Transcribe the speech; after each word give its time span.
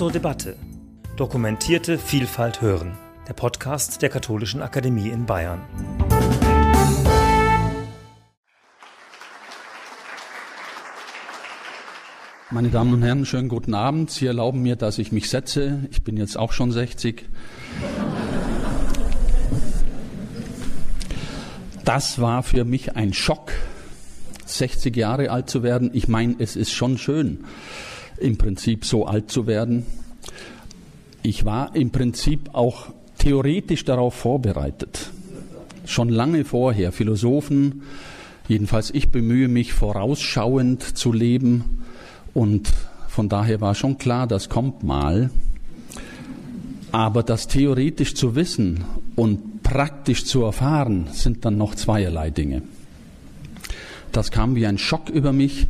zur 0.00 0.10
Debatte. 0.10 0.56
Dokumentierte 1.18 1.98
Vielfalt 1.98 2.62
hören. 2.62 2.96
Der 3.28 3.34
Podcast 3.34 4.00
der 4.00 4.08
Katholischen 4.08 4.62
Akademie 4.62 5.10
in 5.10 5.26
Bayern. 5.26 5.60
Meine 12.50 12.70
Damen 12.70 12.94
und 12.94 13.02
Herren, 13.02 13.26
schönen 13.26 13.50
guten 13.50 13.74
Abend. 13.74 14.10
Sie 14.10 14.24
erlauben 14.24 14.62
mir, 14.62 14.76
dass 14.76 14.96
ich 14.96 15.12
mich 15.12 15.28
setze. 15.28 15.86
Ich 15.90 16.02
bin 16.02 16.16
jetzt 16.16 16.38
auch 16.38 16.52
schon 16.52 16.72
60. 16.72 17.26
Das 21.84 22.18
war 22.22 22.42
für 22.42 22.64
mich 22.64 22.96
ein 22.96 23.12
Schock, 23.12 23.52
60 24.46 24.96
Jahre 24.96 25.30
alt 25.30 25.50
zu 25.50 25.62
werden. 25.62 25.90
Ich 25.92 26.08
meine, 26.08 26.36
es 26.38 26.56
ist 26.56 26.72
schon 26.72 26.96
schön, 26.96 27.44
im 28.20 28.36
Prinzip 28.36 28.84
so 28.84 29.06
alt 29.06 29.30
zu 29.30 29.46
werden. 29.46 29.84
Ich 31.22 31.44
war 31.44 31.74
im 31.74 31.90
Prinzip 31.90 32.50
auch 32.54 32.88
theoretisch 33.18 33.84
darauf 33.84 34.14
vorbereitet. 34.14 35.10
Schon 35.84 36.08
lange 36.08 36.44
vorher. 36.44 36.92
Philosophen, 36.92 37.82
jedenfalls 38.48 38.90
ich 38.90 39.10
bemühe 39.10 39.48
mich 39.48 39.72
vorausschauend 39.72 40.82
zu 40.82 41.12
leben 41.12 41.82
und 42.32 42.70
von 43.08 43.28
daher 43.28 43.60
war 43.60 43.74
schon 43.74 43.98
klar, 43.98 44.26
das 44.26 44.48
kommt 44.48 44.82
mal. 44.82 45.30
Aber 46.92 47.22
das 47.22 47.48
theoretisch 47.48 48.14
zu 48.14 48.34
wissen 48.34 48.84
und 49.16 49.62
praktisch 49.62 50.24
zu 50.24 50.42
erfahren, 50.42 51.08
sind 51.12 51.44
dann 51.44 51.58
noch 51.58 51.74
zweierlei 51.74 52.30
Dinge. 52.30 52.62
Das 54.12 54.30
kam 54.30 54.56
wie 54.56 54.66
ein 54.66 54.78
Schock 54.78 55.08
über 55.08 55.32
mich. 55.32 55.66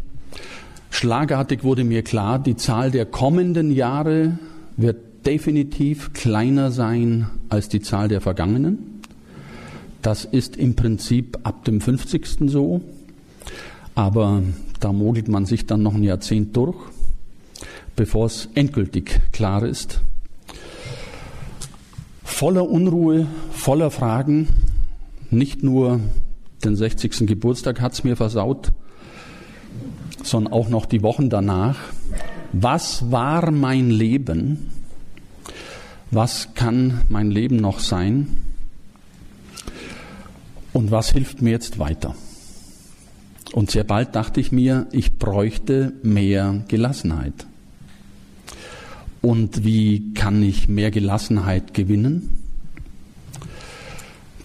Schlagartig 0.90 1.64
wurde 1.64 1.84
mir 1.84 2.02
klar, 2.02 2.38
die 2.38 2.56
Zahl 2.56 2.90
der 2.90 3.06
kommenden 3.06 3.70
Jahre 3.70 4.38
wird 4.76 5.24
definitiv 5.24 6.12
kleiner 6.12 6.70
sein 6.70 7.30
als 7.48 7.68
die 7.68 7.80
Zahl 7.80 8.08
der 8.08 8.20
vergangenen. 8.20 9.00
Das 10.02 10.24
ist 10.24 10.56
im 10.56 10.76
Prinzip 10.76 11.38
ab 11.44 11.64
dem 11.64 11.80
50. 11.80 12.50
so. 12.50 12.80
Aber 13.94 14.42
da 14.80 14.92
mogelt 14.92 15.28
man 15.28 15.46
sich 15.46 15.66
dann 15.66 15.82
noch 15.82 15.94
ein 15.94 16.02
Jahrzehnt 16.02 16.56
durch, 16.56 16.76
bevor 17.96 18.26
es 18.26 18.48
endgültig 18.54 19.20
klar 19.32 19.62
ist. 19.62 20.00
Voller 22.24 22.68
Unruhe, 22.68 23.26
voller 23.50 23.90
Fragen, 23.90 24.48
nicht 25.30 25.62
nur 25.62 26.00
den 26.64 26.76
60. 26.76 27.26
Geburtstag 27.26 27.80
hat 27.80 27.92
es 27.92 28.04
mir 28.04 28.16
versaut, 28.16 28.72
sondern 30.26 30.52
auch 30.52 30.68
noch 30.68 30.86
die 30.86 31.02
Wochen 31.02 31.30
danach. 31.30 31.78
Was 32.52 33.10
war 33.10 33.50
mein 33.50 33.90
Leben? 33.90 34.70
Was 36.10 36.54
kann 36.54 37.02
mein 37.08 37.30
Leben 37.30 37.56
noch 37.56 37.78
sein? 37.78 38.36
Und 40.72 40.90
was 40.90 41.10
hilft 41.10 41.42
mir 41.42 41.50
jetzt 41.50 41.78
weiter? 41.78 42.14
Und 43.52 43.70
sehr 43.70 43.84
bald 43.84 44.14
dachte 44.14 44.40
ich 44.40 44.52
mir, 44.52 44.86
ich 44.92 45.18
bräuchte 45.18 45.92
mehr 46.02 46.62
Gelassenheit. 46.68 47.46
Und 49.20 49.64
wie 49.64 50.14
kann 50.14 50.42
ich 50.42 50.68
mehr 50.68 50.90
Gelassenheit 50.90 51.74
gewinnen? 51.74 52.34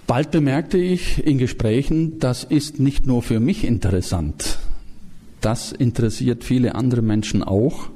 Bald 0.08 0.32
bemerkte 0.32 0.78
ich 0.78 1.26
in 1.26 1.38
Gesprächen, 1.38 2.20
das 2.20 2.44
ist 2.44 2.80
nicht 2.80 3.08
nur 3.08 3.24
für 3.24 3.40
mich 3.40 3.64
interessant, 3.64 4.60
das 5.46 5.72
interessiert 5.72 6.44
viele 6.44 6.74
andere 6.74 7.04
Menschen 7.04 7.44
auch. 7.44 7.90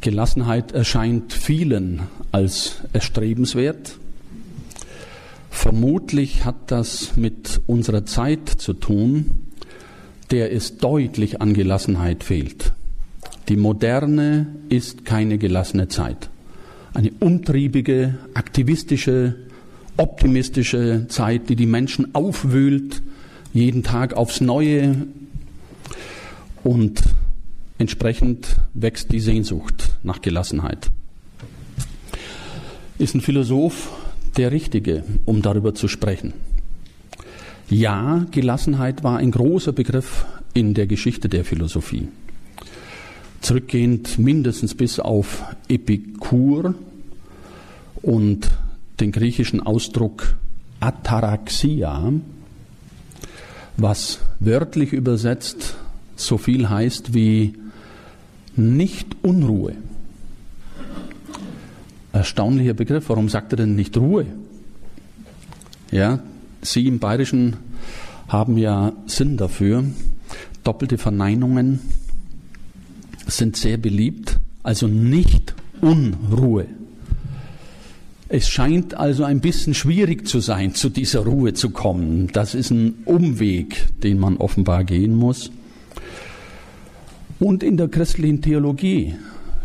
Gelassenheit 0.00 0.72
erscheint 0.72 1.34
vielen 1.34 2.00
als 2.32 2.76
erstrebenswert. 2.94 3.98
Vermutlich 5.50 6.46
hat 6.46 6.70
das 6.70 7.16
mit 7.16 7.60
unserer 7.66 8.06
Zeit 8.06 8.48
zu 8.48 8.72
tun, 8.72 9.48
der 10.30 10.50
es 10.52 10.78
deutlich 10.78 11.42
an 11.42 11.52
Gelassenheit 11.52 12.24
fehlt. 12.24 12.72
Die 13.50 13.56
moderne 13.56 14.46
ist 14.70 15.04
keine 15.04 15.36
gelassene 15.36 15.88
Zeit. 15.88 16.30
Eine 16.94 17.12
umtriebige, 17.20 18.16
aktivistische, 18.32 19.36
optimistische 19.98 21.04
Zeit, 21.08 21.50
die 21.50 21.56
die 21.56 21.66
Menschen 21.66 22.14
aufwühlt, 22.14 23.02
jeden 23.52 23.82
Tag 23.82 24.14
aufs 24.14 24.40
Neue 24.40 25.06
und 26.64 27.02
entsprechend 27.78 28.56
wächst 28.74 29.12
die 29.12 29.20
Sehnsucht 29.20 29.96
nach 30.02 30.20
Gelassenheit. 30.20 30.90
Ist 32.98 33.14
ein 33.14 33.20
Philosoph 33.20 33.92
der 34.36 34.50
Richtige, 34.50 35.04
um 35.24 35.42
darüber 35.42 35.74
zu 35.74 35.88
sprechen? 35.88 36.32
Ja, 37.70 38.26
Gelassenheit 38.30 39.04
war 39.04 39.18
ein 39.18 39.30
großer 39.30 39.72
Begriff 39.72 40.26
in 40.54 40.74
der 40.74 40.86
Geschichte 40.86 41.28
der 41.28 41.44
Philosophie. 41.44 42.08
Zurückgehend 43.40 44.18
mindestens 44.18 44.74
bis 44.74 44.98
auf 44.98 45.44
Epikur 45.68 46.74
und 48.02 48.50
den 49.00 49.12
griechischen 49.12 49.60
Ausdruck 49.60 50.34
Ataraxia, 50.80 52.12
was 53.76 54.20
wörtlich 54.40 54.92
übersetzt 54.92 55.76
so 56.18 56.38
viel 56.38 56.68
heißt 56.68 57.14
wie 57.14 57.54
nicht 58.56 59.16
Unruhe. 59.22 59.74
Erstaunlicher 62.12 62.74
Begriff. 62.74 63.08
Warum 63.08 63.28
sagt 63.28 63.52
er 63.52 63.56
denn 63.56 63.76
nicht 63.76 63.96
Ruhe? 63.96 64.26
Ja, 65.90 66.20
Sie 66.60 66.86
im 66.86 66.98
Bayerischen 66.98 67.56
haben 68.26 68.58
ja 68.58 68.92
Sinn 69.06 69.36
dafür. 69.36 69.84
Doppelte 70.64 70.98
Verneinungen 70.98 71.78
sind 73.26 73.56
sehr 73.56 73.76
beliebt, 73.76 74.38
also 74.62 74.86
nicht 74.88 75.54
Unruhe. 75.80 76.66
Es 78.28 78.48
scheint 78.48 78.94
also 78.94 79.24
ein 79.24 79.40
bisschen 79.40 79.72
schwierig 79.72 80.28
zu 80.28 80.40
sein, 80.40 80.74
zu 80.74 80.90
dieser 80.90 81.20
Ruhe 81.20 81.54
zu 81.54 81.70
kommen. 81.70 82.28
Das 82.32 82.54
ist 82.54 82.70
ein 82.70 82.96
Umweg, 83.06 83.88
den 84.02 84.18
man 84.18 84.36
offenbar 84.36 84.84
gehen 84.84 85.14
muss. 85.14 85.50
Und 87.38 87.62
in 87.62 87.76
der 87.76 87.88
christlichen 87.88 88.42
Theologie 88.42 89.14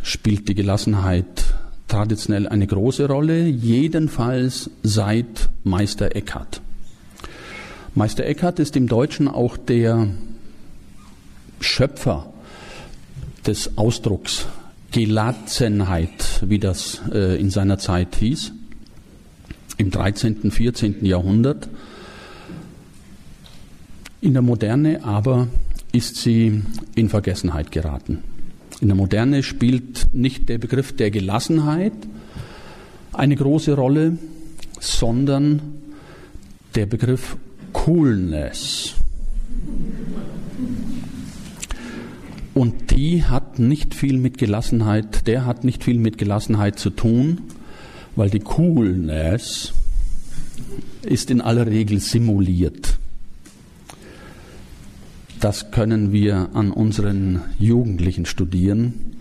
spielt 0.03 0.47
die 0.47 0.56
Gelassenheit 0.56 1.56
traditionell 1.88 2.47
eine 2.47 2.67
große 2.67 3.07
Rolle, 3.07 3.45
jedenfalls 3.45 4.69
seit 4.84 5.50
Meister 5.63 6.16
Eckhart. 6.16 6.61
Meister 7.95 8.25
Eckhart 8.25 8.59
ist 8.59 8.75
im 8.75 8.88
Deutschen 8.88 9.28
auch 9.28 9.57
der 9.57 10.07
Schöpfer 11.59 12.34
des 13.45 13.78
Ausdrucks 13.78 14.47
Gelassenheit, 14.91 16.44
wie 16.45 16.59
das 16.59 17.01
äh, 17.11 17.40
in 17.40 17.50
seiner 17.50 17.79
Zeit 17.79 18.16
hieß, 18.16 18.51
im 19.78 19.90
13., 19.90 20.51
14. 20.51 21.03
Jahrhundert. 21.05 21.67
In 24.22 24.34
der 24.34 24.44
Moderne 24.44 25.03
aber 25.03 25.47
ist 25.94 26.18
sie 26.18 26.64
in 26.96 27.08
Vergessenheit 27.08 27.72
geraten. 27.72 28.24
In 28.81 28.88
der 28.88 28.98
Moderne 28.98 29.44
spielt 29.44 30.08
nicht 30.12 30.50
der 30.50 30.58
Begriff 30.58 30.94
der 30.94 31.12
Gelassenheit 31.12 31.94
eine 33.14 33.36
große 33.36 33.76
Rolle, 33.76 34.18
sondern 34.80 35.62
der 36.76 36.88
Begriff 36.88 37.38
Coolness. 37.72 38.96
Und 42.56 42.92
die 42.92 43.24
hat 43.24 43.59
nicht 43.59 43.94
viel 43.94 44.17
mit 44.17 44.38
Gelassenheit, 44.38 45.28
der 45.28 45.46
hat 45.46 45.64
nicht 45.64 45.84
viel 45.84 46.00
mit 46.00 46.17
Gelassenheit 46.17 46.79
zu 46.79 46.90
tun, 46.90 47.41
weil 48.16 48.29
die 48.29 48.40
Coolness 48.40 49.73
ist 51.03 51.29
in 51.29 51.41
aller 51.41 51.67
Regel 51.67 52.00
simuliert. 52.00 52.97
Das 55.43 55.72
können 55.72 56.13
wir 56.13 56.51
an 56.53 56.72
unseren 56.72 57.41
Jugendlichen 57.59 58.25
studieren, 58.25 59.17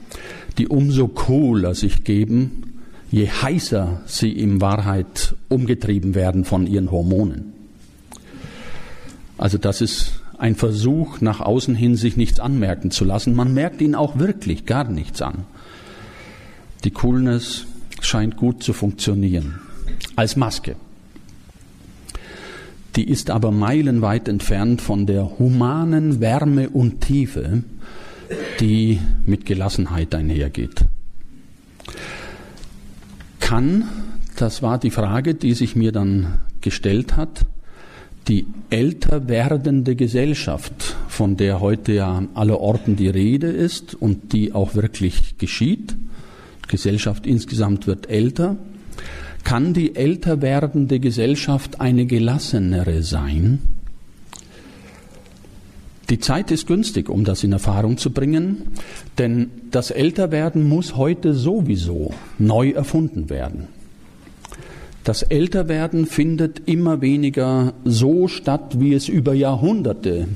die 0.56 0.68
umso 0.68 1.08
cooler 1.08 1.74
sich 1.74 2.04
geben, 2.04 2.78
je 3.10 3.26
heißer 3.26 4.02
sie 4.06 4.30
in 4.30 4.60
Wahrheit 4.60 5.34
umgetrieben 5.48 6.14
werden 6.14 6.44
von 6.44 6.68
ihren 6.68 6.92
Hormonen. 6.92 7.54
Also 9.36 9.58
das 9.58 9.80
ist 9.80 10.22
ein 10.38 10.54
Versuch, 10.54 11.20
nach 11.20 11.40
außen 11.40 11.74
hin 11.74 11.96
sich 11.96 12.16
nichts 12.16 12.38
anmerken 12.38 12.92
zu 12.92 13.04
lassen. 13.04 13.34
Man 13.34 13.52
merkt 13.52 13.80
ihnen 13.80 13.96
auch 13.96 14.16
wirklich 14.16 14.64
gar 14.64 14.88
nichts 14.88 15.22
an. 15.22 15.38
Die 16.84 16.92
Coolness 16.92 17.66
scheint 18.00 18.36
gut 18.36 18.62
zu 18.62 18.72
funktionieren. 18.72 19.58
Als 20.14 20.36
Maske 20.36 20.76
die 22.96 23.08
ist 23.08 23.30
aber 23.30 23.50
meilenweit 23.50 24.28
entfernt 24.28 24.82
von 24.82 25.06
der 25.06 25.38
humanen 25.38 26.20
Wärme 26.20 26.70
und 26.70 27.00
Tiefe, 27.00 27.62
die 28.60 29.00
mit 29.26 29.46
Gelassenheit 29.46 30.14
einhergeht. 30.14 30.84
kann, 33.40 33.88
das 34.36 34.62
war 34.62 34.78
die 34.78 34.90
Frage, 34.90 35.34
die 35.34 35.52
sich 35.52 35.76
mir 35.76 35.92
dann 35.92 36.38
gestellt 36.62 37.16
hat, 37.16 37.44
die 38.28 38.46
älter 38.70 39.28
werdende 39.28 39.94
Gesellschaft, 39.96 40.96
von 41.08 41.36
der 41.36 41.60
heute 41.60 41.92
ja 41.92 42.10
an 42.10 42.30
aller 42.34 42.60
Orten 42.60 42.96
die 42.96 43.08
Rede 43.08 43.48
ist 43.48 43.94
und 43.94 44.32
die 44.32 44.54
auch 44.54 44.74
wirklich 44.74 45.36
geschieht, 45.38 45.96
Gesellschaft 46.68 47.26
insgesamt 47.26 47.86
wird 47.86 48.08
älter, 48.08 48.56
kann 49.44 49.74
die 49.74 49.96
älter 49.96 50.42
werdende 50.42 51.00
Gesellschaft 51.00 51.80
eine 51.80 52.06
gelassenere 52.06 53.02
sein? 53.02 53.60
Die 56.10 56.18
Zeit 56.18 56.50
ist 56.50 56.66
günstig, 56.66 57.08
um 57.08 57.24
das 57.24 57.42
in 57.42 57.52
Erfahrung 57.52 57.96
zu 57.96 58.10
bringen, 58.10 58.72
denn 59.16 59.50
das 59.70 59.90
Älterwerden 59.90 60.68
muss 60.68 60.96
heute 60.96 61.32
sowieso 61.32 62.12
neu 62.38 62.70
erfunden 62.70 63.30
werden. 63.30 63.68
Das 65.04 65.22
Älterwerden 65.22 66.06
findet 66.06 66.68
immer 66.68 67.00
weniger 67.00 67.72
so 67.84 68.28
statt, 68.28 68.78
wie 68.78 68.94
es 68.94 69.08
über 69.08 69.34
Jahrhunderte 69.34 70.28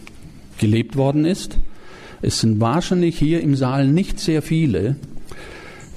gelebt 0.59 0.97
worden 0.97 1.25
ist. 1.25 1.59
Es 2.23 2.41
sind 2.41 2.59
wahrscheinlich 2.59 3.19
hier 3.19 3.43
im 3.43 3.55
Saal 3.55 3.87
nicht 3.87 4.19
sehr 4.19 4.43
viele, 4.43 4.97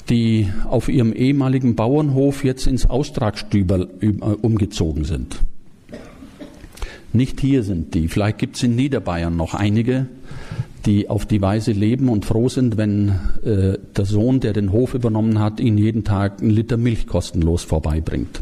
die 0.09 0.49
auf 0.67 0.89
ihrem 0.89 1.13
ehemaligen 1.13 1.75
Bauernhof 1.75 2.43
jetzt 2.43 2.67
ins 2.67 2.89
Austragstüber 2.89 3.87
umgezogen 4.41 5.05
sind. 5.05 5.39
Nicht 7.13 7.41
hier 7.41 7.63
sind 7.63 7.93
die. 7.95 8.07
Vielleicht 8.07 8.37
gibt 8.37 8.55
es 8.55 8.63
in 8.63 8.75
Niederbayern 8.75 9.35
noch 9.35 9.53
einige, 9.53 10.07
die 10.85 11.09
auf 11.09 11.25
die 11.25 11.41
Weise 11.41 11.71
leben 11.71 12.09
und 12.09 12.25
froh 12.25 12.49
sind, 12.49 12.77
wenn 12.77 13.19
äh, 13.43 13.77
der 13.95 14.05
Sohn, 14.05 14.39
der 14.39 14.53
den 14.53 14.71
Hof 14.71 14.93
übernommen 14.93 15.39
hat, 15.39 15.59
ihnen 15.59 15.77
jeden 15.77 16.03
Tag 16.03 16.41
einen 16.41 16.51
Liter 16.51 16.77
Milch 16.77 17.07
kostenlos 17.07 17.63
vorbeibringt 17.63 18.41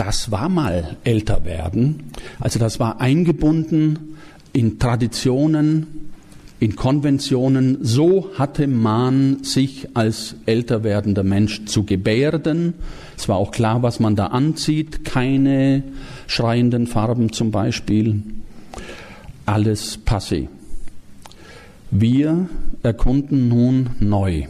das 0.00 0.30
war 0.30 0.48
mal 0.48 0.96
älter 1.04 1.44
werden. 1.44 2.04
Also 2.38 2.58
das 2.58 2.80
war 2.80 3.02
eingebunden 3.02 4.16
in 4.50 4.78
Traditionen, 4.78 6.09
in 6.60 6.76
Konventionen. 6.76 7.78
So 7.80 8.30
hatte 8.38 8.66
man 8.68 9.42
sich 9.42 9.88
als 9.94 10.36
älter 10.46 10.84
werdender 10.84 11.24
Mensch 11.24 11.64
zu 11.64 11.84
gebärden. 11.84 12.74
Es 13.16 13.28
war 13.28 13.36
auch 13.36 13.50
klar, 13.50 13.82
was 13.82 13.98
man 13.98 14.14
da 14.14 14.26
anzieht. 14.26 15.04
Keine 15.04 15.82
schreienden 16.26 16.86
Farben 16.86 17.32
zum 17.32 17.50
Beispiel. 17.50 18.22
Alles 19.46 19.98
passé. 20.06 20.48
Wir 21.90 22.48
erkunden 22.82 23.48
nun 23.48 23.90
neu 23.98 24.46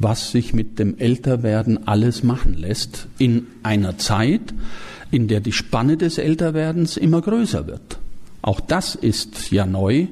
was 0.00 0.30
sich 0.30 0.54
mit 0.54 0.78
dem 0.78 0.98
Älterwerden 0.98 1.86
alles 1.86 2.22
machen 2.22 2.54
lässt 2.54 3.06
in 3.18 3.46
einer 3.62 3.98
Zeit, 3.98 4.54
in 5.10 5.28
der 5.28 5.40
die 5.40 5.52
Spanne 5.52 5.98
des 5.98 6.16
Älterwerdens 6.16 6.96
immer 6.96 7.20
größer 7.20 7.66
wird. 7.66 7.98
Auch 8.42 8.60
das 8.60 8.94
ist 8.94 9.52
ja 9.52 9.66
neu. 9.66 10.06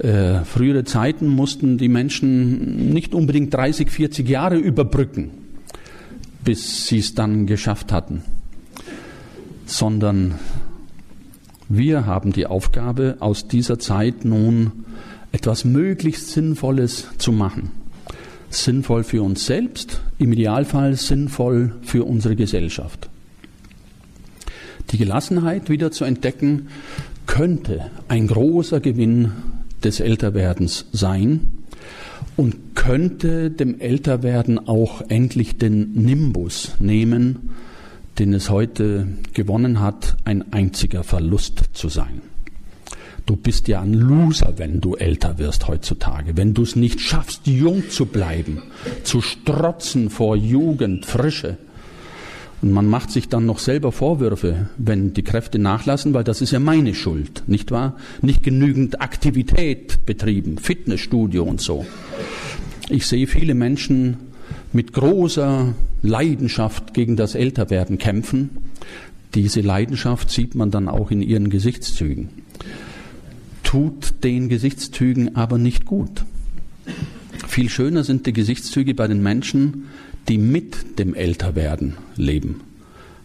Äh, 0.00 0.44
frühere 0.44 0.84
Zeiten 0.84 1.28
mussten 1.28 1.76
die 1.78 1.88
Menschen 1.88 2.92
nicht 2.92 3.14
unbedingt 3.14 3.52
30, 3.52 3.90
40 3.90 4.28
Jahre 4.28 4.56
überbrücken, 4.56 5.30
bis 6.44 6.86
sie 6.86 6.98
es 6.98 7.14
dann 7.14 7.46
geschafft 7.46 7.92
hatten, 7.92 8.22
sondern 9.66 10.36
wir 11.68 12.06
haben 12.06 12.32
die 12.32 12.46
Aufgabe, 12.46 13.18
aus 13.20 13.46
dieser 13.46 13.78
Zeit 13.78 14.24
nun 14.24 14.72
etwas 15.32 15.64
möglichst 15.64 16.30
Sinnvolles 16.30 17.06
zu 17.18 17.30
machen 17.30 17.70
sinnvoll 18.50 19.04
für 19.04 19.22
uns 19.22 19.46
selbst, 19.46 20.00
im 20.18 20.32
Idealfall 20.32 20.96
sinnvoll 20.96 21.72
für 21.82 22.04
unsere 22.04 22.36
Gesellschaft. 22.36 23.08
Die 24.90 24.98
Gelassenheit 24.98 25.70
wieder 25.70 25.92
zu 25.92 26.04
entdecken, 26.04 26.68
könnte 27.26 27.90
ein 28.08 28.26
großer 28.26 28.80
Gewinn 28.80 29.32
des 29.84 30.00
Älterwerdens 30.00 30.86
sein 30.92 31.40
und 32.36 32.74
könnte 32.74 33.50
dem 33.50 33.80
Älterwerden 33.80 34.68
auch 34.68 35.02
endlich 35.08 35.58
den 35.58 35.92
Nimbus 35.92 36.72
nehmen, 36.78 37.50
den 38.18 38.34
es 38.34 38.50
heute 38.50 39.06
gewonnen 39.34 39.80
hat, 39.80 40.16
ein 40.24 40.52
einziger 40.52 41.04
Verlust 41.04 41.64
zu 41.72 41.88
sein. 41.88 42.22
Du 43.26 43.36
bist 43.36 43.68
ja 43.68 43.80
ein 43.80 43.94
Loser, 43.94 44.54
wenn 44.56 44.80
du 44.80 44.96
älter 44.96 45.38
wirst 45.38 45.68
heutzutage. 45.68 46.36
Wenn 46.36 46.52
du 46.52 46.62
es 46.62 46.74
nicht 46.74 47.00
schaffst, 47.00 47.46
jung 47.46 47.88
zu 47.88 48.06
bleiben, 48.06 48.62
zu 49.04 49.20
strotzen 49.20 50.10
vor 50.10 50.36
Jugend, 50.36 51.06
Frische. 51.06 51.56
Und 52.62 52.72
man 52.72 52.86
macht 52.86 53.10
sich 53.10 53.28
dann 53.28 53.46
noch 53.46 53.58
selber 53.58 53.90
Vorwürfe, 53.90 54.68
wenn 54.76 55.14
die 55.14 55.22
Kräfte 55.22 55.58
nachlassen, 55.58 56.12
weil 56.12 56.24
das 56.24 56.42
ist 56.42 56.50
ja 56.50 56.58
meine 56.58 56.94
Schuld, 56.94 57.44
nicht 57.46 57.70
wahr? 57.70 57.96
Nicht 58.20 58.42
genügend 58.42 59.00
Aktivität 59.00 60.04
betrieben, 60.04 60.58
Fitnessstudio 60.58 61.42
und 61.44 61.60
so. 61.60 61.86
Ich 62.90 63.06
sehe 63.06 63.26
viele 63.26 63.54
Menschen 63.54 64.16
mit 64.72 64.92
großer 64.92 65.74
Leidenschaft 66.02 66.92
gegen 66.92 67.16
das 67.16 67.34
Älterwerden 67.34 67.98
kämpfen. 67.98 68.50
Diese 69.34 69.60
Leidenschaft 69.60 70.30
sieht 70.30 70.54
man 70.54 70.70
dann 70.70 70.88
auch 70.88 71.10
in 71.10 71.22
ihren 71.22 71.50
Gesichtszügen 71.50 72.28
tut 73.70 74.24
den 74.24 74.48
Gesichtszügen 74.48 75.36
aber 75.36 75.56
nicht 75.56 75.84
gut. 75.84 76.24
Viel 77.46 77.68
schöner 77.68 78.02
sind 78.02 78.26
die 78.26 78.32
Gesichtszüge 78.32 78.94
bei 78.94 79.06
den 79.06 79.22
Menschen, 79.22 79.84
die 80.28 80.38
mit 80.38 80.98
dem 80.98 81.14
Älterwerden 81.14 81.96
leben. 82.16 82.62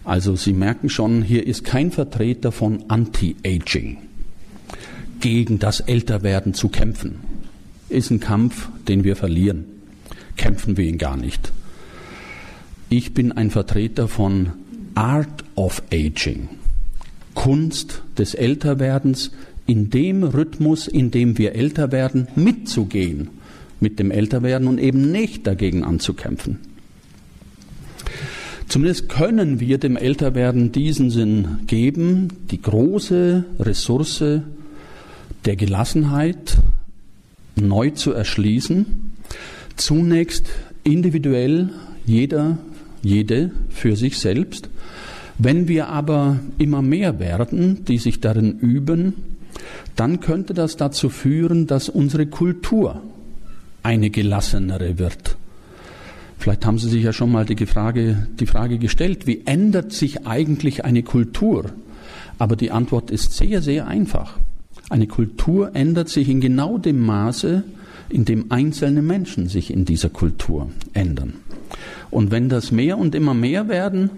Also 0.04 0.36
Sie 0.36 0.54
merken 0.54 0.90
schon, 0.90 1.24
hier 1.24 1.46
ist 1.46 1.64
kein 1.64 1.92
Vertreter 1.92 2.52
von 2.52 2.86
Anti-Aging. 2.88 3.98
Gegen 5.20 5.60
das 5.60 5.80
Älterwerden 5.80 6.54
zu 6.54 6.70
kämpfen, 6.70 7.16
ist 7.90 8.12
ein 8.12 8.20
Kampf, 8.20 8.70
den 8.88 9.04
wir 9.04 9.16
verlieren. 9.16 9.66
Kämpfen 10.38 10.78
wir 10.78 10.86
ihn 10.86 10.98
gar 10.98 11.18
nicht. 11.18 11.52
Ich 12.90 13.14
bin 13.14 13.32
ein 13.32 13.50
Vertreter 13.50 14.08
von 14.08 14.52
Art 14.94 15.44
of 15.56 15.82
Aging, 15.92 16.50
Kunst 17.34 18.04
des 18.18 18.36
Älterwerdens, 18.36 19.32
in 19.66 19.90
dem 19.90 20.24
Rhythmus, 20.24 20.88
in 20.88 21.10
dem 21.10 21.38
wir 21.40 21.56
älter 21.56 21.92
werden, 21.92 22.28
mitzugehen 22.36 23.30
mit 23.80 23.98
dem 24.00 24.12
Älterwerden 24.12 24.68
und 24.68 24.80
eben 24.80 25.12
nicht 25.12 25.48
dagegen 25.48 25.84
anzukämpfen. 25.84 26.60
Zumindest 28.68 29.10
können 29.10 29.60
wir 29.60 29.78
dem 29.78 29.96
Älterwerden 29.96 30.72
diesen 30.72 31.10
Sinn 31.10 31.60
geben, 31.68 32.30
die 32.52 32.62
große 32.62 33.46
Ressource 33.60 34.24
der 35.46 35.56
Gelassenheit 35.56 36.58
neu 37.56 37.92
zu 37.92 38.12
erschließen, 38.12 39.14
zunächst 39.76 40.50
individuell 40.84 41.70
jeder, 42.06 42.58
jede 43.02 43.52
für 43.70 43.96
sich 43.96 44.18
selbst. 44.18 44.70
Wenn 45.38 45.68
wir 45.68 45.90
aber 45.90 46.40
immer 46.58 46.82
mehr 46.82 47.20
werden, 47.20 47.86
die 47.86 47.98
sich 47.98 48.20
darin 48.20 48.58
üben, 48.60 49.14
dann 49.96 50.20
könnte 50.20 50.54
das 50.54 50.76
dazu 50.78 51.10
führen, 51.10 51.68
dass 51.68 51.90
unsere 51.90 52.26
Kultur 52.26 53.02
eine 53.84 54.10
gelassenere 54.10 54.98
wird. 54.98 55.38
Vielleicht 56.38 56.66
haben 56.66 56.78
Sie 56.78 56.90
sich 56.90 57.04
ja 57.04 57.14
schon 57.14 57.32
mal 57.32 57.46
die 57.46 57.66
Frage, 57.66 58.28
die 58.40 58.46
Frage 58.46 58.78
gestellt, 58.78 59.26
wie 59.26 59.44
ändert 59.46 59.92
sich 59.92 60.28
eigentlich 60.28 60.86
eine 60.86 61.04
Kultur? 61.04 61.72
Aber 62.38 62.56
die 62.56 62.72
Antwort 62.72 63.12
ist 63.12 63.34
sehr, 63.34 63.62
sehr 63.62 63.88
einfach. 63.88 64.38
Eine 64.90 65.08
Kultur 65.08 65.76
ändert 65.76 66.10
sich 66.10 66.30
in 66.30 66.42
genau 66.42 66.78
dem 66.78 67.04
Maße, 67.04 67.64
in 68.10 68.26
dem 68.26 68.52
einzelne 68.52 69.02
Menschen 69.02 69.48
sich 69.48 69.72
in 69.74 69.86
dieser 69.86 70.10
Kultur 70.10 70.70
ändern. 70.94 71.34
Und 72.12 72.32
wenn 72.32 72.50
das 72.50 72.72
mehr 72.72 72.98
und 72.98 73.16
immer 73.16 73.34
mehr 73.34 73.68
werden, 73.68 74.12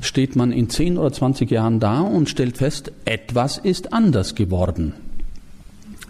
steht 0.00 0.36
man 0.36 0.52
in 0.52 0.68
10 0.68 0.98
oder 0.98 1.12
20 1.12 1.50
Jahren 1.50 1.80
da 1.80 2.00
und 2.00 2.28
stellt 2.28 2.58
fest, 2.58 2.92
etwas 3.04 3.58
ist 3.58 3.92
anders 3.92 4.34
geworden 4.34 4.94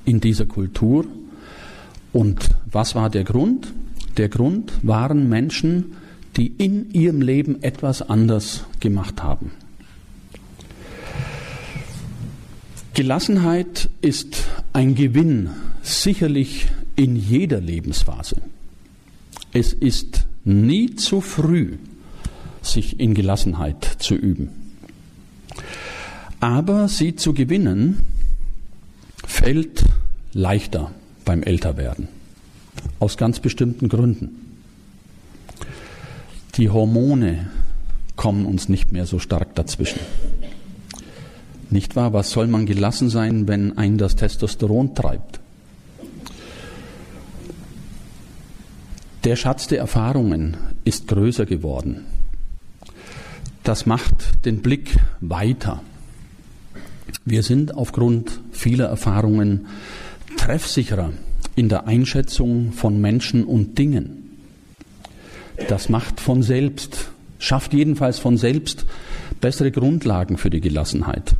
in 0.04 0.20
dieser 0.20 0.46
Kultur. 0.46 1.04
Und 2.12 2.50
was 2.70 2.94
war 2.94 3.10
der 3.10 3.24
Grund? 3.24 3.72
Der 4.16 4.28
Grund 4.28 4.72
waren 4.82 5.28
Menschen, 5.28 5.96
die 6.36 6.46
in 6.46 6.90
ihrem 6.92 7.22
Leben 7.22 7.62
etwas 7.62 8.02
anders 8.02 8.64
gemacht 8.80 9.22
haben. 9.22 9.52
Gelassenheit 12.94 13.88
ist 14.00 14.44
ein 14.72 14.94
Gewinn, 14.94 15.50
sicherlich 15.82 16.68
in 16.96 17.16
jeder 17.16 17.60
Lebensphase. 17.60 18.36
Es 19.52 19.72
ist 19.72 20.26
nie 20.44 20.94
zu 20.96 21.20
früh, 21.20 21.78
sich 22.62 23.00
in 23.00 23.14
Gelassenheit 23.14 23.84
zu 23.98 24.14
üben. 24.14 24.50
Aber 26.40 26.88
sie 26.88 27.16
zu 27.16 27.32
gewinnen, 27.32 27.98
fällt 29.24 29.84
leichter 30.32 30.90
beim 31.24 31.42
Älterwerden. 31.42 32.19
Aus 32.98 33.16
ganz 33.16 33.40
bestimmten 33.40 33.88
Gründen. 33.88 34.58
Die 36.56 36.68
Hormone 36.68 37.48
kommen 38.16 38.44
uns 38.44 38.68
nicht 38.68 38.92
mehr 38.92 39.06
so 39.06 39.18
stark 39.18 39.54
dazwischen. 39.54 40.00
Nicht 41.70 41.96
wahr? 41.96 42.12
Was 42.12 42.30
soll 42.30 42.48
man 42.48 42.66
gelassen 42.66 43.08
sein, 43.08 43.46
wenn 43.48 43.78
ein 43.78 43.96
das 43.96 44.16
Testosteron 44.16 44.94
treibt? 44.94 45.40
Der 49.24 49.36
Schatz 49.36 49.68
der 49.68 49.78
Erfahrungen 49.78 50.56
ist 50.84 51.06
größer 51.08 51.46
geworden. 51.46 52.06
Das 53.62 53.86
macht 53.86 54.44
den 54.44 54.62
Blick 54.62 54.96
weiter. 55.20 55.82
Wir 57.24 57.42
sind 57.42 57.74
aufgrund 57.74 58.40
vieler 58.50 58.86
Erfahrungen 58.86 59.66
treffsicherer 60.36 61.12
in 61.60 61.68
der 61.68 61.86
Einschätzung 61.86 62.72
von 62.72 63.02
Menschen 63.02 63.44
und 63.44 63.76
Dingen. 63.76 64.38
Das 65.68 65.90
macht 65.90 66.18
von 66.18 66.42
selbst, 66.42 67.10
schafft 67.38 67.74
jedenfalls 67.74 68.18
von 68.18 68.38
selbst 68.38 68.86
bessere 69.42 69.70
Grundlagen 69.70 70.38
für 70.38 70.48
die 70.48 70.62
Gelassenheit. 70.62 71.34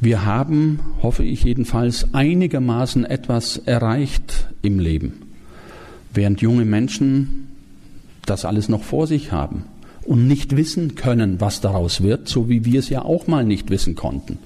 Wir 0.00 0.24
haben, 0.24 0.80
hoffe 1.02 1.22
ich 1.22 1.44
jedenfalls, 1.44 2.14
einigermaßen 2.14 3.04
etwas 3.04 3.58
erreicht 3.58 4.48
im 4.62 4.78
Leben, 4.78 5.20
während 6.14 6.40
junge 6.40 6.64
Menschen 6.64 7.48
das 8.24 8.46
alles 8.46 8.70
noch 8.70 8.82
vor 8.82 9.06
sich 9.06 9.32
haben 9.32 9.64
und 10.06 10.28
nicht 10.28 10.56
wissen 10.56 10.94
können, 10.94 11.42
was 11.42 11.60
daraus 11.60 12.02
wird, 12.02 12.26
so 12.26 12.48
wie 12.48 12.64
wir 12.64 12.78
es 12.78 12.88
ja 12.88 13.02
auch 13.02 13.26
mal 13.26 13.44
nicht 13.44 13.68
wissen 13.68 13.96
konnten. 13.96 14.38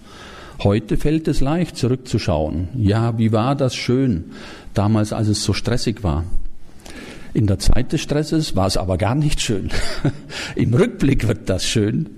Heute 0.62 0.96
fällt 0.96 1.26
es 1.28 1.40
leicht, 1.40 1.76
zurückzuschauen. 1.76 2.68
Ja, 2.78 3.18
wie 3.18 3.32
war 3.32 3.56
das 3.56 3.74
schön, 3.74 4.24
damals, 4.74 5.12
als 5.12 5.28
es 5.28 5.44
so 5.44 5.52
stressig 5.52 6.02
war. 6.02 6.24
In 7.32 7.46
der 7.46 7.58
Zeit 7.58 7.92
des 7.92 8.00
Stresses 8.00 8.54
war 8.54 8.66
es 8.66 8.76
aber 8.76 8.96
gar 8.96 9.14
nicht 9.14 9.40
schön. 9.40 9.70
Im 10.54 10.74
Rückblick 10.74 11.26
wird 11.26 11.48
das 11.48 11.64
schön. 11.64 12.08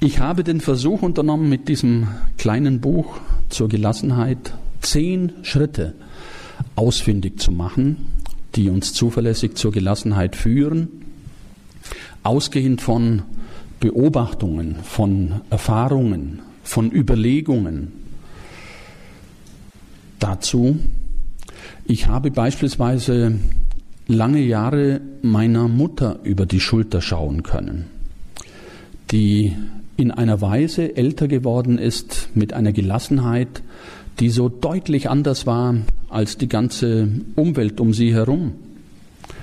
Ich 0.00 0.18
habe 0.18 0.44
den 0.44 0.60
Versuch 0.60 1.02
unternommen, 1.02 1.48
mit 1.48 1.68
diesem 1.68 2.08
kleinen 2.36 2.80
Buch 2.80 3.18
zur 3.48 3.68
Gelassenheit 3.68 4.52
zehn 4.80 5.32
Schritte 5.42 5.94
ausfindig 6.76 7.40
zu 7.40 7.52
machen, 7.52 8.08
die 8.54 8.68
uns 8.68 8.92
zuverlässig 8.92 9.54
zur 9.54 9.72
Gelassenheit 9.72 10.36
führen, 10.36 10.88
ausgehend 12.22 12.82
von 12.82 13.22
Beobachtungen, 13.80 14.76
von 14.82 15.40
Erfahrungen, 15.50 16.40
von 16.62 16.90
Überlegungen. 16.92 17.92
Dazu 20.22 20.76
ich 21.84 22.06
habe 22.06 22.30
beispielsweise 22.30 23.38
lange 24.06 24.40
Jahre 24.40 25.00
meiner 25.22 25.68
Mutter 25.68 26.20
über 26.22 26.46
die 26.46 26.60
Schulter 26.60 27.00
schauen 27.00 27.42
können, 27.42 27.86
die 29.10 29.54
in 29.96 30.10
einer 30.10 30.40
Weise 30.40 30.96
älter 30.96 31.28
geworden 31.28 31.78
ist 31.78 32.30
mit 32.34 32.52
einer 32.52 32.72
Gelassenheit, 32.72 33.62
die 34.20 34.28
so 34.28 34.48
deutlich 34.48 35.10
anders 35.10 35.46
war 35.46 35.74
als 36.08 36.38
die 36.38 36.48
ganze 36.48 37.08
Umwelt 37.34 37.80
um 37.80 37.92
sie 37.92 38.14
herum. 38.14 38.52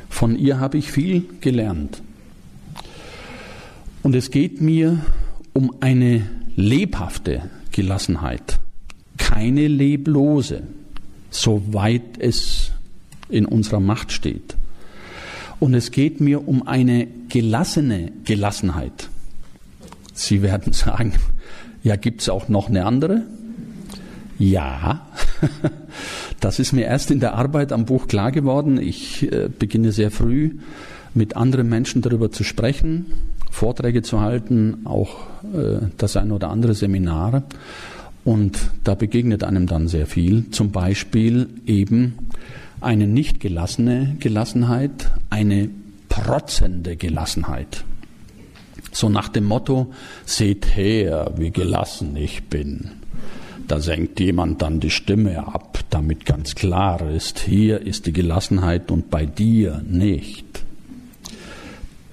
Von 0.10 0.38
ihr 0.38 0.60
habe 0.60 0.78
ich 0.78 0.92
viel 0.92 1.26
gelernt. 1.42 2.02
Und 4.02 4.16
es 4.16 4.32
geht 4.32 4.62
mir 4.62 5.00
um 5.54 5.74
eine 5.82 6.28
lebhafte 6.56 7.42
Gelassenheit, 7.72 8.60
keine 9.30 9.68
leblose 9.68 10.64
soweit 11.30 12.18
es 12.18 12.72
in 13.30 13.46
unserer 13.46 13.80
Macht 13.80 14.12
steht. 14.12 14.56
Und 15.60 15.74
es 15.74 15.92
geht 15.92 16.22
mir 16.22 16.48
um 16.48 16.68
eine 16.68 17.08
gelassene 17.28 18.12
Gelassenheit. 18.24 19.10
Sie 20.14 20.42
werden 20.42 20.74
sagen, 20.74 21.14
ja, 21.84 21.96
gibt 21.96 22.22
es 22.22 22.30
auch 22.30 22.50
noch 22.50 22.70
eine 22.70 22.86
andere? 22.86 23.24
Ja, 24.38 25.08
das 26.40 26.60
ist 26.60 26.72
mir 26.72 26.86
erst 26.86 27.12
in 27.12 27.20
der 27.20 27.36
Arbeit 27.36 27.74
am 27.74 27.86
Buch 27.86 28.08
klar 28.08 28.32
geworden. 28.32 28.80
Ich 28.80 29.30
äh, 29.32 29.50
beginne 29.50 29.92
sehr 29.92 30.12
früh 30.12 30.58
mit 31.14 31.36
anderen 31.36 31.68
Menschen 31.68 32.02
darüber 32.02 32.32
zu 32.32 32.44
sprechen, 32.44 33.08
Vorträge 33.52 34.02
zu 34.02 34.22
halten, 34.22 34.86
auch 34.86 35.28
äh, 35.54 35.88
das 35.98 36.16
ein 36.16 36.32
oder 36.32 36.50
andere 36.50 36.74
Seminar. 36.74 37.44
Und 38.24 38.60
da 38.84 38.96
begegnet 38.96 39.44
einem 39.44 39.66
dann 39.66 39.88
sehr 39.88 40.06
viel. 40.06 40.50
Zum 40.52 40.72
Beispiel 40.72 41.48
eben 41.66 42.30
eine 42.82 43.08
nicht 43.08 43.40
gelassene 43.40 44.16
Gelassenheit, 44.20 45.10
eine 45.30 45.70
protzende 46.10 46.96
Gelassenheit. 46.96 47.84
So 48.92 49.10
nach 49.10 49.30
dem 49.30 49.46
Motto, 49.46 49.94
seht 50.26 50.76
her, 50.76 51.34
wie 51.38 51.52
gelassen 51.52 52.16
ich 52.16 52.44
bin. 52.44 52.92
Da 53.68 53.80
senkt 53.80 54.20
jemand 54.20 54.62
dann 54.62 54.80
die 54.80 54.90
Stimme 54.90 55.48
ab, 55.48 55.80
damit 55.92 56.26
ganz 56.26 56.56
klar 56.56 57.08
ist, 57.12 57.40
hier 57.40 57.82
ist 57.82 58.08
die 58.08 58.14
Gelassenheit 58.14 58.90
und 58.90 59.12
bei 59.12 59.26
dir 59.26 59.84
nicht. 59.88 60.64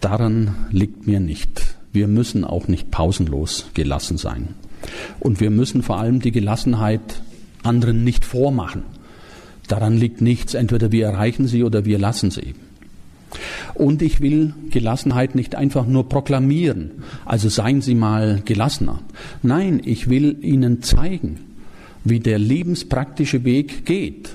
Daran 0.01 0.55
liegt 0.71 1.07
mir 1.07 1.21
nicht. 1.21 1.77
Wir 1.93 2.09
müssen 2.09 2.45
auch 2.45 2.69
nicht 2.69 2.91
pausenlos 2.91 3.71
gelassen 3.73 4.19
sein. 4.19 4.49
Und 5.21 5.40
wir 5.40 5.50
müssen 5.50 5.83
vor 5.83 5.99
allem 5.99 6.21
die 6.21 6.33
Gelassenheit 6.33 7.23
anderen 7.62 8.05
nicht 8.05 8.25
vormachen. 8.25 8.83
Daran 9.69 9.97
liegt 9.97 10.21
nichts. 10.21 10.55
Entweder 10.55 10.93
wir 10.93 11.07
erreichen 11.07 11.47
sie 11.49 11.64
oder 11.64 11.85
wir 11.85 11.99
lassen 11.99 12.31
sie. 12.31 12.55
Und 13.75 14.02
ich 14.02 14.21
will 14.21 14.55
Gelassenheit 14.71 15.35
nicht 15.35 15.55
einfach 15.55 15.87
nur 15.87 16.09
proklamieren. 16.09 17.02
Also 17.25 17.49
seien 17.49 17.83
Sie 17.83 17.95
mal 17.95 18.40
gelassener. 18.45 19.00
Nein, 19.43 19.83
ich 19.85 20.09
will 20.09 20.38
Ihnen 20.40 20.83
zeigen, 20.83 21.40
wie 22.05 22.21
der 22.21 22.38
lebenspraktische 22.38 23.45
Weg 23.45 23.85
geht. 23.85 24.31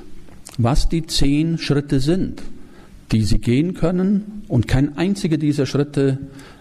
Was 0.57 0.89
die 0.89 1.07
zehn 1.07 1.57
Schritte 1.57 1.99
sind, 1.99 2.43
die 3.11 3.23
Sie 3.23 3.39
gehen 3.39 3.73
können. 3.73 4.43
Und 4.47 4.67
kein 4.67 4.97
einziger 4.97 5.37
dieser 5.37 5.65
Schritte 5.65 6.19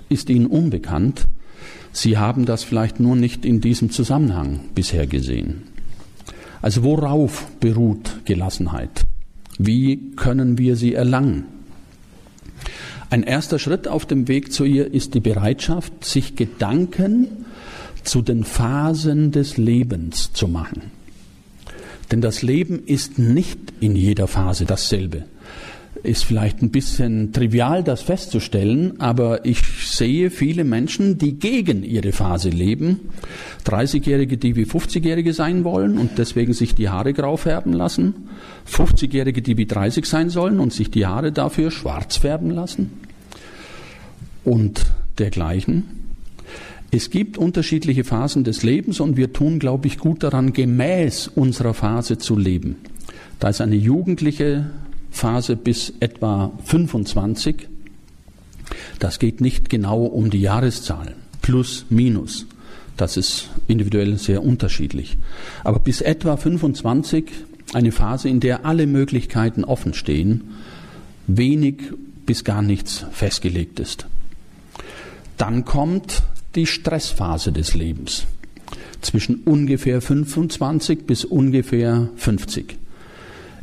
ist 0.09 0.31
Ihnen 0.31 0.47
unbekannt. 0.47 1.25
Sie 1.93 2.19
haben 2.19 2.47
das 2.47 2.65
vielleicht 2.65 3.01
nur 3.01 3.17
nicht 3.17 3.45
in 3.45 3.61
diesem 3.61 3.91
Zusammenhang 3.91 4.61
bisher 4.75 5.07
gesehen. 5.07 5.63
Also 6.63 6.83
worauf 6.85 7.47
beruht 7.59 8.25
Gelassenheit? 8.25 9.07
Wie 9.59 10.13
können 10.17 10.59
wir 10.59 10.77
sie 10.77 10.95
erlangen? 10.95 11.45
Ein 13.11 13.23
erster 13.25 13.59
Schritt 13.59 13.89
auf 13.89 14.07
dem 14.07 14.29
Weg 14.29 14.53
zu 14.53 14.65
ihr 14.65 14.93
ist 14.93 15.15
die 15.15 15.21
Bereitschaft, 15.21 16.05
sich 16.05 16.37
Gedanken 16.37 17.45
zu 18.05 18.23
den 18.23 18.45
Phasen 18.45 19.33
des 19.33 19.57
Lebens 19.57 20.33
zu 20.33 20.47
machen. 20.49 20.93
Denn 22.11 22.21
das 22.21 22.43
Leben 22.43 22.85
ist 22.87 23.19
nicht 23.19 23.59
in 23.81 23.97
jeder 23.97 24.27
Phase 24.27 24.65
dasselbe 24.65 25.25
ist 26.03 26.25
vielleicht 26.25 26.63
ein 26.63 26.71
bisschen 26.71 27.33
trivial, 27.33 27.85
das 27.85 28.03
festzustellen, 28.03 29.01
aber 29.01 29.45
ich 29.45 29.61
sehe 29.85 30.31
viele 30.31 30.65
Menschen, 30.65 31.19
die 31.19 31.39
gegen 31.39 31.83
ihre 31.83 32.13
Phase 32.13 32.49
leben. 32.49 33.01
30-Jährige, 33.67 34.37
die 34.37 34.57
wie 34.57 34.65
50-Jährige 34.65 35.33
sein 35.33 35.65
wollen 35.65 35.99
und 35.99 36.19
deswegen 36.19 36.53
sich 36.53 36.75
die 36.75 36.89
Haare 36.89 37.13
grau 37.13 37.37
färben 37.37 37.73
lassen. 37.73 38.15
50-Jährige, 38.71 39.43
die 39.43 39.57
wie 39.57 39.67
30 39.67 40.05
sein 40.07 40.31
sollen 40.31 40.61
und 40.61 40.73
sich 40.73 40.91
die 40.91 41.07
Haare 41.07 41.33
dafür 41.33 41.71
schwarz 41.71 42.17
färben 42.17 42.51
lassen. 42.51 42.91
Und 44.45 44.87
dergleichen. 45.19 45.85
Es 46.91 47.11
gibt 47.11 47.39
unterschiedliche 47.39 48.03
Phasen 48.03 48.43
des 48.43 48.65
Lebens 48.65 48.99
und 48.99 49.17
wir 49.17 49.33
tun, 49.33 49.61
glaube 49.61 49.87
ich, 49.87 49.99
gut 49.99 50.25
daran, 50.25 50.53
gemäß 50.53 51.29
unserer 51.29 51.73
Phase 51.73 52.19
zu 52.19 52.37
leben. 52.37 52.77
Da 53.39 53.51
ist 53.51 53.61
eine 53.61 53.77
jugendliche 53.77 54.71
Phase 55.11 55.57
bis 55.57 55.93
etwa 56.01 56.53
25. 56.65 57.69
Das 58.99 59.19
geht 59.19 59.41
nicht 59.41 59.69
genau 59.69 60.05
um 60.05 60.31
die 60.31 60.41
Jahreszahl. 60.41 61.15
Plus, 61.43 61.87
minus. 61.89 62.47
Das 62.97 63.17
ist 63.17 63.49
individuell 63.67 64.19
sehr 64.19 64.43
unterschiedlich. 64.43 65.17
Aber 65.65 65.79
bis 65.79 66.01
etwa 66.01 66.37
25 66.37 67.25
eine 67.73 67.93
Phase, 67.93 68.29
in 68.29 68.41
der 68.41 68.67
alle 68.67 68.87
Möglichkeiten 68.87 69.65
offen 69.65 69.95
stehen, 69.95 70.43
wenig 71.27 71.77
bis 72.27 72.45
gar 72.45 72.63
nichts 72.63 73.07
festgelegt 73.11 73.81
ist. 73.81 74.07
Dann 75.37 75.65
kommt 75.65 76.23
die 76.55 76.67
Stressphase 76.67 77.53
des 77.53 77.75
Lebens 77.75 78.27
zwischen 79.01 79.37
ungefähr 79.45 80.01
25 80.01 81.07
bis 81.07 81.25
ungefähr 81.25 82.09
50. 82.17 82.77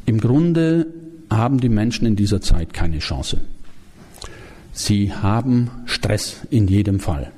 Im 0.06 0.20
Grunde 0.20 0.88
haben 1.30 1.60
die 1.60 1.70
Menschen 1.70 2.06
in 2.06 2.16
dieser 2.16 2.42
Zeit 2.42 2.74
keine 2.74 3.00
Chance. 3.00 3.40
Sie 4.74 5.14
haben 5.14 5.72
Stress 5.86 6.42
in 6.50 6.68
jedem 6.68 7.00
Fall. 7.00 7.32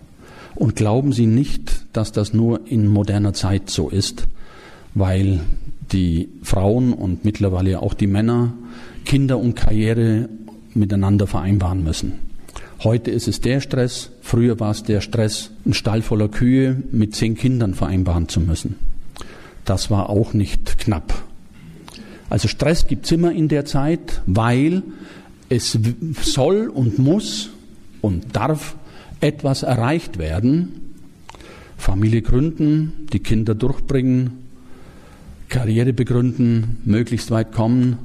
Und 0.56 0.76
glauben 0.76 1.14
Sie 1.14 1.26
nicht, 1.26 1.86
dass 1.94 2.12
das 2.12 2.34
nur 2.34 2.68
in 2.68 2.88
moderner 2.88 3.34
Zeit 3.34 3.70
so 3.70 3.90
ist, 3.90 4.28
weil 4.94 5.40
die 5.92 6.30
Frauen 6.44 6.94
und 6.94 7.24
mittlerweile 7.24 7.82
auch 7.82 7.94
die 7.94 8.08
Männer 8.08 8.54
Kinder 9.06 9.38
und 9.38 9.56
Karriere 9.56 10.30
miteinander 10.74 11.28
vereinbaren 11.28 11.84
müssen. 11.84 12.14
Heute 12.84 13.12
ist 13.12 13.28
es 13.28 13.42
der 13.42 13.60
Stress, 13.60 14.12
früher 14.22 14.60
war 14.60 14.72
es 14.72 14.84
der 14.84 15.02
Stress, 15.02 15.52
einen 15.66 15.74
Stall 15.74 16.02
voller 16.02 16.30
Kühe 16.30 16.82
mit 16.92 17.16
zehn 17.16 17.36
Kindern 17.36 17.74
vereinbaren 17.74 18.30
zu 18.30 18.40
müssen. 18.40 18.76
Das 19.66 19.90
war 19.90 20.10
auch 20.10 20.34
nicht 20.34 20.78
knapp. 20.78 21.14
Also 22.30 22.48
Stress 22.48 22.88
gibt 22.88 23.06
es 23.06 23.12
immer 23.12 23.32
in 23.32 23.48
der 23.48 23.66
Zeit, 23.66 24.22
weil 24.26 24.84
es 25.50 25.78
soll 26.22 26.70
und 26.70 27.00
muss 27.00 27.50
und 28.02 28.36
darf 28.36 28.76
etwas 29.20 29.64
erreicht 29.64 30.18
werden. 30.20 30.94
Familie 31.78 32.22
gründen, 32.22 33.08
die 33.12 33.20
Kinder 33.20 33.56
durchbringen, 33.56 34.50
Karriere 35.48 35.94
begründen, 35.94 36.78
möglichst 36.86 37.32
weit 37.32 37.52
kommen, 37.52 37.98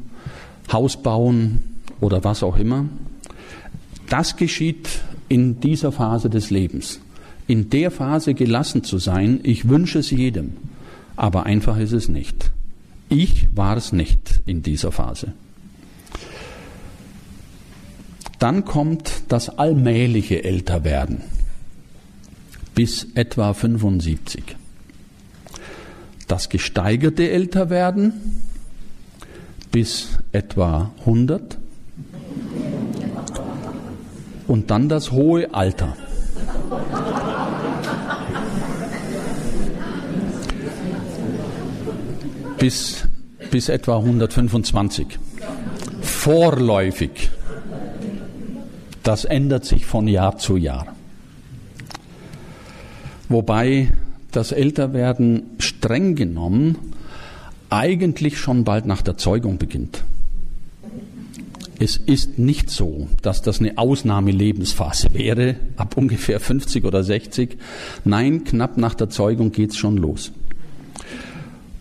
Haus 0.73 1.03
bauen 1.03 1.59
oder 2.01 2.25
was 2.25 2.43
auch 2.43 2.57
immer. 2.57 2.87
Das 4.09 4.37
geschieht 4.37 4.89
in 5.29 5.61
dieser 5.61 5.93
Phase 5.93 6.31
des 6.31 6.51
Lebens. 6.51 7.01
In 7.47 7.69
der 7.69 7.91
Phase 7.91 8.33
gelassen 8.33 8.85
zu 8.85 8.99
sein, 8.99 9.41
ich 9.43 9.69
wünsche 9.69 9.99
es 9.99 10.11
jedem, 10.11 10.53
aber 11.17 11.45
einfach 11.45 11.79
ist 11.79 11.93
es 11.93 12.09
nicht. 12.09 12.54
Ich 13.09 13.49
war 13.55 13.77
es 13.77 13.93
nicht 13.93 14.41
in 14.47 14.63
dieser 14.63 14.93
Phase. 14.93 15.33
Dann 18.39 18.65
kommt 18.65 19.23
das 19.29 19.59
allmähliche 19.59 20.45
Älterwerden 20.45 21.23
bis 22.75 23.07
etwa 23.15 23.55
75. 23.55 24.57
Das 26.27 26.49
gesteigerte 26.49 27.31
Älterwerden 27.31 28.43
bis 29.71 30.19
etwa 30.33 30.91
100 31.01 31.59
und 34.47 34.71
dann 34.71 34.89
das 34.89 35.11
hohe 35.13 35.55
Alter. 35.55 35.97
Bis, 42.65 43.07
bis 43.51 43.69
etwa 43.69 43.99
125. 43.99 45.19
Vorläufig. 46.01 47.31
Das 49.03 49.27
ändert 49.27 49.67
sich 49.67 49.85
von 49.85 50.09
Jahr 50.09 50.39
zu 50.39 50.57
Jahr. 50.57 50.87
Wobei 53.29 53.91
das 54.31 54.51
Älterwerden 54.53 55.43
streng 55.59 56.15
genommen 56.15 56.79
eigentlich 57.69 58.39
schon 58.39 58.65
bald 58.65 58.87
nach 58.87 59.03
der 59.03 59.19
Zeugung 59.19 59.59
beginnt. 59.59 60.03
Es 61.79 61.99
ist 61.99 62.39
nicht 62.39 62.71
so, 62.71 63.09
dass 63.21 63.43
das 63.43 63.61
eine 63.61 63.77
Ausnahmelebensphase 63.77 65.09
wäre, 65.13 65.57
ab 65.77 65.99
ungefähr 65.99 66.41
50 66.41 66.87
oder 66.87 67.05
60. 67.05 67.59
Nein, 68.07 68.45
knapp 68.45 68.79
nach 68.79 68.95
der 68.95 69.11
Zeugung 69.11 69.53
geht's 69.53 69.77
schon 69.77 69.99
los. 69.99 70.33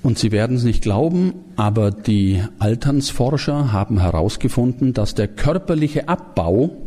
Und 0.03 0.19
Sie 0.19 0.33
werden 0.33 0.57
es 0.57 0.63
nicht 0.63 0.83
glauben, 0.83 1.33
aber 1.55 1.89
die 1.89 2.43
Alternsforscher 2.59 3.71
haben 3.71 3.99
herausgefunden, 3.99 4.93
dass 4.93 5.15
der 5.15 5.29
körperliche 5.29 6.09
Abbau 6.09 6.77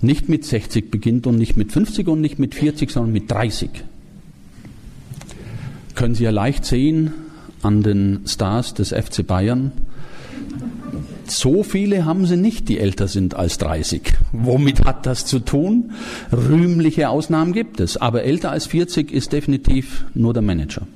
nicht 0.00 0.28
mit 0.28 0.44
60 0.44 0.90
beginnt 0.92 1.26
und 1.26 1.36
nicht 1.36 1.56
mit 1.56 1.72
50 1.72 2.06
und 2.08 2.20
nicht 2.20 2.38
mit 2.38 2.54
40, 2.54 2.90
sondern 2.90 3.12
mit 3.12 3.30
30. 3.30 3.68
Können 5.96 6.14
Sie 6.14 6.24
ja 6.24 6.30
leicht 6.30 6.64
sehen 6.64 7.12
an 7.62 7.82
den 7.82 8.20
Stars 8.26 8.72
des 8.74 8.90
FC 8.90 9.26
Bayern. 9.26 9.72
So 11.26 11.62
viele 11.62 12.04
haben 12.04 12.26
sie 12.26 12.36
nicht, 12.36 12.68
die 12.68 12.78
älter 12.78 13.06
sind 13.06 13.34
als 13.34 13.58
30. 13.58 14.14
Womit 14.32 14.84
hat 14.84 15.06
das 15.06 15.26
zu 15.26 15.38
tun? 15.40 15.92
Rühmliche 16.32 17.08
Ausnahmen 17.08 17.52
gibt 17.52 17.80
es, 17.80 17.96
aber 17.96 18.24
älter 18.24 18.50
als 18.50 18.66
40 18.66 19.12
ist 19.12 19.32
definitiv 19.32 20.06
nur 20.14 20.32
der 20.32 20.42
Manager. 20.42 20.86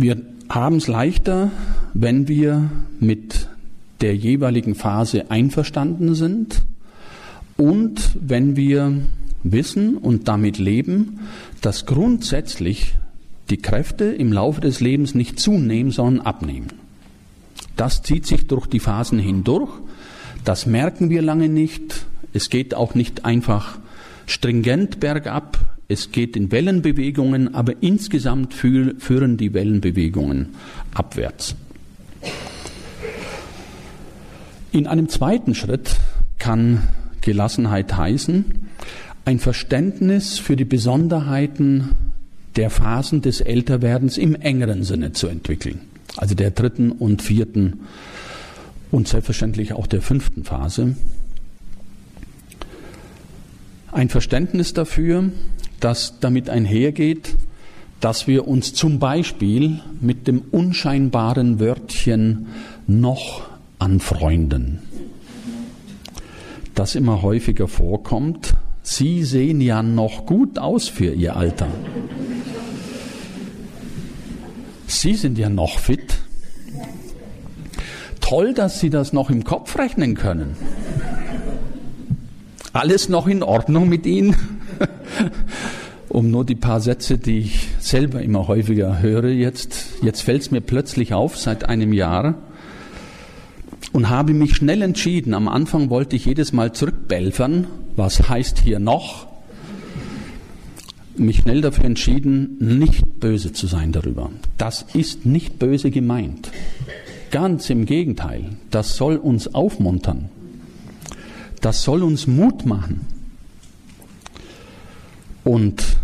Wir 0.00 0.16
haben 0.48 0.76
es 0.76 0.86
leichter, 0.86 1.50
wenn 1.92 2.28
wir 2.28 2.70
mit 3.00 3.48
der 4.00 4.14
jeweiligen 4.14 4.76
Phase 4.76 5.28
einverstanden 5.32 6.14
sind 6.14 6.62
und 7.56 8.12
wenn 8.14 8.54
wir 8.54 8.92
wissen 9.42 9.96
und 9.96 10.28
damit 10.28 10.58
leben, 10.58 11.18
dass 11.62 11.84
grundsätzlich 11.84 12.94
die 13.50 13.56
Kräfte 13.56 14.04
im 14.04 14.32
Laufe 14.32 14.60
des 14.60 14.78
Lebens 14.78 15.16
nicht 15.16 15.40
zunehmen, 15.40 15.90
sondern 15.90 16.24
abnehmen. 16.24 16.68
Das 17.76 18.04
zieht 18.04 18.24
sich 18.24 18.46
durch 18.46 18.68
die 18.68 18.78
Phasen 18.78 19.18
hindurch. 19.18 19.72
Das 20.44 20.64
merken 20.64 21.10
wir 21.10 21.22
lange 21.22 21.48
nicht. 21.48 22.06
Es 22.32 22.50
geht 22.50 22.72
auch 22.72 22.94
nicht 22.94 23.24
einfach 23.24 23.80
stringent 24.26 25.00
bergab. 25.00 25.77
Es 25.90 26.12
geht 26.12 26.36
in 26.36 26.52
Wellenbewegungen, 26.52 27.54
aber 27.54 27.82
insgesamt 27.82 28.52
führen 28.52 29.38
die 29.38 29.54
Wellenbewegungen 29.54 30.50
abwärts. 30.92 31.56
In 34.70 34.86
einem 34.86 35.08
zweiten 35.08 35.54
Schritt 35.54 35.96
kann 36.38 36.82
Gelassenheit 37.22 37.96
heißen, 37.96 38.44
ein 39.24 39.38
Verständnis 39.38 40.38
für 40.38 40.56
die 40.56 40.66
Besonderheiten 40.66 41.92
der 42.56 42.68
Phasen 42.68 43.22
des 43.22 43.40
Älterwerdens 43.40 44.18
im 44.18 44.34
engeren 44.34 44.82
Sinne 44.82 45.12
zu 45.12 45.26
entwickeln. 45.26 45.80
Also 46.18 46.34
der 46.34 46.50
dritten 46.50 46.92
und 46.92 47.22
vierten 47.22 47.80
und 48.90 49.08
selbstverständlich 49.08 49.72
auch 49.72 49.86
der 49.86 50.02
fünften 50.02 50.44
Phase. 50.44 50.96
Ein 53.90 54.10
Verständnis 54.10 54.74
dafür, 54.74 55.30
das 55.80 56.20
damit 56.20 56.50
einhergeht, 56.50 57.36
dass 58.00 58.26
wir 58.26 58.46
uns 58.46 58.74
zum 58.74 58.98
Beispiel 58.98 59.80
mit 60.00 60.26
dem 60.28 60.42
unscheinbaren 60.50 61.58
Wörtchen 61.58 62.46
noch 62.86 63.42
anfreunden. 63.78 64.80
Das 66.74 66.94
immer 66.94 67.22
häufiger 67.22 67.66
vorkommt. 67.66 68.54
Sie 68.82 69.24
sehen 69.24 69.60
ja 69.60 69.82
noch 69.82 70.26
gut 70.26 70.58
aus 70.58 70.88
für 70.88 71.12
Ihr 71.12 71.36
Alter. 71.36 71.68
Sie 74.86 75.14
sind 75.14 75.38
ja 75.38 75.48
noch 75.48 75.78
fit. 75.78 76.18
Toll, 78.20 78.54
dass 78.54 78.80
Sie 78.80 78.90
das 78.90 79.12
noch 79.12 79.28
im 79.28 79.44
Kopf 79.44 79.76
rechnen 79.76 80.14
können. 80.14 80.56
Alles 82.72 83.08
noch 83.08 83.26
in 83.26 83.42
Ordnung 83.42 83.88
mit 83.88 84.06
Ihnen? 84.06 84.57
Um 86.18 86.32
nur 86.32 86.44
die 86.44 86.56
paar 86.56 86.80
Sätze, 86.80 87.16
die 87.16 87.38
ich 87.38 87.68
selber 87.78 88.20
immer 88.22 88.48
häufiger 88.48 89.00
höre, 89.00 89.28
jetzt, 89.28 89.84
jetzt 90.02 90.22
fällt 90.22 90.42
es 90.42 90.50
mir 90.50 90.60
plötzlich 90.60 91.14
auf 91.14 91.38
seit 91.38 91.68
einem 91.68 91.92
Jahr 91.92 92.34
und 93.92 94.08
habe 94.08 94.34
mich 94.34 94.56
schnell 94.56 94.82
entschieden. 94.82 95.32
Am 95.32 95.46
Anfang 95.46 95.90
wollte 95.90 96.16
ich 96.16 96.24
jedes 96.24 96.52
Mal 96.52 96.72
zurückbelfern. 96.72 97.68
Was 97.94 98.28
heißt 98.28 98.58
hier 98.58 98.80
noch? 98.80 99.28
Mich 101.16 101.38
schnell 101.38 101.60
dafür 101.60 101.84
entschieden, 101.84 102.56
nicht 102.58 103.20
böse 103.20 103.52
zu 103.52 103.68
sein 103.68 103.92
darüber. 103.92 104.30
Das 104.56 104.86
ist 104.94 105.24
nicht 105.24 105.60
böse 105.60 105.92
gemeint. 105.92 106.50
Ganz 107.30 107.70
im 107.70 107.86
Gegenteil. 107.86 108.56
Das 108.72 108.96
soll 108.96 109.18
uns 109.18 109.54
aufmuntern. 109.54 110.30
Das 111.60 111.84
soll 111.84 112.02
uns 112.02 112.26
Mut 112.26 112.66
machen 112.66 113.06
und 115.44 115.98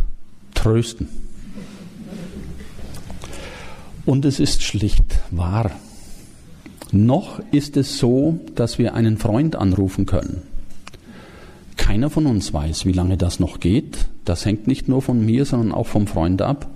trösten. 0.65 1.09
Und 4.07 4.25
es 4.25 4.41
ist 4.41 4.63
schlicht 4.63 5.21
wahr. 5.31 5.71
Noch 6.91 7.41
ist 7.51 7.77
es 7.77 7.99
so, 7.99 8.41
dass 8.55 8.79
wir 8.79 8.95
einen 8.95 9.19
Freund 9.19 9.57
anrufen 9.57 10.07
können. 10.07 10.43
Keiner 11.77 12.09
von 12.09 12.27
uns 12.27 12.53
weiß, 12.53 12.87
wie 12.87 12.93
lange 12.93 13.17
das 13.17 13.41
noch 13.41 13.61
geht. 13.61 14.07
Das 14.25 14.47
hängt 14.47 14.67
nicht 14.67 14.89
nur 14.89 15.03
von 15.03 15.25
mir, 15.25 15.45
sondern 15.45 15.73
auch 15.73 15.87
vom 15.87 16.07
Freund 16.07 16.41
ab. 16.41 16.71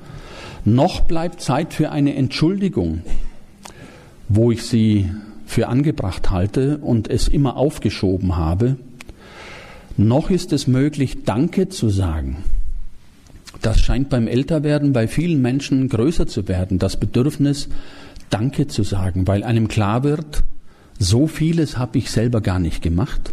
Noch 0.64 1.00
bleibt 1.00 1.40
Zeit 1.40 1.72
für 1.72 1.90
eine 1.90 2.14
Entschuldigung, 2.14 3.02
wo 4.28 4.50
ich 4.50 4.64
sie 4.64 5.10
für 5.46 5.68
angebracht 5.68 6.30
halte 6.30 6.78
und 6.78 7.08
es 7.08 7.26
immer 7.26 7.56
aufgeschoben 7.56 8.36
habe. 8.36 8.76
Noch 9.96 10.28
ist 10.28 10.52
es 10.52 10.66
möglich, 10.66 11.24
Danke 11.24 11.68
zu 11.68 11.88
sagen. 11.88 12.36
Das 13.62 13.80
scheint 13.80 14.08
beim 14.08 14.28
Älterwerden 14.28 14.92
bei 14.92 15.08
vielen 15.08 15.42
Menschen 15.42 15.88
größer 15.88 16.26
zu 16.26 16.46
werden, 16.48 16.78
das 16.78 16.98
Bedürfnis, 16.98 17.68
Danke 18.30 18.66
zu 18.66 18.82
sagen, 18.82 19.26
weil 19.26 19.42
einem 19.42 19.68
klar 19.68 20.04
wird, 20.04 20.44
so 20.98 21.26
vieles 21.26 21.78
habe 21.78 21.98
ich 21.98 22.10
selber 22.10 22.40
gar 22.40 22.58
nicht 22.58 22.82
gemacht. 22.82 23.32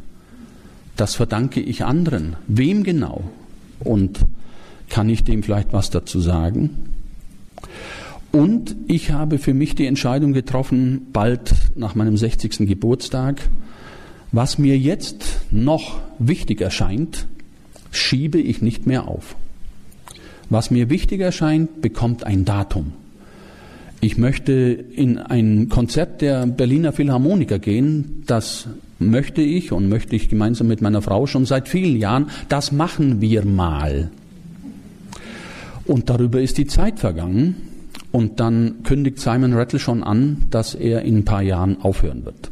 Das 0.95 1.15
verdanke 1.15 1.59
ich 1.59 1.83
anderen. 1.83 2.37
Wem 2.47 2.83
genau? 2.83 3.23
Und 3.79 4.19
kann 4.89 5.09
ich 5.09 5.23
dem 5.23 5.43
vielleicht 5.43 5.73
was 5.73 5.89
dazu 5.89 6.21
sagen? 6.21 6.69
Und 8.31 8.75
ich 8.87 9.11
habe 9.11 9.37
für 9.37 9.53
mich 9.53 9.75
die 9.75 9.85
Entscheidung 9.85 10.33
getroffen, 10.33 11.07
bald 11.11 11.53
nach 11.75 11.95
meinem 11.95 12.17
60. 12.17 12.67
Geburtstag, 12.67 13.41
was 14.31 14.57
mir 14.57 14.77
jetzt 14.77 15.39
noch 15.51 15.99
wichtig 16.19 16.61
erscheint, 16.61 17.27
schiebe 17.91 18.37
ich 18.37 18.61
nicht 18.61 18.85
mehr 18.85 19.07
auf. 19.07 19.35
Was 20.49 20.71
mir 20.71 20.89
wichtig 20.89 21.21
erscheint, 21.21 21.81
bekommt 21.81 22.23
ein 22.23 22.45
Datum. 22.45 22.93
Ich 24.01 24.17
möchte 24.17 24.53
in 24.53 25.17
ein 25.17 25.69
Konzert 25.69 26.21
der 26.21 26.45
Berliner 26.45 26.91
Philharmoniker 26.91 27.57
gehen. 27.57 28.23
Das 28.27 28.67
möchte 28.99 29.41
ich 29.41 29.71
und 29.71 29.89
möchte 29.89 30.15
ich 30.15 30.29
gemeinsam 30.29 30.67
mit 30.67 30.81
meiner 30.81 31.01
Frau 31.01 31.25
schon 31.25 31.45
seit 31.45 31.67
vielen 31.67 31.97
Jahren. 31.97 32.27
Das 32.47 32.71
machen 32.71 33.21
wir 33.21 33.45
mal. 33.45 34.11
Und 35.85 36.09
darüber 36.09 36.41
ist 36.41 36.57
die 36.57 36.67
Zeit 36.67 36.99
vergangen. 36.99 37.55
Und 38.11 38.39
dann 38.39 38.83
kündigt 38.83 39.19
Simon 39.19 39.53
Rattle 39.53 39.79
schon 39.79 40.03
an, 40.03 40.43
dass 40.51 40.75
er 40.75 41.01
in 41.01 41.17
ein 41.17 41.25
paar 41.25 41.41
Jahren 41.41 41.81
aufhören 41.81 42.25
wird. 42.25 42.51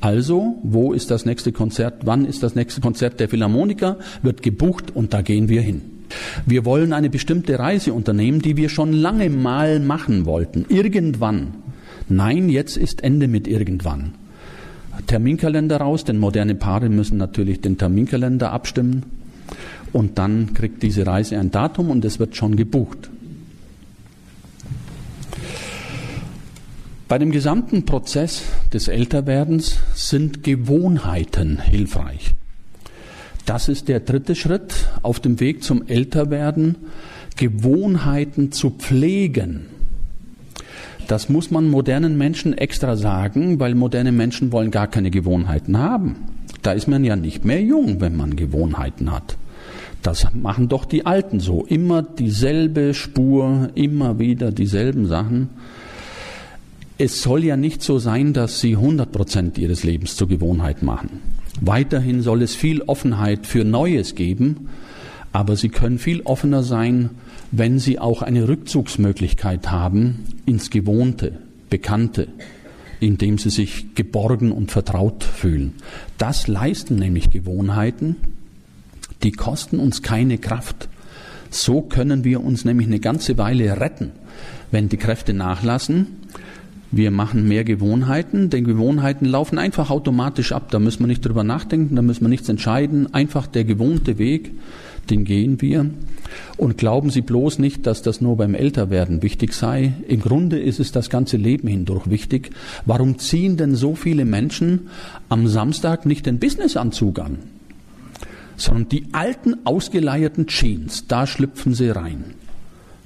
Also, 0.00 0.58
wo 0.62 0.92
ist 0.92 1.10
das 1.10 1.24
nächste 1.24 1.50
Konzert? 1.50 2.02
Wann 2.04 2.24
ist 2.24 2.42
das 2.42 2.54
nächste 2.54 2.80
Konzert 2.80 3.20
der 3.20 3.28
Philharmoniker? 3.28 3.98
Wird 4.22 4.42
gebucht 4.42 4.94
und 4.94 5.12
da 5.12 5.22
gehen 5.22 5.48
wir 5.48 5.60
hin. 5.60 5.82
Wir 6.46 6.64
wollen 6.64 6.92
eine 6.92 7.10
bestimmte 7.10 7.58
Reise 7.58 7.92
unternehmen, 7.92 8.40
die 8.40 8.56
wir 8.56 8.68
schon 8.68 8.92
lange 8.92 9.30
mal 9.30 9.80
machen 9.80 10.26
wollten. 10.26 10.66
Irgendwann. 10.68 11.54
Nein, 12.08 12.48
jetzt 12.48 12.76
ist 12.76 13.02
Ende 13.02 13.28
mit 13.28 13.48
irgendwann. 13.48 14.12
Terminkalender 15.06 15.78
raus, 15.78 16.04
denn 16.04 16.18
moderne 16.18 16.54
Paare 16.54 16.88
müssen 16.88 17.18
natürlich 17.18 17.60
den 17.60 17.78
Terminkalender 17.78 18.52
abstimmen. 18.52 19.04
Und 19.92 20.18
dann 20.18 20.54
kriegt 20.54 20.82
diese 20.82 21.06
Reise 21.06 21.38
ein 21.38 21.50
Datum 21.50 21.90
und 21.90 22.04
es 22.04 22.18
wird 22.18 22.36
schon 22.36 22.56
gebucht. 22.56 23.10
Bei 27.06 27.18
dem 27.18 27.30
gesamten 27.30 27.84
Prozess 27.84 28.42
des 28.72 28.88
Älterwerdens 28.88 29.78
sind 29.94 30.42
Gewohnheiten 30.42 31.60
hilfreich. 31.60 32.34
Das 33.46 33.68
ist 33.68 33.88
der 33.88 34.00
dritte 34.00 34.34
Schritt 34.34 34.88
auf 35.02 35.20
dem 35.20 35.40
Weg 35.40 35.62
zum 35.62 35.86
Älterwerden, 35.86 36.76
Gewohnheiten 37.36 38.52
zu 38.52 38.70
pflegen. 38.70 39.66
Das 41.08 41.28
muss 41.28 41.50
man 41.50 41.68
modernen 41.68 42.16
Menschen 42.16 42.56
extra 42.56 42.96
sagen, 42.96 43.60
weil 43.60 43.74
moderne 43.74 44.12
Menschen 44.12 44.52
wollen 44.52 44.70
gar 44.70 44.86
keine 44.86 45.10
Gewohnheiten 45.10 45.78
haben. 45.78 46.16
Da 46.62 46.72
ist 46.72 46.88
man 46.88 47.04
ja 47.04 47.16
nicht 47.16 47.44
mehr 47.44 47.60
jung, 47.60 48.00
wenn 48.00 48.16
man 48.16 48.36
Gewohnheiten 48.36 49.12
hat. 49.12 49.36
Das 50.02 50.26
machen 50.32 50.68
doch 50.68 50.86
die 50.86 51.04
Alten 51.04 51.40
so. 51.40 51.64
Immer 51.66 52.02
dieselbe 52.02 52.94
Spur, 52.94 53.68
immer 53.74 54.18
wieder 54.18 54.52
dieselben 54.52 55.06
Sachen 55.06 55.50
es 56.96 57.22
soll 57.22 57.44
ja 57.44 57.56
nicht 57.56 57.82
so 57.82 57.98
sein, 57.98 58.32
dass 58.32 58.60
sie 58.60 58.76
100 58.76 59.10
Prozent 59.10 59.58
ihres 59.58 59.82
Lebens 59.82 60.16
zur 60.16 60.28
Gewohnheit 60.28 60.82
machen. 60.82 61.20
Weiterhin 61.60 62.22
soll 62.22 62.42
es 62.42 62.54
viel 62.54 62.82
Offenheit 62.82 63.46
für 63.46 63.64
Neues 63.64 64.14
geben, 64.14 64.68
aber 65.32 65.56
sie 65.56 65.68
können 65.68 65.98
viel 65.98 66.22
offener 66.22 66.62
sein, 66.62 67.10
wenn 67.50 67.78
sie 67.78 67.98
auch 67.98 68.22
eine 68.22 68.48
Rückzugsmöglichkeit 68.48 69.70
haben 69.70 70.24
ins 70.46 70.70
Gewohnte, 70.70 71.38
Bekannte, 71.70 72.28
indem 73.00 73.38
sie 73.38 73.50
sich 73.50 73.94
geborgen 73.94 74.52
und 74.52 74.70
vertraut 74.70 75.24
fühlen. 75.24 75.74
Das 76.18 76.46
leisten 76.46 76.96
nämlich 76.96 77.30
Gewohnheiten, 77.30 78.16
die 79.22 79.32
kosten 79.32 79.78
uns 79.78 80.02
keine 80.02 80.38
Kraft. 80.38 80.88
So 81.50 81.82
können 81.82 82.24
wir 82.24 82.42
uns 82.42 82.64
nämlich 82.64 82.86
eine 82.86 83.00
ganze 83.00 83.38
Weile 83.38 83.80
retten, 83.80 84.12
wenn 84.70 84.88
die 84.88 84.96
Kräfte 84.96 85.32
nachlassen 85.32 86.06
wir 86.96 87.10
machen 87.10 87.48
mehr 87.48 87.64
Gewohnheiten, 87.64 88.50
denn 88.50 88.64
Gewohnheiten 88.64 89.26
laufen 89.26 89.58
einfach 89.58 89.90
automatisch 89.90 90.52
ab. 90.52 90.70
Da 90.70 90.78
müssen 90.78 91.00
wir 91.00 91.06
nicht 91.06 91.24
drüber 91.24 91.42
nachdenken, 91.42 91.96
da 91.96 92.02
müssen 92.02 92.22
wir 92.22 92.28
nichts 92.28 92.48
entscheiden. 92.48 93.12
Einfach 93.12 93.46
der 93.46 93.64
gewohnte 93.64 94.18
Weg, 94.18 94.52
den 95.10 95.24
gehen 95.24 95.60
wir. 95.60 95.90
Und 96.56 96.78
glauben 96.78 97.10
Sie 97.10 97.20
bloß 97.20 97.58
nicht, 97.58 97.86
dass 97.86 98.02
das 98.02 98.20
nur 98.20 98.36
beim 98.36 98.54
Älterwerden 98.54 99.22
wichtig 99.22 99.54
sei. 99.54 99.94
Im 100.08 100.20
Grunde 100.20 100.58
ist 100.58 100.80
es 100.80 100.92
das 100.92 101.10
ganze 101.10 101.36
Leben 101.36 101.68
hindurch 101.68 102.08
wichtig. 102.08 102.50
Warum 102.86 103.18
ziehen 103.18 103.56
denn 103.56 103.74
so 103.74 103.94
viele 103.94 104.24
Menschen 104.24 104.88
am 105.28 105.46
Samstag 105.48 106.06
nicht 106.06 106.26
den 106.26 106.38
Businessanzug 106.38 107.18
an? 107.18 107.38
Sondern 108.56 108.88
die 108.88 109.06
alten 109.12 109.56
ausgeleierten 109.64 110.46
Jeans, 110.46 111.08
da 111.08 111.26
schlüpfen 111.26 111.74
sie 111.74 111.88
rein. 111.88 112.24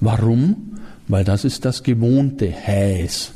Warum? 0.00 0.74
Weil 1.06 1.24
das 1.24 1.44
ist 1.44 1.64
das 1.64 1.82
gewohnte 1.82 2.46
Häs 2.46 3.32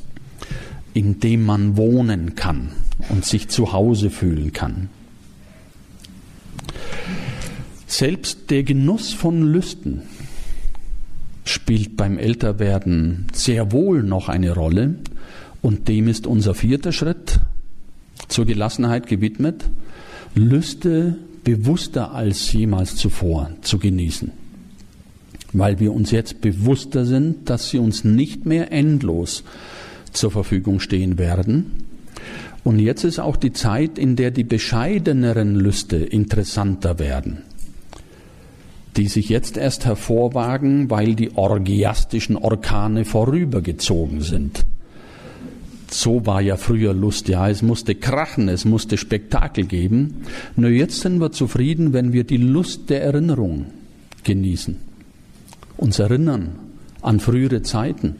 in 0.95 1.21
dem 1.21 1.45
man 1.45 1.77
wohnen 1.77 2.35
kann 2.35 2.73
und 3.09 3.25
sich 3.25 3.49
zu 3.49 3.73
Hause 3.73 4.11
fühlen 4.11 4.53
kann. 4.53 4.89
Selbst 7.87 8.51
der 8.51 8.63
Genuss 8.63 9.13
von 9.13 9.43
Lüsten 9.43 10.03
spielt 11.45 11.97
beim 11.97 12.19
Älterwerden 12.19 13.27
sehr 13.33 13.73
wohl 13.73 14.03
noch 14.03 14.29
eine 14.29 14.53
Rolle 14.53 14.97
und 15.61 15.89
dem 15.89 16.09
ist 16.09 16.27
unser 16.27 16.55
vierter 16.55 16.93
Schritt 16.93 17.41
zur 18.29 18.47
Gelassenheit 18.47 19.07
gewidmet, 19.07 19.69
Lüste 20.35 21.19
bewusster 21.45 22.13
als 22.13 22.53
jemals 22.53 22.97
zuvor 22.97 23.51
zu 23.61 23.79
genießen, 23.79 24.31
weil 25.53 25.81
wir 25.81 25.93
uns 25.93 26.11
jetzt 26.11 26.41
bewusster 26.41 27.05
sind, 27.05 27.51
dass 27.51 27.71
sie 27.71 27.79
uns 27.79 28.05
nicht 28.05 28.47
mehr 28.47 28.73
endlos 28.73 29.45
zur 30.13 30.31
Verfügung 30.31 30.81
stehen 30.81 31.19
werden. 31.19 31.85
Und 32.65 32.79
jetzt 32.79 33.05
ist 33.05 33.19
auch 33.19 33.37
die 33.37 33.53
Zeit, 33.53 33.99
in 33.99 34.15
der 34.17 34.31
die 34.31 34.45
bescheideneren 34.45 35.57
Lüste 35.57 35.97
interessanter 35.97 36.99
werden, 36.99 37.39
die 38.97 39.09
sich 39.09 39.29
jetzt 39.29 39.57
erst 39.57 39.85
hervorwagen, 39.85 40.89
weil 40.89 41.15
die 41.15 41.37
orgiastischen 41.37 42.37
Orkane 42.37 43.05
vorübergezogen 43.05 44.21
sind. 44.21 44.65
So 45.91 46.25
war 46.25 46.41
ja 46.41 46.57
früher 46.57 46.95
Lust, 46.95 47.29
ja, 47.29 47.51
es 47.51 47.61
musste 47.61 47.95
krachen, 47.95 48.49
es 48.49 48.65
musste 48.65 48.97
Spektakel 48.97 49.67
geben. 49.67 50.23
Nur 50.57 50.71
jetzt 50.71 51.01
sind 51.01 51.21
wir 51.21 51.33
zufrieden, 51.33 51.93
wenn 51.93 52.13
wir 52.13 52.25
die 52.25 52.39
Lust 52.39 52.89
der 52.89 53.03
Erinnerung 53.03 53.67
genießen, 54.25 54.79
uns 55.77 55.99
erinnern 55.99 56.53
an 57.03 57.21
frühere 57.21 57.63
Zeiten 57.63 58.15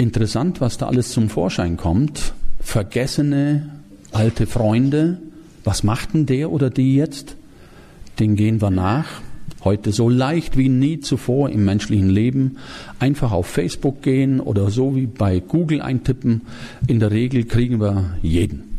interessant, 0.00 0.60
was 0.60 0.78
da 0.78 0.86
alles 0.86 1.10
zum 1.10 1.28
Vorschein 1.28 1.76
kommt. 1.76 2.32
Vergessene 2.60 3.70
alte 4.12 4.46
Freunde. 4.46 5.18
Was 5.62 5.82
macht 5.82 6.14
denn 6.14 6.26
der 6.26 6.50
oder 6.50 6.70
die 6.70 6.96
jetzt? 6.96 7.36
Den 8.18 8.34
gehen 8.34 8.60
wir 8.60 8.70
nach. 8.70 9.20
Heute 9.62 9.92
so 9.92 10.08
leicht 10.08 10.56
wie 10.56 10.70
nie 10.70 11.00
zuvor 11.00 11.50
im 11.50 11.66
menschlichen 11.66 12.08
Leben. 12.08 12.56
Einfach 12.98 13.30
auf 13.30 13.46
Facebook 13.46 14.02
gehen 14.02 14.40
oder 14.40 14.70
so 14.70 14.96
wie 14.96 15.06
bei 15.06 15.40
Google 15.40 15.82
eintippen. 15.82 16.42
In 16.86 16.98
der 16.98 17.10
Regel 17.10 17.44
kriegen 17.44 17.78
wir 17.78 18.16
jeden. 18.22 18.78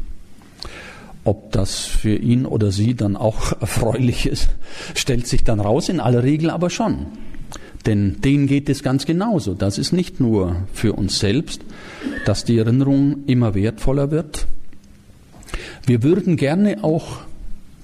Ob 1.24 1.52
das 1.52 1.82
für 1.82 2.16
ihn 2.16 2.48
oder 2.48 2.72
sie 2.72 2.96
dann 2.96 3.16
auch 3.16 3.52
erfreulich 3.62 4.26
ist, 4.26 4.50
stellt 4.96 5.28
sich 5.28 5.44
dann 5.44 5.60
raus, 5.60 5.88
in 5.88 6.00
aller 6.00 6.24
Regel 6.24 6.50
aber 6.50 6.72
schon. 6.72 7.06
Denn 7.86 8.22
denen 8.22 8.48
geht 8.48 8.70
es 8.70 8.84
ganz 8.84 9.06
genauso. 9.06 9.54
Das 9.54 9.78
ist 9.78 9.92
nicht 9.92 10.20
nur 10.20 10.56
für 10.74 10.94
uns 10.94 11.20
selbst, 11.20 11.62
dass 12.26 12.44
die 12.44 12.58
Erinnerung 12.58 13.26
immer 13.26 13.56
wertvoller 13.56 14.12
wird. 14.12 14.46
Wir 15.86 16.04
würden 16.04 16.38
gerne 16.38 16.84
auch 16.84 17.22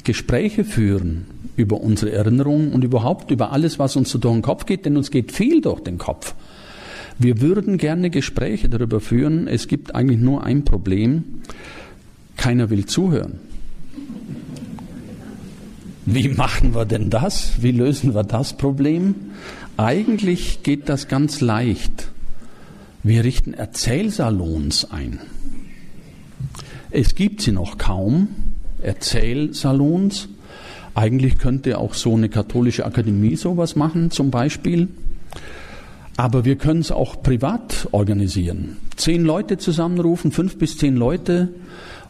Gespräche 0.04 0.64
führen 0.64 1.26
über 1.56 1.82
unsere 1.82 2.12
Erinnerungen 2.12 2.72
und 2.72 2.84
überhaupt 2.84 3.32
über 3.32 3.52
alles, 3.52 3.80
was 3.80 3.96
uns 3.96 4.12
so 4.12 4.20
durch 4.20 4.36
den 4.36 4.42
Kopf 4.44 4.66
geht, 4.66 4.86
denn 4.86 4.96
uns 4.96 5.10
geht 5.10 5.32
viel 5.32 5.62
durch 5.62 5.82
den 5.82 5.98
Kopf. 5.98 6.36
Wir 7.20 7.42
würden 7.42 7.78
gerne 7.78 8.12
Gespräche 8.12 8.70
darüber 8.70 9.00
führen. 9.00 9.48
Es 9.48 9.68
gibt 9.68 9.96
eigentlich 9.96 10.20
nur 10.20 10.44
ein 10.44 10.64
Problem. 10.64 11.42
Keiner 12.38 12.70
will 12.70 12.86
zuhören. 12.86 13.40
Wie 16.06 16.30
machen 16.30 16.74
wir 16.76 16.86
denn 16.86 17.10
das? 17.10 17.62
Wie 17.62 17.72
lösen 17.72 18.14
wir 18.14 18.24
das 18.24 18.56
Problem? 18.56 19.16
Eigentlich 19.78 20.64
geht 20.64 20.90
das 20.90 21.08
ganz 21.08 21.40
leicht. 21.40 22.10
Wir 23.04 23.24
richten 23.24 23.54
Erzählsalons 23.54 24.90
ein. 24.90 25.20
Es 26.90 27.14
gibt 27.14 27.44
sie 27.44 27.52
noch 27.52 27.78
kaum, 27.78 28.28
Erzählsalons. 28.82 30.30
Eigentlich 30.96 31.38
könnte 31.38 31.78
auch 31.78 31.94
so 31.94 32.16
eine 32.16 32.28
katholische 32.28 32.88
Akademie 32.88 33.36
sowas 33.36 33.76
machen, 33.76 34.10
zum 34.10 34.32
Beispiel. 34.32 34.88
Aber 36.16 36.44
wir 36.44 36.56
können 36.56 36.80
es 36.80 36.92
auch 36.92 37.22
privat 37.22 37.88
organisieren. 37.92 38.78
Zehn 38.96 39.24
Leute 39.24 39.60
zusammenrufen, 39.60 40.32
fünf 40.32 40.58
bis 40.58 40.80
zehn 40.80 40.96
Leute, 40.96 41.50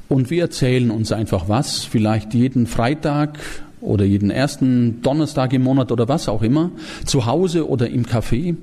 und 0.07 0.29
wir 0.29 0.43
erzählen 0.43 0.89
uns 0.89 1.11
einfach 1.11 1.49
was, 1.49 1.83
vielleicht 1.83 2.33
jeden 2.33 2.65
Freitag 2.65 3.39
oder 3.81 4.05
jeden 4.05 4.31
ersten 4.31 5.01
Donnerstag 5.01 5.53
im 5.53 5.63
Monat 5.63 5.91
oder 5.91 6.07
was 6.07 6.27
auch 6.29 6.41
immer, 6.41 6.71
zu 7.05 7.25
Hause 7.25 7.67
oder 7.69 7.89
im 7.89 8.05
Café. 8.05 8.55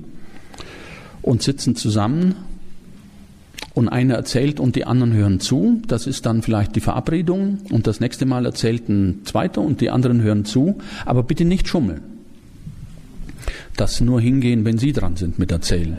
und 1.21 1.41
sitzen 1.41 1.75
zusammen 1.75 2.35
und 3.73 3.89
einer 3.89 4.13
erzählt 4.13 4.59
und 4.59 4.75
die 4.75 4.85
anderen 4.85 5.13
hören 5.13 5.39
zu. 5.39 5.81
Das 5.87 6.05
ist 6.07 6.25
dann 6.25 6.41
vielleicht 6.41 6.75
die 6.75 6.81
Verabredung 6.81 7.59
und 7.71 7.87
das 7.87 7.99
nächste 7.99 8.25
Mal 8.25 8.45
erzählt 8.45 8.89
ein 8.89 9.21
zweiter 9.25 9.61
und 9.61 9.81
die 9.81 9.89
anderen 9.89 10.21
hören 10.21 10.45
zu. 10.45 10.77
Aber 11.05 11.23
bitte 11.23 11.43
nicht 11.43 11.67
schummeln. 11.67 12.01
Das 13.75 13.99
nur 14.01 14.21
hingehen, 14.21 14.63
wenn 14.65 14.77
Sie 14.77 14.93
dran 14.93 15.17
sind 15.17 15.37
mit 15.37 15.51
Erzählen. 15.51 15.97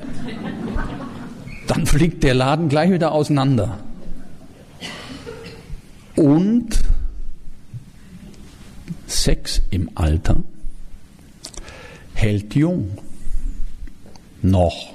Dann 1.67 1.85
fliegt 1.87 2.23
der 2.23 2.35
Laden 2.35 2.69
gleich 2.69 2.91
wieder 2.91 3.13
auseinander. 3.13 3.79
Und 6.15 6.69
Sex 9.07 9.63
im 9.71 9.91
Alter 9.95 10.43
hält 12.15 12.55
jung. 12.55 12.99
Noch. 14.43 14.95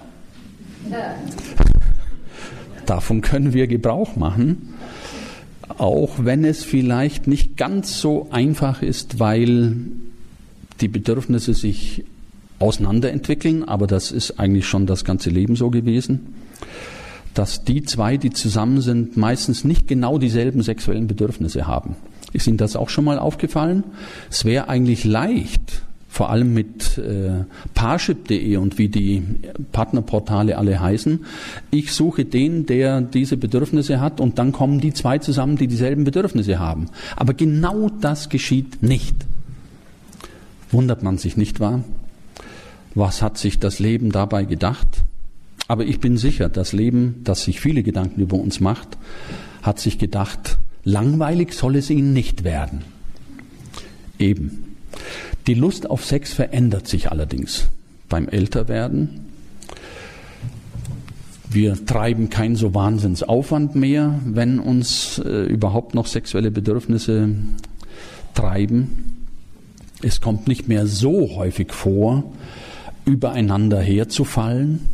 Davon 2.86 3.22
können 3.22 3.54
wir 3.54 3.68
Gebrauch 3.68 4.16
machen, 4.16 4.74
auch 5.78 6.12
wenn 6.18 6.44
es 6.46 6.64
vielleicht 6.64 7.28
nicht 7.28 7.58
ganz 7.58 8.00
so 8.00 8.28
einfach 8.32 8.82
ist, 8.82 9.20
weil 9.20 9.76
die 10.80 10.88
Bedürfnisse 10.88 11.54
sich 11.54 12.04
auseinanderentwickeln, 12.60 13.64
aber 13.64 13.88
das 13.88 14.12
ist 14.12 14.40
eigentlich 14.40 14.68
schon 14.68 14.86
das 14.86 15.04
ganze 15.04 15.30
Leben 15.30 15.56
so 15.56 15.70
gewesen, 15.70 16.36
dass 17.34 17.64
die 17.64 17.84
zwei, 17.84 18.18
die 18.18 18.32
zusammen 18.32 18.82
sind, 18.82 19.18
meistens 19.18 19.64
nicht 19.64 19.88
genau 19.88 20.18
dieselben 20.18 20.62
sexuellen 20.62 21.08
Bedürfnisse 21.08 21.68
haben. 21.68 21.96
Ist 22.34 22.48
Ihnen 22.48 22.58
das 22.58 22.76
auch 22.76 22.90
schon 22.90 23.06
mal 23.06 23.20
aufgefallen? 23.20 23.84
Es 24.30 24.46
wäre 24.46 24.70
eigentlich 24.70 25.04
leicht, 25.04 25.84
vor 26.08 26.30
allem 26.30 26.54
mit 26.54 26.98
äh, 26.98 27.46
Parship.de 27.74 28.58
und 28.58 28.78
wie 28.78 28.90
die 28.90 29.24
Partnerportale 29.72 30.58
alle 30.58 30.80
heißen. 30.80 31.26
Ich 31.72 31.94
suche 31.94 32.26
den, 32.26 32.66
der 32.66 33.02
diese 33.02 33.38
Bedürfnisse 33.38 34.02
hat 34.02 34.20
und 34.20 34.38
dann 34.38 34.52
kommen 34.52 34.82
die 34.82 34.94
zwei 34.94 35.20
zusammen, 35.20 35.56
die 35.56 35.68
dieselben 35.68 36.04
Bedürfnisse 36.04 36.60
haben. 36.60 36.88
Aber 37.16 37.34
genau 37.34 37.90
das 38.02 38.30
geschieht 38.30 38.84
nicht. 38.84 39.16
Wundert 40.70 41.02
man 41.02 41.18
sich 41.18 41.38
nicht 41.38 41.60
wahr? 41.60 41.84
Was 42.94 43.22
hat 43.22 43.38
sich 43.38 43.60
das 43.60 43.80
Leben 43.80 44.12
dabei 44.12 44.44
gedacht? 44.44 44.88
Aber 45.68 45.86
ich 45.86 46.02
bin 46.02 46.18
sicher, 46.18 46.50
das 46.50 46.74
Leben, 46.74 47.22
das 47.24 47.44
sich 47.44 47.62
viele 47.62 47.84
Gedanken 47.84 48.20
über 48.20 48.36
uns 48.36 48.60
macht, 48.60 48.98
hat 49.62 49.80
sich 49.80 49.98
gedacht, 49.98 50.58
langweilig 50.84 51.54
soll 51.54 51.76
es 51.76 51.90
ihnen 51.90 52.14
nicht 52.14 52.44
werden. 52.44 52.84
Eben. 54.20 54.76
Die 55.48 55.54
Lust 55.54 55.90
auf 55.90 56.06
Sex 56.06 56.34
verändert 56.34 56.88
sich 56.88 57.12
allerdings 57.12 57.70
beim 58.10 58.28
Älterwerden. 58.28 59.22
Wir 61.50 61.86
treiben 61.86 62.30
keinen 62.30 62.56
so 62.56 62.74
Wahnsinnsaufwand 62.74 63.76
mehr, 63.76 64.20
wenn 64.26 64.60
uns 64.60 65.20
äh, 65.20 65.44
überhaupt 65.44 65.96
noch 65.96 66.06
sexuelle 66.06 66.52
Bedürfnisse 66.52 67.30
treiben. 68.34 69.26
Es 70.02 70.22
kommt 70.22 70.48
nicht 70.48 70.68
mehr 70.68 70.88
so 70.88 71.36
häufig 71.36 71.74
vor, 71.74 72.24
übereinander 73.06 73.82
herzufallen. 73.82 74.88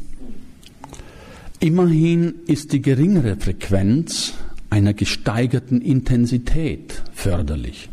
Immerhin 1.59 2.35
ist 2.47 2.73
die 2.73 2.81
geringere 2.81 3.35
Frequenz 3.35 4.33
einer 4.69 4.93
gesteigerten 4.93 5.81
Intensität 5.81 7.01
förderlich. 7.13 7.89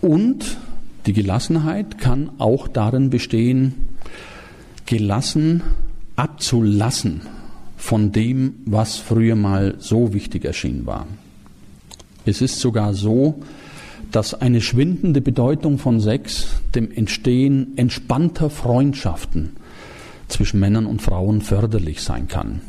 Und 0.00 0.58
die 1.06 1.12
Gelassenheit 1.12 1.98
kann 1.98 2.30
auch 2.38 2.68
darin 2.68 3.10
bestehen, 3.10 3.88
gelassen 4.86 5.62
abzulassen 6.16 7.22
von 7.76 8.10
dem, 8.10 8.54
was 8.66 8.96
früher 8.96 9.36
mal 9.36 9.76
so 9.78 10.12
wichtig 10.12 10.44
erschienen 10.44 10.84
war. 10.86 11.06
Es 12.24 12.42
ist 12.42 12.60
sogar 12.60 12.92
so, 12.92 13.40
dass 14.10 14.34
eine 14.34 14.60
schwindende 14.60 15.20
Bedeutung 15.20 15.78
von 15.78 16.00
Sex 16.00 16.48
dem 16.74 16.90
Entstehen 16.90 17.76
entspannter 17.76 18.50
Freundschaften 18.50 19.50
zwischen 20.28 20.60
Männern 20.60 20.86
und 20.86 21.02
Frauen 21.02 21.40
förderlich 21.40 22.02
sein 22.02 22.26
kann. 22.28 22.60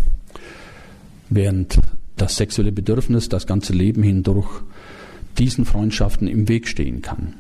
Während 1.29 1.79
das 2.17 2.35
sexuelle 2.35 2.71
Bedürfnis 2.71 3.29
das 3.29 3.47
ganze 3.47 3.73
Leben 3.73 4.03
hindurch 4.03 4.49
diesen 5.37 5.65
Freundschaften 5.65 6.27
im 6.27 6.47
Weg 6.49 6.67
stehen 6.67 7.01
kann. 7.01 7.33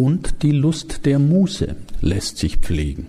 Und 0.00 0.42
die 0.42 0.52
Lust 0.52 1.06
der 1.06 1.18
Muße 1.18 1.76
lässt 2.00 2.38
sich 2.38 2.56
pflegen. 2.56 3.08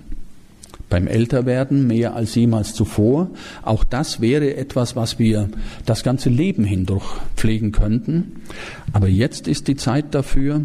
Beim 0.90 1.08
Älterwerden 1.08 1.88
mehr 1.88 2.16
als 2.16 2.36
jemals 2.36 2.76
zuvor. 2.76 3.32
Auch 3.64 3.84
das 3.84 4.22
wäre 4.22 4.56
etwas, 4.56 4.96
was 4.96 5.18
wir 5.18 5.50
das 5.86 6.04
ganze 6.04 6.30
Leben 6.30 6.64
hindurch 6.64 7.06
pflegen 7.36 7.72
könnten. 7.72 8.44
Aber 8.94 9.08
jetzt 9.08 9.48
ist 9.48 9.68
die 9.68 9.76
Zeit 9.76 10.14
dafür, 10.14 10.62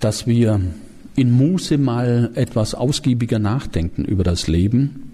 dass 0.00 0.26
wir 0.26 0.60
in 1.14 1.30
Muße 1.30 1.78
mal 1.78 2.30
etwas 2.34 2.74
ausgiebiger 2.74 3.38
nachdenken 3.38 4.04
über 4.04 4.24
das 4.24 4.48
Leben, 4.48 5.12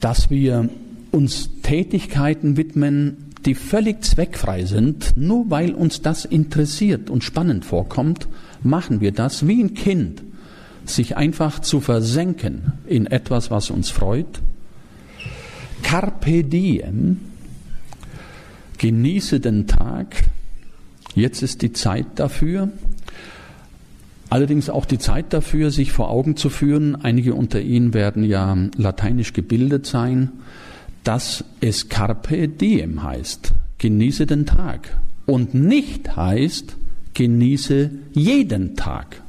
dass 0.00 0.30
wir 0.30 0.68
uns 1.10 1.50
Tätigkeiten 1.62 2.56
widmen, 2.56 3.30
die 3.46 3.54
völlig 3.54 4.04
zweckfrei 4.04 4.64
sind, 4.64 5.16
nur 5.16 5.50
weil 5.50 5.74
uns 5.74 6.02
das 6.02 6.24
interessiert 6.24 7.10
und 7.10 7.24
spannend 7.24 7.64
vorkommt, 7.64 8.28
machen 8.62 9.00
wir 9.00 9.12
das 9.12 9.46
wie 9.46 9.62
ein 9.62 9.74
Kind, 9.74 10.22
sich 10.84 11.16
einfach 11.16 11.60
zu 11.60 11.80
versenken 11.80 12.72
in 12.86 13.06
etwas, 13.06 13.50
was 13.50 13.70
uns 13.70 13.90
freut. 13.90 14.40
Carpe 15.82 16.44
diem, 16.44 17.18
genieße 18.78 19.40
den 19.40 19.66
Tag, 19.66 20.16
jetzt 21.14 21.42
ist 21.42 21.62
die 21.62 21.72
Zeit 21.72 22.06
dafür, 22.16 22.70
allerdings 24.28 24.68
auch 24.68 24.84
die 24.84 24.98
Zeit 24.98 25.32
dafür, 25.32 25.70
sich 25.70 25.92
vor 25.92 26.10
Augen 26.10 26.36
zu 26.36 26.50
führen, 26.50 26.96
einige 26.96 27.34
unter 27.34 27.60
Ihnen 27.60 27.94
werden 27.94 28.22
ja 28.22 28.56
lateinisch 28.76 29.32
gebildet 29.32 29.86
sein, 29.86 30.30
dass 31.04 31.44
es 31.60 31.88
Carpe 31.88 32.48
Diem 32.48 33.02
heißt, 33.02 33.52
genieße 33.78 34.26
den 34.26 34.46
Tag 34.46 35.00
und 35.26 35.54
nicht 35.54 36.16
heißt, 36.16 36.76
genieße 37.14 37.90
jeden 38.12 38.76
Tag. 38.76 39.22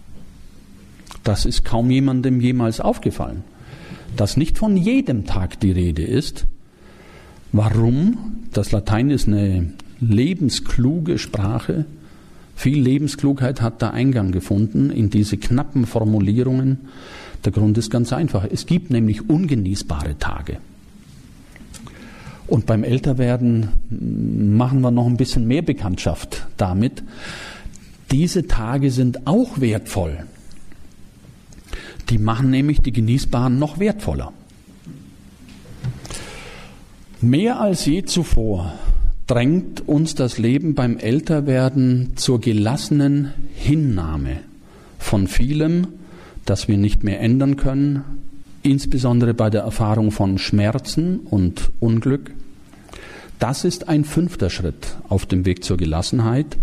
Das 1.24 1.46
ist 1.46 1.64
kaum 1.64 1.92
jemandem 1.92 2.42
jemals 2.42 2.80
aufgefallen, 2.80 3.44
dass 4.18 4.38
nicht 4.38 4.58
von 4.58 4.76
jedem 4.76 5.26
Tag 5.26 5.60
die 5.60 5.72
Rede 5.72 6.04
ist. 6.04 6.46
Warum? 7.52 8.46
Das 8.54 8.72
Latein 8.72 9.10
ist 9.10 9.28
eine 9.28 9.74
lebenskluge 10.00 11.18
Sprache. 11.18 11.86
Viel 12.56 12.82
Lebensklugheit 12.82 13.62
hat 13.62 13.82
da 13.82 13.92
Eingang 13.92 14.32
gefunden 14.32 14.90
in 14.90 15.10
diese 15.10 15.38
knappen 15.38 15.86
Formulierungen. 15.86 16.80
Der 17.46 17.52
Grund 17.52 17.78
ist 17.78 17.90
ganz 17.90 18.14
einfach. 18.14 18.46
Es 18.50 18.66
gibt 18.66 18.90
nämlich 18.90 19.30
ungenießbare 19.30 20.18
Tage. 20.18 20.58
Und 22.52 22.66
beim 22.66 22.84
Älterwerden 22.84 23.70
machen 24.58 24.82
wir 24.82 24.92
noch 24.92 25.06
ein 25.06 25.16
bisschen 25.16 25.48
mehr 25.48 25.62
Bekanntschaft 25.62 26.48
damit. 26.58 27.02
Diese 28.12 28.46
Tage 28.46 28.92
sind 28.92 29.26
auch 29.26 29.62
wertvoll. 29.62 30.26
Die 32.10 32.18
machen 32.18 32.50
nämlich 32.50 32.82
die 32.82 32.92
genießbaren 32.92 33.58
noch 33.58 33.80
wertvoller. 33.80 34.34
Mehr 37.22 37.62
als 37.62 37.86
je 37.86 38.04
zuvor 38.04 38.74
drängt 39.28 39.88
uns 39.88 40.16
das 40.16 40.38
Leben 40.38 40.76
beim 40.76 40.98
Älterwerden 40.98 42.18
zur 42.18 42.42
gelassenen 42.42 43.32
Hinnahme 43.56 44.42
von 45.00 45.28
vielem, 45.28 45.88
das 46.46 46.68
wir 46.68 46.78
nicht 46.78 47.06
mehr 47.06 47.22
ändern 47.22 47.56
können, 47.56 48.04
insbesondere 48.62 49.34
bei 49.34 49.50
der 49.50 49.62
Erfahrung 49.62 50.12
von 50.12 50.38
Schmerzen 50.38 51.22
und 51.22 51.72
Unglück. 51.80 52.34
Das 53.42 53.64
ist 53.64 53.90
ein 53.90 54.06
fünfter 54.06 54.52
Schritt 54.52 54.96
auf 55.10 55.26
dem 55.26 55.46
Weg 55.46 55.64
zur 55.64 55.76
Gelassenheit, 55.76 56.58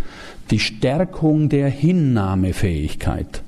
die 0.52 0.60
Stärkung 0.60 1.48
der 1.48 1.68
Hinnahmefähigkeit, 1.68 3.42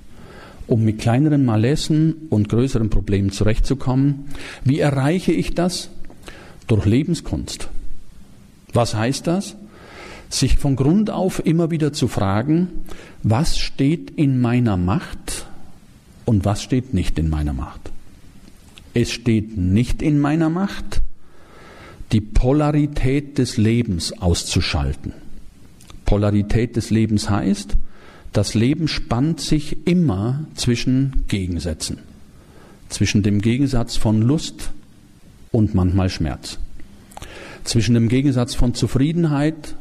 um 0.66 0.84
mit 0.84 0.98
kleineren 0.98 1.44
Malessen 1.44 2.26
und 2.28 2.48
größeren 2.48 2.90
Problemen 2.90 3.30
zurechtzukommen. 3.30 4.24
Wie 4.64 4.80
erreiche 4.80 5.30
ich 5.30 5.54
das? 5.54 5.90
Durch 6.66 6.84
Lebenskunst. 6.86 7.68
Was 8.72 8.96
heißt 8.96 9.28
das? 9.28 9.54
Sich 10.28 10.58
von 10.58 10.74
Grund 10.74 11.10
auf 11.10 11.40
immer 11.46 11.70
wieder 11.70 11.92
zu 11.92 12.08
fragen, 12.08 12.66
was 13.22 13.58
steht 13.58 14.10
in 14.10 14.40
meiner 14.40 14.76
Macht 14.76 15.46
und 16.24 16.44
was 16.44 16.64
steht 16.64 16.94
nicht 16.94 17.16
in 17.16 17.30
meiner 17.30 17.52
Macht. 17.52 17.92
Es 18.92 19.12
steht 19.12 19.56
nicht 19.56 20.02
in 20.02 20.18
meiner 20.18 20.50
Macht, 20.50 20.99
die 22.12 22.20
Polarität 22.20 23.38
des 23.38 23.56
Lebens 23.56 24.12
auszuschalten. 24.20 25.12
Polarität 26.04 26.76
des 26.76 26.90
Lebens 26.90 27.30
heißt, 27.30 27.76
das 28.32 28.54
Leben 28.54 28.88
spannt 28.88 29.40
sich 29.40 29.86
immer 29.86 30.46
zwischen 30.54 31.24
Gegensätzen. 31.28 31.98
zwischen 32.90 33.22
dem 33.22 33.40
Gegensatz 33.40 33.96
von 33.96 34.20
Lust 34.20 34.70
und 35.52 35.74
manchmal 35.74 36.10
Schmerz, 36.10 36.58
zwischen 37.64 37.94
dem 37.94 38.08
Gegensatz 38.08 38.54
von 38.54 38.74
Zufriedenheit 38.74 39.76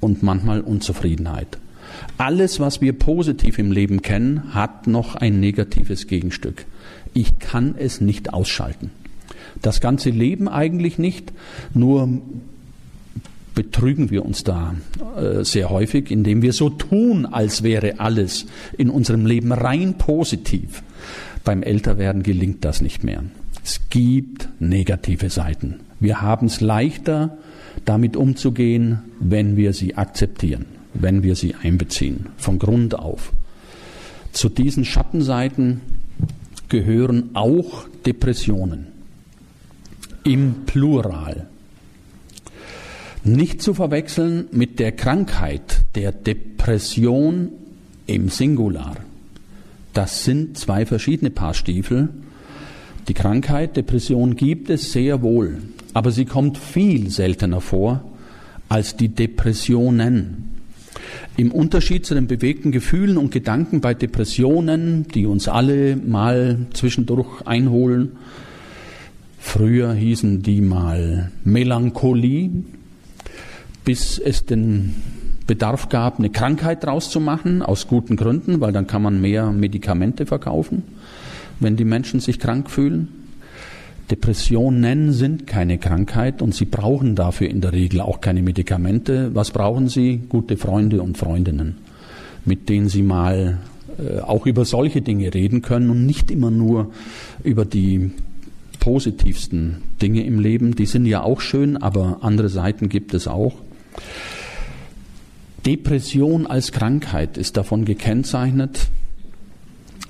und 0.00 0.22
manchmal 0.22 0.62
Unzufriedenheit. 0.62 1.58
Alles, 2.16 2.58
was 2.58 2.80
wir 2.80 2.94
positiv 2.94 3.58
im 3.58 3.70
Leben 3.70 4.02
kennen, 4.02 4.54
hat 4.54 4.86
noch 4.86 5.14
ein 5.14 5.40
negatives 5.40 6.06
Gegenstück. 6.06 6.64
Ich 7.12 7.38
kann 7.38 7.74
es 7.78 8.00
nicht 8.00 8.32
ausschalten. 8.32 8.90
Das 9.60 9.80
ganze 9.80 10.10
Leben 10.10 10.48
eigentlich 10.48 10.98
nicht, 10.98 11.32
nur 11.74 12.08
betrügen 13.54 14.10
wir 14.10 14.24
uns 14.24 14.44
da 14.44 14.74
äh, 15.16 15.44
sehr 15.44 15.70
häufig, 15.70 16.10
indem 16.10 16.42
wir 16.42 16.52
so 16.52 16.70
tun, 16.70 17.26
als 17.26 17.62
wäre 17.62 18.00
alles 18.00 18.46
in 18.78 18.90
unserem 18.90 19.26
Leben 19.26 19.52
rein 19.52 19.98
positiv. 19.98 20.82
Beim 21.44 21.62
Älterwerden 21.62 22.22
gelingt 22.22 22.64
das 22.64 22.80
nicht 22.80 23.04
mehr. 23.04 23.22
Es 23.64 23.80
gibt 23.90 24.48
negative 24.60 25.30
Seiten. 25.30 25.80
Wir 26.00 26.20
haben 26.20 26.46
es 26.46 26.60
leichter, 26.60 27.38
damit 27.84 28.16
umzugehen, 28.16 29.00
wenn 29.20 29.56
wir 29.56 29.72
sie 29.72 29.96
akzeptieren, 29.96 30.66
wenn 30.94 31.22
wir 31.22 31.36
sie 31.36 31.54
einbeziehen, 31.54 32.26
von 32.36 32.58
Grund 32.58 32.98
auf. 32.98 33.32
Zu 34.32 34.48
diesen 34.48 34.84
Schattenseiten 34.84 35.80
gehören 36.68 37.30
auch 37.34 37.86
Depressionen 38.06 38.91
im 40.24 40.64
Plural. 40.66 41.46
Nicht 43.24 43.62
zu 43.62 43.74
verwechseln 43.74 44.46
mit 44.50 44.78
der 44.78 44.92
Krankheit 44.92 45.82
der 45.94 46.12
Depression 46.12 47.50
im 48.06 48.28
Singular. 48.28 48.96
Das 49.92 50.24
sind 50.24 50.58
zwei 50.58 50.86
verschiedene 50.86 51.30
Paar 51.30 51.54
Stiefel. 51.54 52.08
Die 53.08 53.14
Krankheit 53.14 53.76
Depression 53.76 54.36
gibt 54.36 54.70
es 54.70 54.92
sehr 54.92 55.22
wohl, 55.22 55.58
aber 55.92 56.10
sie 56.10 56.24
kommt 56.24 56.58
viel 56.58 57.10
seltener 57.10 57.60
vor 57.60 58.02
als 58.68 58.96
die 58.96 59.08
Depressionen. 59.08 60.50
Im 61.36 61.52
Unterschied 61.52 62.06
zu 62.06 62.14
den 62.14 62.26
bewegten 62.26 62.72
Gefühlen 62.72 63.18
und 63.18 63.30
Gedanken 63.30 63.80
bei 63.80 63.94
Depressionen, 63.94 65.06
die 65.08 65.26
uns 65.26 65.48
alle 65.48 65.96
mal 65.96 66.66
zwischendurch 66.72 67.42
einholen, 67.46 68.12
früher 69.42 69.92
hießen 69.92 70.42
die 70.42 70.60
mal 70.60 71.30
Melancholie, 71.44 72.50
bis 73.84 74.18
es 74.18 74.46
den 74.46 74.94
Bedarf 75.46 75.88
gab, 75.88 76.18
eine 76.18 76.30
Krankheit 76.30 76.84
draus 76.84 77.10
zu 77.10 77.20
machen, 77.20 77.60
aus 77.60 77.88
guten 77.88 78.16
Gründen, 78.16 78.60
weil 78.60 78.72
dann 78.72 78.86
kann 78.86 79.02
man 79.02 79.20
mehr 79.20 79.50
Medikamente 79.50 80.24
verkaufen, 80.24 80.84
wenn 81.58 81.76
die 81.76 81.84
Menschen 81.84 82.20
sich 82.20 82.38
krank 82.38 82.70
fühlen. 82.70 83.08
Depressionen 84.10 85.12
sind 85.12 85.46
keine 85.46 85.78
Krankheit 85.78 86.40
und 86.40 86.54
sie 86.54 86.64
brauchen 86.64 87.16
dafür 87.16 87.48
in 87.48 87.60
der 87.60 87.72
Regel 87.72 88.00
auch 88.00 88.20
keine 88.20 88.42
Medikamente. 88.42 89.34
Was 89.34 89.50
brauchen 89.50 89.88
sie? 89.88 90.20
Gute 90.28 90.56
Freunde 90.56 91.02
und 91.02 91.18
Freundinnen, 91.18 91.78
mit 92.44 92.68
denen 92.68 92.88
sie 92.88 93.02
mal 93.02 93.58
äh, 93.98 94.20
auch 94.20 94.46
über 94.46 94.64
solche 94.64 95.02
Dinge 95.02 95.34
reden 95.34 95.62
können 95.62 95.90
und 95.90 96.06
nicht 96.06 96.30
immer 96.30 96.50
nur 96.50 96.92
über 97.42 97.64
die 97.64 98.12
positivsten 98.82 99.76
Dinge 100.02 100.24
im 100.24 100.40
Leben. 100.40 100.74
Die 100.74 100.86
sind 100.86 101.06
ja 101.06 101.22
auch 101.22 101.40
schön, 101.40 101.76
aber 101.76 102.18
andere 102.22 102.48
Seiten 102.48 102.88
gibt 102.88 103.14
es 103.14 103.28
auch. 103.28 103.54
Depression 105.64 106.48
als 106.48 106.72
Krankheit 106.72 107.38
ist 107.38 107.56
davon 107.56 107.84
gekennzeichnet, 107.84 108.88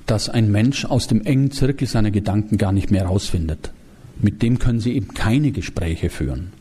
dass 0.07 0.31
ein 0.31 0.51
Mensch 0.51 0.87
aus 0.87 1.07
dem 1.07 1.21
engen 1.21 1.51
Zirkel 1.51 1.87
seiner 1.87 2.11
Gedanken 2.11 2.57
gar 2.57 2.73
nicht 2.73 2.91
mehr 2.91 3.03
herausfindet. 3.03 3.73
Mit 4.23 4.41
dem 4.41 4.59
können 4.59 4.81
Sie 4.81 4.95
eben 4.95 5.13
keine 5.13 5.51
Gespräche 5.51 6.09
führen. 6.09 6.55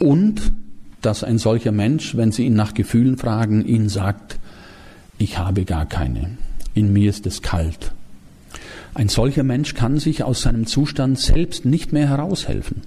Und 0.00 0.52
dass 1.00 1.22
ein 1.22 1.38
solcher 1.38 1.70
Mensch, 1.70 2.16
wenn 2.16 2.32
Sie 2.32 2.44
ihn 2.46 2.54
nach 2.54 2.74
Gefühlen 2.74 3.18
fragen, 3.18 3.64
Ihnen 3.64 3.88
sagt, 3.88 4.40
ich 5.18 5.38
habe 5.38 5.64
gar 5.64 5.86
keine, 5.86 6.38
in 6.74 6.92
mir 6.92 7.08
ist 7.08 7.24
es 7.26 7.40
kalt. 7.40 7.92
Ein 8.94 9.08
solcher 9.08 9.42
Mensch 9.42 9.74
kann 9.74 9.98
sich 9.98 10.22
aus 10.22 10.42
seinem 10.42 10.66
Zustand 10.66 11.18
selbst 11.18 11.64
nicht 11.64 11.92
mehr 11.92 12.08
heraushelfen. 12.08 12.82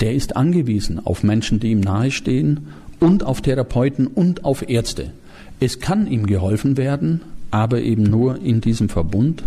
Der 0.00 0.14
ist 0.14 0.36
angewiesen 0.36 1.04
auf 1.04 1.22
Menschen, 1.22 1.58
die 1.60 1.70
ihm 1.70 1.80
nahestehen 1.80 2.68
und 3.00 3.24
auf 3.24 3.40
Therapeuten 3.40 4.06
und 4.06 4.44
auf 4.44 4.68
Ärzte. 4.68 5.12
Es 5.58 5.80
kann 5.80 6.06
ihm 6.06 6.26
geholfen 6.26 6.76
werden, 6.76 7.22
aber 7.50 7.80
eben 7.80 8.02
nur 8.02 8.40
in 8.40 8.60
diesem 8.60 8.88
Verbund. 8.88 9.44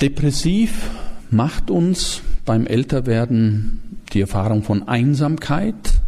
Depressiv 0.00 0.90
macht 1.30 1.70
uns 1.70 2.22
beim 2.44 2.66
Älterwerden 2.66 3.80
die 4.12 4.20
Erfahrung 4.20 4.62
von 4.62 4.88
Einsamkeit, 4.88 6.00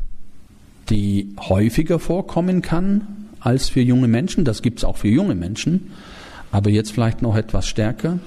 die 0.90 1.35
häufiger 1.38 1.99
vorkommen 1.99 2.62
kann 2.62 3.27
als 3.40 3.68
für 3.68 3.81
junge 3.81 4.09
Menschen. 4.09 4.44
Das 4.44 4.62
gibt 4.62 4.79
es 4.79 4.85
auch 4.85 4.97
für 4.97 5.09
junge 5.09 5.35
Menschen, 5.35 5.90
aber 6.55 6.71
jetzt 6.71 6.93
vielleicht 6.93 7.21
noch 7.21 7.35
etwas 7.35 7.67
stärker. 7.67 8.21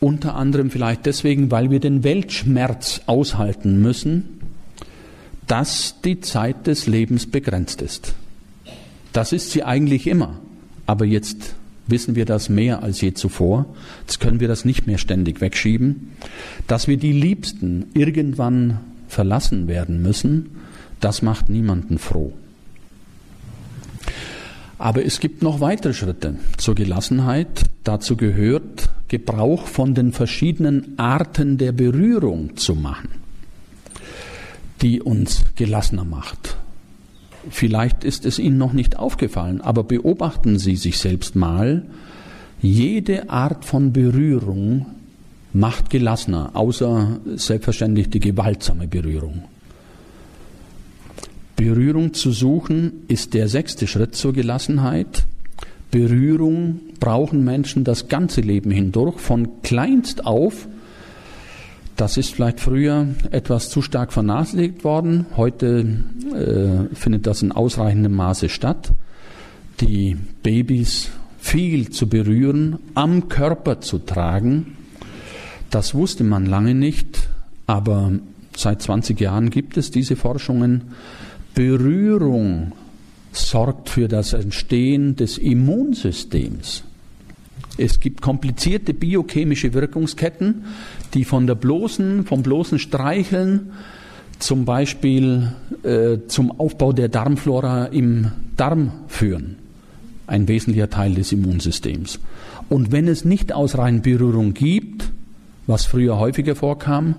Unter 0.00 0.36
anderem 0.36 0.70
vielleicht 0.70 1.04
deswegen, 1.04 1.50
weil 1.50 1.70
wir 1.70 1.80
den 1.80 2.02
Weltschmerz 2.02 3.02
aushalten 3.04 3.82
müssen, 3.82 4.40
dass 5.46 6.00
die 6.02 6.20
Zeit 6.20 6.66
des 6.66 6.86
Lebens 6.86 7.26
begrenzt 7.26 7.82
ist. 7.82 8.14
Das 9.12 9.32
ist 9.32 9.50
sie 9.50 9.62
eigentlich 9.64 10.06
immer. 10.06 10.38
Aber 10.86 11.04
jetzt 11.04 11.54
wissen 11.86 12.16
wir 12.16 12.24
das 12.24 12.48
mehr 12.48 12.82
als 12.82 13.02
je 13.02 13.12
zuvor. 13.12 13.66
Jetzt 14.00 14.18
können 14.18 14.40
wir 14.40 14.48
das 14.48 14.64
nicht 14.64 14.86
mehr 14.86 14.98
ständig 14.98 15.42
wegschieben. 15.42 16.12
Dass 16.66 16.88
wir 16.88 16.96
die 16.96 17.12
Liebsten 17.12 17.90
irgendwann 17.92 18.80
verlassen 19.08 19.68
werden 19.68 20.00
müssen, 20.00 20.52
das 21.00 21.20
macht 21.20 21.50
niemanden 21.50 21.98
froh. 21.98 22.32
Aber 24.78 25.04
es 25.04 25.20
gibt 25.20 25.42
noch 25.42 25.60
weitere 25.60 25.94
Schritte 25.94 26.36
zur 26.58 26.74
Gelassenheit. 26.74 27.64
Dazu 27.84 28.16
gehört, 28.16 28.90
Gebrauch 29.08 29.66
von 29.66 29.94
den 29.94 30.12
verschiedenen 30.12 30.98
Arten 30.98 31.58
der 31.58 31.72
Berührung 31.72 32.56
zu 32.56 32.74
machen 32.74 33.08
die 34.82 35.00
uns 35.00 35.44
gelassener 35.54 36.04
macht. 36.04 36.56
Vielleicht 37.48 38.04
ist 38.04 38.26
es 38.26 38.38
Ihnen 38.38 38.58
noch 38.58 38.72
nicht 38.72 38.98
aufgefallen, 38.98 39.60
aber 39.60 39.84
beobachten 39.84 40.58
Sie 40.58 40.76
sich 40.76 40.98
selbst 40.98 41.36
mal. 41.36 41.84
Jede 42.60 43.30
Art 43.30 43.64
von 43.64 43.92
Berührung 43.92 44.86
macht 45.52 45.90
gelassener, 45.90 46.50
außer 46.54 47.20
selbstverständlich 47.36 48.10
die 48.10 48.20
gewaltsame 48.20 48.88
Berührung. 48.88 49.44
Berührung 51.56 52.14
zu 52.14 52.32
suchen 52.32 53.04
ist 53.08 53.34
der 53.34 53.48
sechste 53.48 53.86
Schritt 53.86 54.14
zur 54.14 54.32
Gelassenheit. 54.32 55.26
Berührung 55.90 56.80
brauchen 57.00 57.44
Menschen 57.44 57.84
das 57.84 58.08
ganze 58.08 58.42
Leben 58.42 58.70
hindurch, 58.70 59.18
von 59.18 59.62
kleinst 59.62 60.26
auf 60.26 60.68
das 61.96 62.18
ist 62.18 62.34
vielleicht 62.34 62.60
früher 62.60 63.08
etwas 63.30 63.70
zu 63.70 63.80
stark 63.80 64.12
vernachlässigt 64.12 64.84
worden. 64.84 65.24
Heute 65.34 65.86
äh, 66.34 66.94
findet 66.94 67.26
das 67.26 67.40
in 67.40 67.52
ausreichendem 67.52 68.12
Maße 68.12 68.50
statt. 68.50 68.92
Die 69.80 70.16
Babys 70.42 71.10
viel 71.38 71.90
zu 71.90 72.06
berühren, 72.08 72.78
am 72.94 73.28
Körper 73.28 73.80
zu 73.80 73.98
tragen. 73.98 74.76
Das 75.70 75.94
wusste 75.94 76.22
man 76.22 76.44
lange 76.44 76.74
nicht, 76.74 77.28
aber 77.66 78.12
seit 78.54 78.82
20 78.82 79.18
Jahren 79.18 79.48
gibt 79.48 79.78
es 79.78 79.90
diese 79.90 80.16
Forschungen. 80.16 80.92
Berührung 81.56 82.72
sorgt 83.32 83.88
für 83.88 84.08
das 84.08 84.34
Entstehen 84.34 85.16
des 85.16 85.38
Immunsystems. 85.38 86.84
Es 87.78 87.98
gibt 87.98 88.20
komplizierte 88.20 88.92
biochemische 88.92 89.72
Wirkungsketten, 89.72 90.66
die 91.14 91.24
von 91.24 91.46
der 91.46 91.54
bloßen, 91.54 92.26
vom 92.26 92.42
bloßen 92.42 92.78
Streicheln 92.78 93.72
zum 94.38 94.66
Beispiel 94.66 95.52
äh, 95.82 96.18
zum 96.28 96.60
Aufbau 96.60 96.92
der 96.92 97.08
Darmflora 97.08 97.86
im 97.86 98.32
Darm 98.58 98.92
führen. 99.08 99.56
Ein 100.26 100.48
wesentlicher 100.48 100.90
Teil 100.90 101.14
des 101.14 101.32
Immunsystems. 101.32 102.20
Und 102.68 102.92
wenn 102.92 103.08
es 103.08 103.24
nicht 103.24 103.54
ausreichend 103.54 104.02
Berührung 104.02 104.52
gibt, 104.52 105.10
was 105.66 105.86
früher 105.86 106.18
häufiger 106.18 106.54
vorkam, 106.54 107.14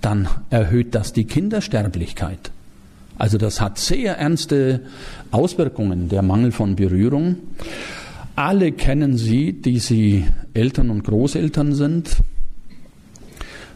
dann 0.00 0.26
erhöht 0.48 0.94
das 0.94 1.12
die 1.12 1.24
Kindersterblichkeit. 1.24 2.50
Also 3.18 3.36
das 3.36 3.60
hat 3.60 3.78
sehr 3.78 4.16
ernste 4.16 4.80
Auswirkungen, 5.32 6.08
der 6.08 6.22
Mangel 6.22 6.52
von 6.52 6.76
Berührung. 6.76 7.36
Alle 8.36 8.70
kennen 8.70 9.16
sie, 9.16 9.52
die 9.52 9.80
sie 9.80 10.26
Eltern 10.54 10.90
und 10.90 11.02
Großeltern 11.02 11.74
sind, 11.74 12.18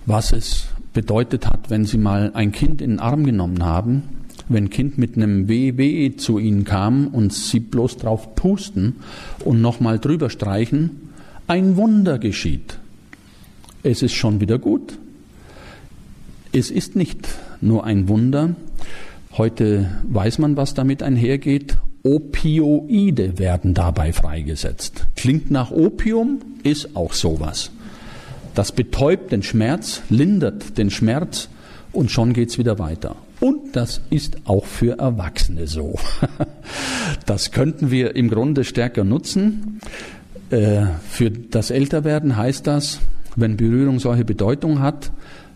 was 0.07 0.32
es 0.32 0.66
bedeutet 0.93 1.49
hat, 1.49 1.70
wenn 1.70 1.84
sie 1.84 1.99
mal 1.99 2.30
ein 2.34 2.53
Kind 2.53 2.80
in 2.80 2.90
den 2.90 3.01
Arm 3.01 3.24
genommen 3.24 3.64
haben, 3.64 4.05
wenn 4.49 4.64
ein 4.64 4.70
Kind 4.70 4.99
mit 4.99 5.16
einem 5.16 5.49
WW 5.49 6.14
zu 6.16 6.38
ihnen 6.38 6.64
kam 6.64 7.09
und 7.09 7.32
sie 7.32 7.61
bloß 7.61 7.97
drauf 7.97 8.36
pusten 8.36 8.97
und 9.45 9.61
nochmal 9.61 9.99
drüber 9.99 10.30
streichen, 10.30 11.11
ein 11.49 11.76
Wunder 11.76 12.18
geschieht. 12.18 12.78
Es 13.82 14.03
ist 14.03 14.14
schon 14.14 14.40
wieder 14.40 14.59
gut. 14.59 14.99
Es 16.53 16.70
ist 16.70 16.95
nicht 16.95 17.28
nur 17.61 17.84
ein 17.84 18.09
Wunder. 18.09 18.55
Heute 19.39 19.91
weiß 20.09 20.39
man, 20.39 20.59
was 20.59 20.74
damit 20.74 21.03
einhergeht. 21.03 21.78
Opioide 22.03 23.39
werden 23.39 23.72
dabei 23.72 24.12
freigesetzt. 24.12 25.07
Klingt 25.16 25.51
nach 25.51 25.70
Opium, 25.70 26.41
ist 26.64 26.97
auch 26.97 27.14
sowas. 27.14 27.70
Das 28.55 28.72
betäubt 28.72 29.33
den 29.33 29.43
Schmerz, 29.43 30.03
lindert 30.11 30.76
den 30.76 30.91
Schmerz 30.91 31.49
und 31.93 32.11
schon 32.11 32.35
geht's 32.35 32.59
wieder 32.59 32.78
weiter. 32.78 33.16
Und 33.41 33.74
das 33.74 34.03
ist 34.11 34.37
auch 34.45 34.66
für 34.66 34.99
Erwachsene 34.99 35.66
so. 35.66 35.99
Das 37.26 37.51
könnten 37.53 37.91
wir 37.91 38.16
im 38.16 38.30
Grunde 38.30 38.64
stärker 38.64 39.05
nutzen. 39.05 39.80
Äh, 40.51 40.87
für 41.09 41.30
das 41.30 41.70
Älterwerden 41.70 42.37
heißt 42.37 42.66
das, 42.66 43.01
wenn 43.37 43.57
Berührung 43.57 43.99
solche 43.99 44.24
Bedeutung 44.24 44.80
hat, 44.80 45.12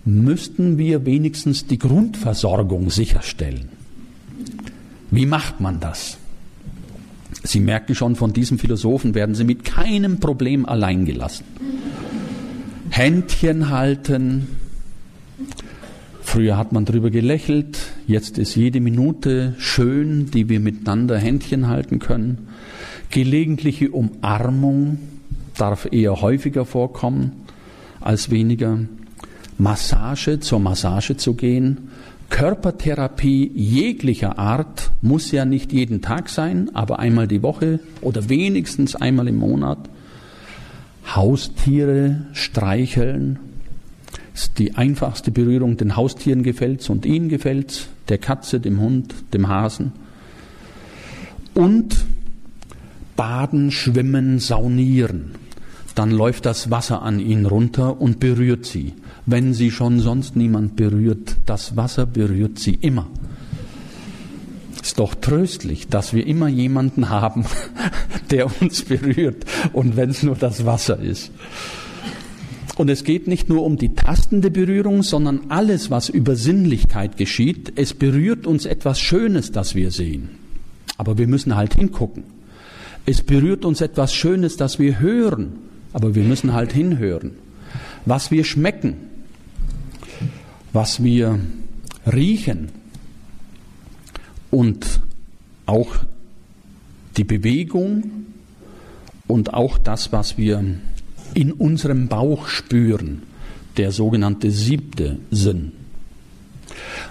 müssten 0.06 0.78
wir 0.78 1.04
wenigstens 1.04 1.66
die 1.66 1.78
Grundversorgung 1.78 2.90
sicherstellen. 2.90 3.68
Wie 5.10 5.26
macht 5.26 5.60
man 5.60 5.80
das? 5.80 6.18
Sie 7.42 7.60
merken 7.60 7.94
schon, 7.94 8.16
von 8.16 8.32
diesem 8.32 8.58
Philosophen 8.58 9.14
werden 9.14 9.34
Sie 9.34 9.44
mit 9.44 9.64
keinem 9.64 10.18
Problem 10.18 10.64
allein 10.64 11.04
gelassen. 11.04 11.44
Händchen 12.90 13.68
halten. 13.68 14.46
Früher 16.22 16.56
hat 16.56 16.72
man 16.72 16.84
drüber 16.84 17.10
gelächelt, 17.10 17.78
jetzt 18.06 18.38
ist 18.38 18.56
jede 18.56 18.80
Minute 18.80 19.54
schön, 19.58 20.30
die 20.30 20.48
wir 20.48 20.60
miteinander 20.60 21.18
Händchen 21.18 21.68
halten 21.68 21.98
können. 21.98 22.48
Gelegentliche 23.10 23.90
Umarmung 23.90 24.98
darf 25.56 25.88
eher 25.90 26.20
häufiger 26.20 26.64
vorkommen 26.64 27.32
als 28.00 28.30
weniger. 28.30 28.80
Massage, 29.58 30.40
zur 30.40 30.60
Massage 30.60 31.16
zu 31.16 31.34
gehen, 31.34 31.88
Körpertherapie 32.28 33.50
jeglicher 33.54 34.38
Art 34.38 34.90
muss 35.00 35.30
ja 35.30 35.44
nicht 35.44 35.72
jeden 35.72 36.02
Tag 36.02 36.28
sein, 36.28 36.70
aber 36.74 36.98
einmal 36.98 37.28
die 37.28 37.42
Woche 37.42 37.80
oder 38.00 38.28
wenigstens 38.28 38.96
einmal 38.96 39.28
im 39.28 39.36
Monat. 39.36 39.78
Haustiere 41.14 42.26
streicheln. 42.32 43.38
ist 44.34 44.58
die 44.58 44.74
einfachste 44.74 45.30
Berührung. 45.30 45.76
Den 45.76 45.96
Haustieren 45.96 46.42
gefällt's 46.42 46.90
und 46.90 47.06
ihnen 47.06 47.28
gefällt's. 47.28 47.86
Der 48.08 48.18
Katze, 48.18 48.60
dem 48.60 48.80
Hund, 48.80 49.14
dem 49.32 49.48
Hasen. 49.48 49.92
Und 51.54 52.04
baden, 53.14 53.70
schwimmen, 53.70 54.40
saunieren. 54.40 55.45
Dann 55.96 56.12
läuft 56.12 56.46
das 56.46 56.70
Wasser 56.70 57.02
an 57.02 57.18
ihnen 57.18 57.46
runter 57.46 58.00
und 58.00 58.20
berührt 58.20 58.66
sie 58.66 58.94
wenn 59.26 59.52
sie 59.52 59.72
schon 59.72 59.98
sonst 60.00 60.36
niemand 60.36 60.76
berührt. 60.76 61.36
Das 61.44 61.76
Wasser 61.76 62.06
berührt 62.06 62.58
sie 62.58 62.74
immer. 62.74 63.08
Ist 64.80 65.00
doch 65.00 65.16
tröstlich, 65.16 65.88
dass 65.88 66.14
wir 66.14 66.26
immer 66.26 66.46
jemanden 66.46 67.08
haben, 67.10 67.44
der 68.30 68.48
uns 68.62 68.82
berührt 68.82 69.44
und 69.72 69.96
wenn 69.96 70.10
es 70.10 70.22
nur 70.22 70.36
das 70.36 70.64
Wasser 70.64 70.98
ist. 70.98 71.32
Und 72.76 72.90
es 72.90 73.04
geht 73.04 73.26
nicht 73.26 73.48
nur 73.48 73.64
um 73.64 73.78
die 73.78 73.94
tastende 73.94 74.50
Berührung, 74.50 75.02
sondern 75.02 75.40
alles, 75.48 75.90
was 75.90 76.10
über 76.10 76.36
Sinnlichkeit 76.36 77.16
geschieht. 77.16 77.72
Es 77.76 77.94
berührt 77.94 78.46
uns 78.46 78.66
etwas 78.66 79.00
Schönes, 79.00 79.50
das 79.50 79.74
wir 79.74 79.90
sehen. 79.90 80.28
Aber 80.98 81.16
wir 81.16 81.26
müssen 81.26 81.56
halt 81.56 81.74
hingucken. 81.74 82.24
Es 83.06 83.22
berührt 83.22 83.64
uns 83.64 83.80
etwas 83.80 84.14
Schönes, 84.14 84.58
das 84.58 84.78
wir 84.78 85.00
hören. 85.00 85.65
Aber 85.96 86.14
wir 86.14 86.24
müssen 86.24 86.52
halt 86.52 86.74
hinhören. 86.74 87.30
Was 88.04 88.30
wir 88.30 88.44
schmecken, 88.44 88.96
was 90.74 91.02
wir 91.02 91.40
riechen 92.06 92.68
und 94.50 95.00
auch 95.64 95.96
die 97.16 97.24
Bewegung 97.24 98.26
und 99.26 99.54
auch 99.54 99.78
das, 99.78 100.12
was 100.12 100.36
wir 100.36 100.62
in 101.32 101.52
unserem 101.52 102.08
Bauch 102.08 102.48
spüren, 102.48 103.22
der 103.78 103.90
sogenannte 103.90 104.50
siebte 104.50 105.16
Sinn. 105.30 105.72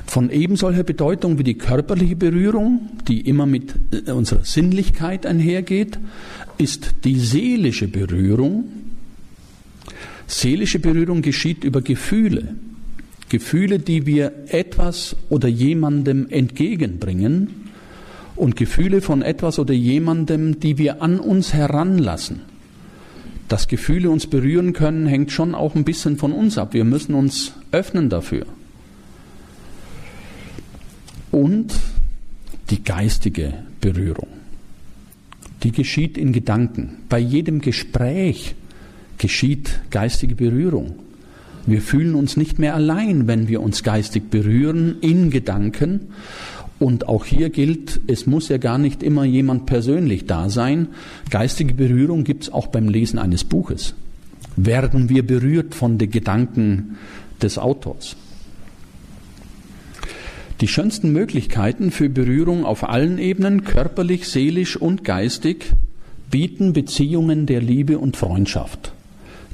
Von 0.06 0.30
ebensolcher 0.30 0.84
Bedeutung 0.84 1.40
wie 1.40 1.44
die 1.44 1.58
körperliche 1.58 2.16
Berührung, 2.16 2.92
die 3.08 3.22
immer 3.22 3.48
mit 3.48 3.74
äh, 4.08 4.12
unserer 4.12 4.46
Sinnlichkeit 4.46 5.26
einhergeht, 5.26 5.98
ist 6.58 6.96
die 7.04 7.20
seelische 7.20 7.88
Berührung. 7.88 8.66
Seelische 10.28 10.80
Berührung 10.80 11.22
geschieht 11.22 11.64
über 11.64 11.82
Gefühle. 11.82 12.56
Gefühle, 13.30 13.80
die 13.80 14.06
wir 14.06 14.32
etwas 14.48 15.16
oder 15.30 15.48
jemandem 15.48 16.28
entgegenbringen 16.30 17.66
und 18.36 18.56
Gefühle 18.56 19.02
von 19.02 19.22
etwas 19.22 19.60
oder 19.60 19.74
jemandem, 19.74 20.60
die 20.60 20.78
wir 20.78 21.02
an 21.02 21.20
uns 21.20 21.54
heranlassen. 21.54 22.42
Dass 23.48 23.68
Gefühle 23.68 24.10
uns 24.10 24.28
berühren 24.28 24.74
können, 24.74 25.06
hängt 25.06 25.32
schon 25.32 25.56
auch 25.56 25.76
ein 25.76 25.84
bisschen 25.84 26.18
von 26.18 26.32
uns 26.32 26.58
ab. 26.58 26.74
Wir 26.74 26.84
müssen 26.84 27.14
uns 27.14 27.54
öffnen 27.72 28.10
dafür. 28.10 28.46
Und 31.32 31.74
die 32.70 32.84
geistige 32.84 33.54
Berührung. 33.82 34.45
Die 35.66 35.72
geschieht 35.72 36.16
in 36.16 36.32
Gedanken. 36.32 36.98
Bei 37.10 37.18
jedem 37.18 37.60
Gespräch 37.60 38.54
geschieht 39.18 39.82
geistige 39.90 40.36
Berührung. 40.36 40.94
Wir 41.66 41.82
fühlen 41.82 42.14
uns 42.14 42.38
nicht 42.38 42.60
mehr 42.60 42.76
allein, 42.76 43.26
wenn 43.26 43.48
wir 43.48 43.64
uns 43.64 43.82
geistig 43.82 44.30
berühren 44.30 44.98
in 45.02 45.32
Gedanken. 45.32 46.02
Und 46.78 47.08
auch 47.08 47.26
hier 47.26 47.50
gilt, 47.50 48.00
es 48.06 48.28
muss 48.28 48.48
ja 48.50 48.60
gar 48.60 48.78
nicht 48.78 49.02
immer 49.02 49.26
jemand 49.26 49.66
persönlich 49.66 50.28
da 50.28 50.50
sein. 50.50 50.90
Geistige 51.32 51.74
Berührung 51.74 52.26
gibt 52.26 52.44
es 52.44 52.54
auch 52.54 52.68
beim 52.68 52.88
Lesen 52.88 53.18
eines 53.18 53.44
Buches. 53.44 53.96
Werden 54.56 55.10
wir 55.10 55.26
berührt 55.26 55.74
von 55.74 55.98
den 55.98 56.12
Gedanken 56.12 56.98
des 57.42 57.58
Autors? 57.58 58.16
Die 60.62 60.68
schönsten 60.70 61.12
Möglichkeiten 61.12 61.92
für 61.92 62.08
Berührung 62.08 62.64
auf 62.66 62.88
allen 62.88 63.18
Ebenen, 63.18 63.66
körperlich, 63.66 64.30
seelisch 64.30 64.78
und 64.78 65.04
geistig, 65.04 65.74
bieten 66.32 66.72
Beziehungen 66.72 67.46
der 67.46 67.62
Liebe 67.62 68.00
und 68.00 68.16
Freundschaft. 68.16 68.94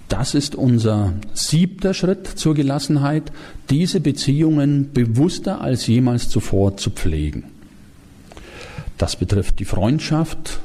Das 0.10 0.36
ist 0.36 0.56
unser 0.56 1.14
siebter 1.34 1.94
Schritt 1.94 2.28
zur 2.28 2.54
Gelassenheit, 2.54 3.32
diese 3.70 4.00
Beziehungen 4.00 4.92
bewusster 4.94 5.62
als 5.62 5.88
jemals 5.88 6.30
zuvor 6.30 6.78
zu 6.78 6.92
pflegen. 6.92 7.46
Das 9.00 9.16
betrifft 9.16 9.58
die 9.58 9.66
Freundschaft. 9.66 10.60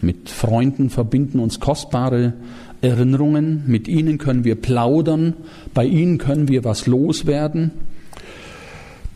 Mit 0.00 0.30
Freunden 0.30 0.88
verbinden 0.88 1.38
uns 1.38 1.60
kostbare 1.60 2.32
Erinnerungen. 2.80 3.64
Mit 3.66 3.88
ihnen 3.88 4.16
können 4.16 4.44
wir 4.44 4.54
plaudern. 4.54 5.34
Bei 5.74 5.84
ihnen 5.84 6.16
können 6.16 6.48
wir 6.48 6.64
was 6.64 6.86
loswerden. 6.86 7.72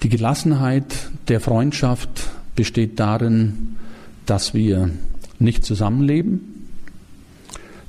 Die 0.02 0.08
Gelassenheit 0.08 1.10
der 1.28 1.40
Freundschaft 1.40 2.30
besteht 2.56 2.98
darin, 2.98 3.76
dass 4.24 4.54
wir 4.54 4.90
nicht 5.38 5.64
zusammenleben. 5.64 6.68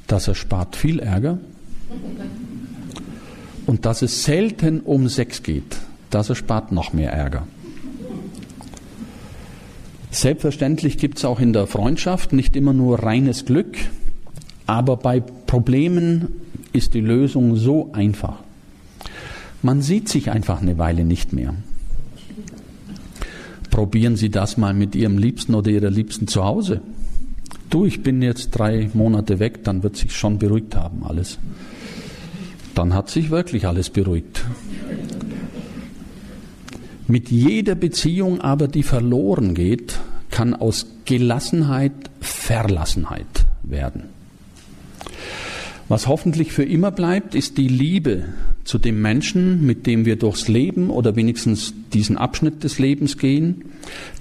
Das 0.08 0.28
erspart 0.28 0.76
viel 0.76 1.00
Ärger. 1.00 1.40
Und 3.66 3.86
dass 3.86 4.02
es 4.02 4.24
selten 4.24 4.82
um 4.82 5.08
Sex 5.08 5.44
geht, 5.44 5.78
das 6.10 6.30
erspart 6.30 6.74
noch 6.74 6.92
mehr 6.92 7.14
Ärger. 7.14 7.48
Selbstverständlich 10.10 10.98
gibt 10.98 11.20
es 11.20 11.26
auch 11.26 11.40
in 11.40 11.54
der 11.54 11.68
Freundschaft 11.68 12.34
nicht 12.34 12.58
immer 12.58 12.74
nur 12.74 13.02
reines 13.02 13.46
Glück, 13.46 13.78
aber 14.66 14.98
bei 14.98 15.22
Problemen 15.22 16.28
ist 16.74 16.94
die 16.94 17.00
Lösung 17.00 17.56
so 17.56 17.94
einfach. 17.94 18.40
Man 19.62 19.82
sieht 19.82 20.10
sich 20.10 20.32
einfach 20.32 20.62
eine 20.62 20.78
Weile 20.78 21.06
nicht 21.06 21.32
mehr. 21.32 21.54
Probieren 23.72 24.16
Sie 24.16 24.30
das 24.30 24.58
mal 24.58 24.76
mit 24.76 24.96
Ihrem 24.96 25.18
Liebsten 25.18 25.56
oder 25.56 25.72
Ihrer 25.72 25.90
Liebsten 25.90 26.28
zu 26.28 26.46
Hause. 26.46 26.82
Du, 27.72 27.86
ich 27.86 28.04
bin 28.04 28.22
jetzt 28.22 28.52
drei 28.52 28.90
Monate 28.94 29.40
weg, 29.40 29.64
dann 29.64 29.82
wird 29.82 29.98
sich 29.98 30.16
schon 30.16 30.38
beruhigt 30.38 30.76
haben 30.76 31.04
alles 31.04 31.40
dann 32.76 32.94
hat 32.94 33.10
sich 33.10 33.30
wirklich 33.30 33.68
alles 33.68 33.90
beruhigt. 33.90 34.44
Mit 37.08 37.30
jeder 37.30 37.76
Beziehung 37.76 38.42
aber, 38.42 38.68
die 38.68 38.84
verloren 38.84 39.54
geht, 39.54 40.00
kann 40.30 40.54
aus 40.54 40.88
Gelassenheit 41.06 41.92
Verlassenheit 42.22 43.46
werden. 43.64 44.04
Was 45.90 46.08
hoffentlich 46.08 46.54
für 46.54 46.64
immer 46.64 46.92
bleibt, 46.92 47.36
ist 47.36 47.58
die 47.58 47.68
Liebe 47.68 48.26
zu 48.64 48.78
dem 48.78 49.02
Menschen, 49.02 49.66
mit 49.66 49.88
dem 49.88 50.06
wir 50.06 50.16
durchs 50.16 50.48
Leben 50.48 50.90
oder 50.90 51.16
wenigstens 51.16 51.74
diesen 51.94 52.18
Abschnitt 52.18 52.64
des 52.64 52.80
Lebens 52.80 53.18
gehen. 53.18 53.66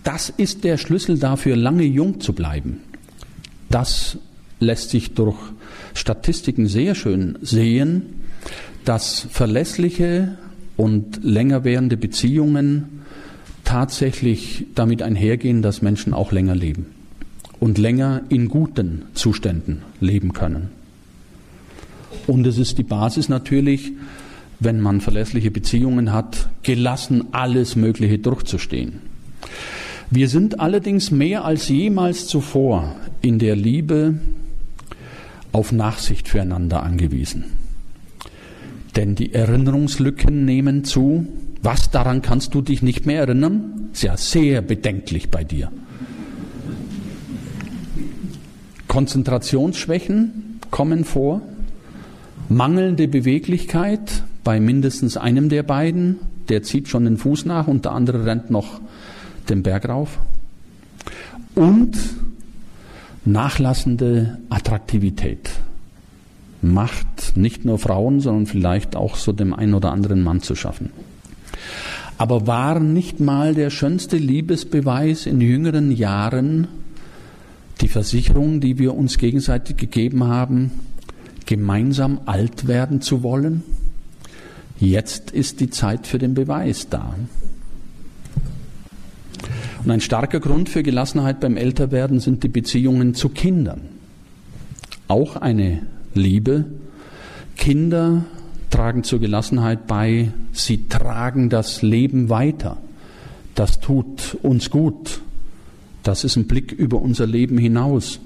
Das 0.03 0.31
ist 0.31 0.65
der 0.65 0.79
Schlüssel 0.79 1.19
dafür, 1.19 1.57
lange 1.57 1.85
jung 1.85 2.21
zu 2.21 2.33
bleiben. 2.33 2.81
Das 3.69 4.19
lässt 4.59 4.91
sich 4.91 5.15
durch 5.15 5.39
Statistiken 5.95 6.67
sehr 6.67 6.95
schön 6.95 7.39
sehen, 7.43 8.03
dass 8.85 9.27
verlässliche 9.31 10.39
und 10.77 11.23
länger 11.23 11.65
währende 11.65 11.97
Beziehungen 11.97 13.01
tatsächlich 13.65 14.67
damit 14.75 15.03
einhergehen, 15.03 15.63
dass 15.63 15.83
Menschen 15.83 16.15
auch 16.15 16.33
länger 16.33 16.55
leben 16.55 16.87
und 17.61 17.79
länger 17.79 18.23
in 18.31 18.49
guten 18.49 19.03
Zuständen 19.15 19.83
leben 20.01 20.33
können. 20.33 20.71
Und 22.27 22.47
es 22.47 22.59
ist 22.59 22.79
die 22.79 22.83
Basis 22.83 23.29
natürlich, 23.29 23.93
wenn 24.61 24.81
man 24.81 25.01
verlässliche 25.01 25.51
Beziehungen 25.51 26.13
hat, 26.13 26.49
gelassen 26.63 27.33
alles 27.33 27.77
Mögliche 27.77 28.19
durchzustehen. 28.19 29.01
Wir 30.11 30.29
sind 30.29 30.61
allerdings 30.61 31.11
mehr 31.11 31.45
als 31.45 31.69
jemals 31.69 32.27
zuvor 32.27 32.95
in 33.23 33.39
der 33.39 33.57
Liebe 33.57 34.19
auf 35.53 35.73
Nachsicht 35.73 36.29
füreinander 36.29 36.83
angewiesen. 36.83 37.45
Denn 38.97 39.15
die 39.15 39.33
Erinnerungslücken 39.33 40.45
nehmen 40.45 40.85
zu. 40.85 41.27
Was 41.63 41.91
daran 41.91 42.23
kannst 42.23 42.55
du 42.55 42.61
dich 42.61 42.83
nicht 42.83 43.07
mehr 43.07 43.21
erinnern? 43.21 43.91
Ist 43.93 44.03
ja 44.03 44.17
sehr 44.17 44.63
bedenklich 44.63 45.31
bei 45.31 45.45
dir. 45.45 45.71
Konzentrationsschwächen 48.89 50.59
kommen 50.71 51.05
vor, 51.05 51.43
mangelnde 52.49 53.07
Beweglichkeit 53.07 54.25
bei 54.45 54.61
mindestens 54.61 55.17
einem 55.17 55.49
der 55.49 55.63
beiden, 55.63 56.17
der 56.49 56.63
zieht 56.63 56.89
schon 56.89 57.05
den 57.05 57.17
Fuß 57.17 57.45
nach 57.45 57.69
und 57.69 57.85
der 57.85 57.93
andere 57.93 58.25
rennt 58.25 58.51
noch 58.51 58.81
den 59.49 59.63
Berg 59.63 59.89
rauf. 59.89 60.19
Und 61.55 61.97
nachlassende 63.25 64.39
Attraktivität 64.49 65.51
macht 66.63 67.37
nicht 67.37 67.65
nur 67.65 67.79
Frauen, 67.79 68.21
sondern 68.21 68.47
vielleicht 68.47 68.97
auch 68.97 69.17
so 69.17 69.33
dem 69.33 69.55
einen 69.55 69.75
oder 69.75 69.93
anderen 69.93 70.23
Mann 70.23 70.43
zu 70.43 70.55
schaffen. 70.55 70.91
Aber 72.19 72.47
war 72.47 72.81
nicht 72.81 73.19
mal 73.19 73.55
der 73.55 73.71
schönste 73.71 74.17
Liebesbeweis 74.19 75.27
in 75.27 75.41
jüngeren 75.41 75.91
Jahren 75.91 76.69
die 77.81 77.89
Versicherung, 77.89 78.61
die 78.61 78.79
wir 78.79 78.95
uns 78.95 79.17
gegenseitig 79.17 79.79
gegeben 79.79 80.25
haben, 80.25 80.71
gemeinsam 81.47 82.21
alt 82.27 82.69
werden 82.69 83.01
zu 83.01 83.23
wollen? 83.23 83.63
Jetzt 84.81 85.31
ist 85.31 85.61
die 85.61 85.69
Zeit 85.69 86.07
für 86.07 86.19
den 86.19 86.33
Beweis 86.33 86.89
da. 86.89 87.15
Und 89.85 89.91
ein 89.91 90.01
starker 90.01 90.41
Grund 90.41 90.71
für 90.71 90.83
Gelassenheit 90.83 91.39
beim 91.39 91.59
Älterwerden 91.59 92.19
sind 92.19 92.43
die 92.43 92.49
Beziehungen 92.49 93.15
zu 93.15 93.29
Kindern. 93.29 93.83
Auch 95.07 95.37
eine 95.37 95.83
Liebe. 96.15 96.65
Kinder 97.57 98.25
tragen 98.71 99.05
zur 99.05 99.21
Gelassenheit 99.21 99.87
bei, 99.87 100.33
sie 100.53 100.89
tragen 100.89 101.51
das 101.51 101.83
Leben 101.83 102.31
weiter. 102.31 102.79
Das 103.55 103.81
tut 103.81 104.39
uns 104.43 104.71
gut. 104.71 105.21
Das 106.03 106.25
ist 106.25 106.37
ein 106.37 106.47
Blick 106.47 106.73
über 106.73 107.03
unser 107.03 107.27
Leben 107.27 107.59
hinaus. 107.59 108.21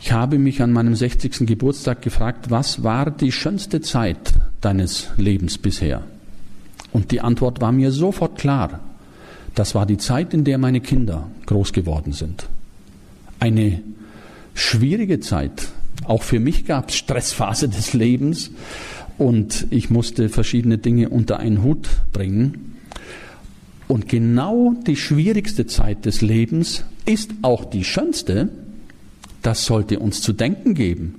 Ich 0.00 0.12
habe 0.12 0.38
mich 0.38 0.62
an 0.62 0.72
meinem 0.72 0.94
60. 0.94 1.46
Geburtstag 1.46 2.00
gefragt, 2.00 2.50
was 2.50 2.82
war 2.82 3.10
die 3.10 3.30
schönste 3.30 3.82
Zeit 3.82 4.32
deines 4.62 5.08
Lebens 5.18 5.58
bisher? 5.58 6.02
Und 6.92 7.10
die 7.10 7.20
Antwort 7.20 7.60
war 7.60 7.72
mir 7.72 7.90
sofort 7.90 8.38
klar. 8.38 8.80
Das 9.54 9.74
war 9.74 9.86
die 9.86 9.98
Zeit, 9.98 10.32
in 10.32 10.44
der 10.44 10.58
meine 10.58 10.80
Kinder 10.80 11.28
groß 11.46 11.72
geworden 11.72 12.12
sind. 12.12 12.48
Eine 13.38 13.82
schwierige 14.54 15.20
Zeit. 15.20 15.68
Auch 16.04 16.22
für 16.22 16.40
mich 16.40 16.64
gab 16.64 16.88
es 16.88 16.96
Stressphase 16.96 17.68
des 17.68 17.92
Lebens 17.92 18.50
und 19.18 19.66
ich 19.70 19.90
musste 19.90 20.28
verschiedene 20.28 20.78
Dinge 20.78 21.10
unter 21.10 21.38
einen 21.38 21.62
Hut 21.62 21.88
bringen. 22.12 22.76
Und 23.88 24.08
genau 24.08 24.74
die 24.86 24.96
schwierigste 24.96 25.66
Zeit 25.66 26.06
des 26.06 26.22
Lebens 26.22 26.84
ist 27.04 27.30
auch 27.42 27.64
die 27.64 27.84
schönste. 27.84 28.48
Das 29.42 29.64
sollte 29.64 29.98
uns 29.98 30.22
zu 30.22 30.32
denken 30.32 30.74
geben. 30.74 31.16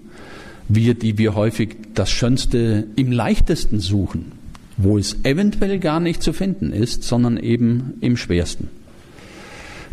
Wir, 0.69 0.93
die 0.93 1.17
wir 1.17 1.35
häufig 1.35 1.75
das 1.93 2.09
Schönste 2.09 2.87
im 2.95 3.11
leichtesten 3.11 3.79
suchen 3.79 4.31
wo 4.77 4.97
es 4.97 5.17
eventuell 5.23 5.79
gar 5.79 5.99
nicht 5.99 6.23
zu 6.23 6.33
finden 6.33 6.71
ist, 6.71 7.03
sondern 7.03 7.37
eben 7.37 7.95
im 8.01 8.17
schwersten. 8.17 8.69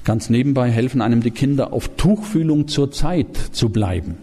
Ganz 0.05 0.31
nebenbei 0.31 0.71
helfen 0.71 1.03
einem 1.03 1.23
die 1.23 1.31
Kinder 1.31 1.73
auf 1.73 1.89
Tuchfühlung 1.97 2.69
zur 2.69 2.91
Zeit 2.91 3.37
zu 3.53 3.69
bleiben. 3.69 4.17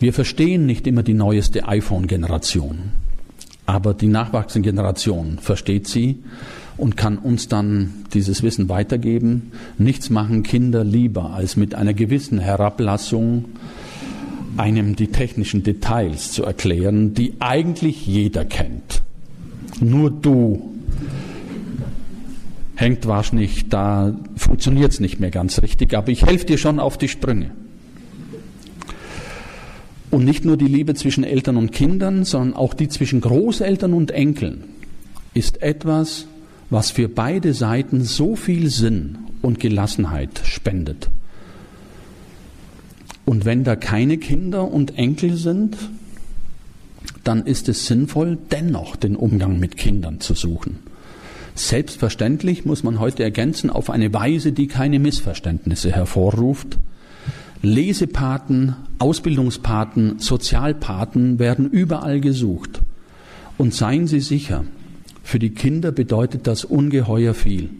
Wir 0.00 0.12
verstehen 0.12 0.66
nicht 0.66 0.86
immer 0.86 1.02
die 1.02 1.14
neueste 1.14 1.68
iPhone-Generation, 1.68 2.78
aber 3.66 3.94
die 3.94 4.08
nachwachsende 4.08 4.70
Generation 4.70 5.38
versteht 5.40 5.86
sie 5.86 6.22
und 6.76 6.96
kann 6.96 7.18
uns 7.18 7.48
dann 7.48 7.92
dieses 8.12 8.42
Wissen 8.42 8.68
weitergeben. 8.68 9.52
Nichts 9.78 10.10
machen 10.10 10.42
Kinder 10.42 10.82
lieber, 10.82 11.30
als 11.30 11.56
mit 11.56 11.74
einer 11.74 11.94
gewissen 11.94 12.38
Herablassung 12.38 13.44
einem 14.56 14.96
die 14.96 15.08
technischen 15.08 15.62
Details 15.62 16.32
zu 16.32 16.44
erklären, 16.44 17.14
die 17.14 17.34
eigentlich 17.40 18.06
jeder 18.06 18.44
kennt. 18.44 19.02
Nur 19.80 20.10
du 20.10 20.74
hängt 22.76 23.06
wahrscheinlich, 23.06 23.68
da 23.68 24.14
funktioniert 24.36 24.92
es 24.92 25.00
nicht 25.00 25.20
mehr 25.20 25.30
ganz 25.30 25.62
richtig, 25.62 25.94
aber 25.94 26.08
ich 26.08 26.24
helfe 26.24 26.46
dir 26.46 26.58
schon 26.58 26.80
auf 26.80 26.98
die 26.98 27.08
Sprünge. 27.08 27.50
Und 30.10 30.24
nicht 30.24 30.44
nur 30.44 30.56
die 30.56 30.68
Liebe 30.68 30.94
zwischen 30.94 31.24
Eltern 31.24 31.56
und 31.56 31.72
Kindern, 31.72 32.24
sondern 32.24 32.54
auch 32.54 32.74
die 32.74 32.88
zwischen 32.88 33.20
Großeltern 33.20 33.92
und 33.92 34.12
Enkeln 34.12 34.64
ist 35.34 35.60
etwas, 35.60 36.26
was 36.70 36.92
für 36.92 37.08
beide 37.08 37.52
Seiten 37.52 38.04
so 38.04 38.36
viel 38.36 38.70
Sinn 38.70 39.18
und 39.42 39.58
Gelassenheit 39.58 40.40
spendet. 40.44 41.10
Und 43.24 43.44
wenn 43.44 43.64
da 43.64 43.76
keine 43.76 44.18
Kinder 44.18 44.70
und 44.70 44.98
Enkel 44.98 45.36
sind, 45.36 45.76
dann 47.22 47.46
ist 47.46 47.68
es 47.68 47.86
sinnvoll, 47.86 48.38
dennoch 48.50 48.96
den 48.96 49.16
Umgang 49.16 49.58
mit 49.58 49.76
Kindern 49.76 50.20
zu 50.20 50.34
suchen. 50.34 50.78
Selbstverständlich 51.54 52.64
muss 52.64 52.82
man 52.82 52.98
heute 52.98 53.22
ergänzen 53.22 53.70
auf 53.70 53.88
eine 53.88 54.12
Weise, 54.12 54.52
die 54.52 54.66
keine 54.66 54.98
Missverständnisse 54.98 55.92
hervorruft. 55.92 56.78
Lesepaten, 57.62 58.76
Ausbildungspaten, 58.98 60.18
Sozialpaten 60.18 61.38
werden 61.38 61.70
überall 61.70 62.20
gesucht. 62.20 62.82
Und 63.56 63.72
seien 63.72 64.06
Sie 64.06 64.20
sicher, 64.20 64.64
für 65.22 65.38
die 65.38 65.50
Kinder 65.50 65.92
bedeutet 65.92 66.46
das 66.46 66.64
ungeheuer 66.64 67.32
viel 67.32 67.70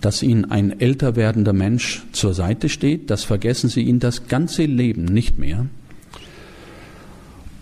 dass 0.00 0.22
ihnen 0.22 0.50
ein 0.50 0.80
älter 0.80 1.16
werdender 1.16 1.52
Mensch 1.52 2.02
zur 2.12 2.34
Seite 2.34 2.68
steht, 2.68 3.10
das 3.10 3.24
vergessen 3.24 3.68
sie 3.68 3.82
ihnen 3.82 4.00
das 4.00 4.26
ganze 4.28 4.64
Leben 4.64 5.04
nicht 5.04 5.38
mehr. 5.38 5.66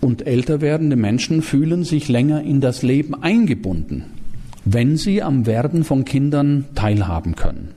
Und 0.01 0.25
älter 0.25 0.61
werdende 0.61 0.95
Menschen 0.95 1.41
fühlen 1.41 1.83
sich 1.83 2.07
länger 2.07 2.41
in 2.41 2.61
das 2.61 2.83
Leben 2.83 3.15
eingebunden, 3.21 4.05
wenn 4.63 4.95
sie 4.95 5.21
am 5.21 5.45
Werden 5.45 5.83
von 5.83 6.05
Kindern 6.05 6.65
teilhaben 6.75 7.35
können. 7.35 7.69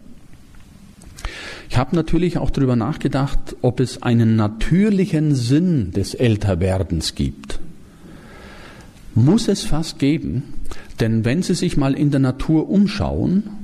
Ich 1.69 1.79
habe 1.79 1.97
natürlich 1.97 2.39
auch 2.39 2.51
darüber 2.51 2.77
nachgedacht, 2.77 3.57
ob 3.63 3.81
es 3.81 4.03
einen 4.03 4.37
natürlichen 4.37 5.35
Sinn 5.35 5.91
des 5.91 6.15
Älterwerdens 6.15 7.15
gibt. 7.15 7.61
Muss 9.15 9.49
es 9.49 9.65
fast 9.65 9.99
geben, 9.99 10.43
denn 11.01 11.25
wenn 11.25 11.43
Sie 11.43 11.55
sich 11.55 11.77
mal 11.77 11.95
in 11.95 12.11
der 12.11 12.21
Natur 12.21 12.69
umschauen, 12.69 13.62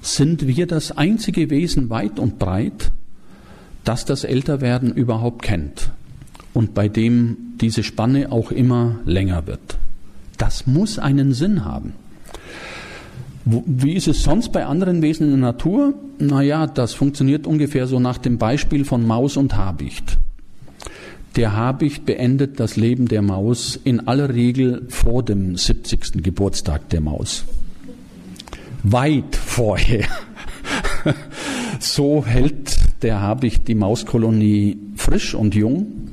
sind 0.00 0.46
wir 0.46 0.66
das 0.66 0.96
einzige 0.96 1.50
Wesen 1.50 1.90
weit 1.90 2.18
und 2.18 2.38
breit, 2.38 2.92
das 3.84 4.04
das 4.04 4.24
Älterwerden 4.24 4.92
überhaupt 4.92 5.42
kennt 5.42 5.90
und 6.54 6.74
bei 6.74 6.88
dem 6.88 7.36
diese 7.60 7.82
Spanne 7.82 8.32
auch 8.32 8.50
immer 8.50 8.98
länger 9.04 9.46
wird. 9.46 9.78
Das 10.38 10.66
muss 10.66 10.98
einen 10.98 11.32
Sinn 11.32 11.64
haben. 11.64 11.92
Wie 13.44 13.94
ist 13.94 14.08
es 14.08 14.22
sonst 14.22 14.52
bei 14.52 14.66
anderen 14.66 15.02
Wesen 15.02 15.24
in 15.24 15.30
der 15.30 15.52
Natur? 15.52 15.94
Naja, 16.18 16.66
das 16.66 16.92
funktioniert 16.94 17.46
ungefähr 17.46 17.86
so 17.86 17.98
nach 17.98 18.18
dem 18.18 18.38
Beispiel 18.38 18.84
von 18.84 19.06
Maus 19.06 19.36
und 19.36 19.56
Habicht. 19.56 20.18
Der 21.36 21.56
Habicht 21.56 22.06
beendet 22.06 22.58
das 22.58 22.76
Leben 22.76 23.06
der 23.06 23.22
Maus 23.22 23.78
in 23.82 24.08
aller 24.08 24.34
Regel 24.34 24.86
vor 24.88 25.22
dem 25.22 25.56
70. 25.56 26.22
Geburtstag 26.22 26.88
der 26.90 27.00
Maus 27.00 27.44
weit 28.82 29.36
vorher. 29.36 30.06
so 31.78 32.24
hält 32.24 32.78
der 33.02 33.20
Habicht 33.20 33.68
die 33.68 33.74
Mauskolonie 33.74 34.78
frisch 34.96 35.34
und 35.34 35.54
jung. 35.54 36.10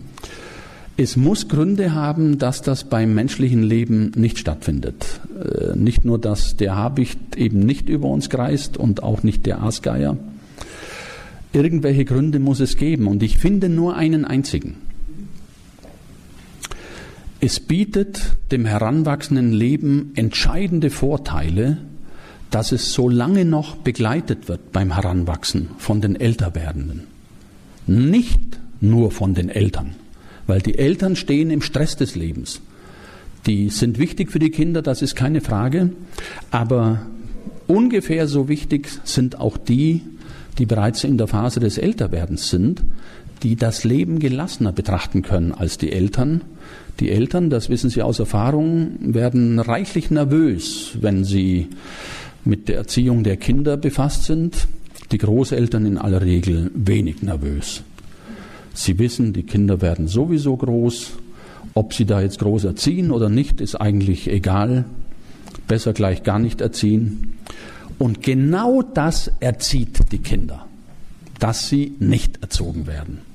Es 0.99 1.15
muss 1.15 1.47
Gründe 1.47 1.93
haben, 1.93 2.39
dass 2.39 2.63
das 2.63 2.85
beim 2.85 3.13
menschlichen 3.13 3.61
Leben 3.61 4.11
nicht 4.15 4.39
stattfindet. 4.39 5.21
Äh, 5.37 5.75
nicht 5.75 6.05
nur, 6.05 6.19
dass 6.19 6.57
der 6.57 6.75
Habicht 6.75 7.35
eben 7.35 7.59
nicht 7.59 7.87
über 7.87 8.07
uns 8.07 8.29
kreist 8.29 8.77
und 8.77 9.03
auch 9.03 9.21
nicht 9.21 9.45
der 9.45 9.61
Aasgeier. 9.61 10.17
Irgendwelche 11.53 12.03
Gründe 12.03 12.39
muss 12.39 12.59
es 12.59 12.77
geben 12.77 13.07
und 13.07 13.21
ich 13.21 13.37
finde 13.37 13.69
nur 13.69 13.95
einen 13.95 14.25
einzigen. 14.25 14.77
Es 17.39 17.59
bietet 17.59 18.35
dem 18.51 18.65
heranwachsenden 18.65 19.51
Leben 19.53 20.11
entscheidende 20.15 20.89
Vorteile, 20.89 21.77
dass 22.51 22.71
es 22.71 22.93
so 22.93 23.09
lange 23.09 23.45
noch 23.45 23.75
begleitet 23.75 24.47
wird 24.47 24.71
beim 24.71 24.93
Heranwachsen 24.93 25.69
von 25.77 26.01
den 26.01 26.15
Älterwerdenden. 26.15 27.03
Nicht 27.87 28.59
nur 28.79 29.11
von 29.11 29.33
den 29.33 29.49
Eltern, 29.49 29.95
weil 30.45 30.61
die 30.61 30.77
Eltern 30.77 31.15
stehen 31.15 31.49
im 31.49 31.61
Stress 31.61 31.95
des 31.95 32.15
Lebens. 32.15 32.61
Die 33.45 33.69
sind 33.69 33.97
wichtig 33.97 34.31
für 34.31 34.39
die 34.39 34.51
Kinder, 34.51 34.81
das 34.81 35.01
ist 35.01 35.15
keine 35.15 35.41
Frage, 35.41 35.91
aber 36.51 37.01
ungefähr 37.67 38.27
so 38.27 38.49
wichtig 38.49 38.89
sind 39.03 39.39
auch 39.39 39.57
die, 39.57 40.01
die 40.57 40.65
bereits 40.65 41.03
in 41.03 41.17
der 41.17 41.27
Phase 41.27 41.59
des 41.59 41.77
Älterwerdens 41.77 42.49
sind, 42.49 42.83
die 43.43 43.55
das 43.55 43.83
Leben 43.83 44.19
gelassener 44.19 44.73
betrachten 44.73 45.21
können 45.21 45.51
als 45.51 45.77
die 45.77 45.91
Eltern. 45.91 46.41
Die 46.99 47.11
Eltern, 47.11 47.49
das 47.49 47.69
wissen 47.69 47.89
Sie 47.89 48.01
aus 48.01 48.19
Erfahrung, 48.19 48.97
werden 48.99 49.59
reichlich 49.59 50.09
nervös, 50.09 50.97
wenn 50.99 51.23
sie 51.23 51.67
mit 52.47 52.67
der 52.69 52.77
Erziehung 52.77 53.23
der 53.23 53.37
Kinder 53.37 53.77
befasst 53.77 54.23
sind. 54.23 54.67
Die 55.11 55.17
Großeltern 55.17 55.85
in 55.85 55.97
aller 55.97 56.21
Regel 56.21 56.71
wenig 56.73 57.21
nervös. 57.21 57.83
Sie 58.73 58.99
wissen, 58.99 59.33
die 59.33 59.43
Kinder 59.43 59.81
werden 59.81 60.07
sowieso 60.07 60.55
groß. 60.55 61.11
Ob 61.73 61.93
sie 61.93 62.05
da 62.05 62.21
jetzt 62.21 62.39
groß 62.39 62.63
erziehen 62.63 63.11
oder 63.11 63.29
nicht, 63.29 63.61
ist 63.61 63.75
eigentlich 63.75 64.29
egal. 64.29 64.85
Besser 65.67 65.93
gleich 65.93 66.23
gar 66.23 66.39
nicht 66.39 66.61
erziehen. 66.61 67.37
Und 67.99 68.21
genau 68.21 68.81
das 68.81 69.31
erzieht 69.39 70.11
die 70.11 70.19
Kinder, 70.19 70.65
dass 71.39 71.69
sie 71.69 71.93
nicht 71.99 72.41
erzogen 72.41 72.87
werden. 72.87 73.26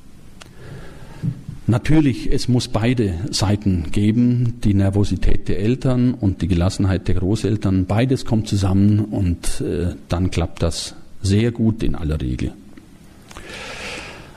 Natürlich, 1.73 2.31
es 2.31 2.49
muss 2.49 2.69
beide 2.69 3.15
Seiten 3.31 3.93
geben, 3.93 4.61
die 4.63 4.75
Nervosität 4.75 5.49
der 5.49 5.59
Eltern 5.59 6.13
und 6.13 6.43
die 6.43 6.47
Gelassenheit 6.47 7.09
der 7.09 7.15
Großeltern. 7.15 7.87
Beides 7.87 8.27
kommt 8.27 8.47
zusammen 8.47 9.01
und 9.07 9.63
äh, 9.63 9.95
dann 10.11 10.31
klappt 10.31 10.63
das 10.63 10.95
sehr 11.23 11.51
gut 11.51 11.83
in 11.83 11.95
aller 11.95 12.21
Regel. 12.21 12.53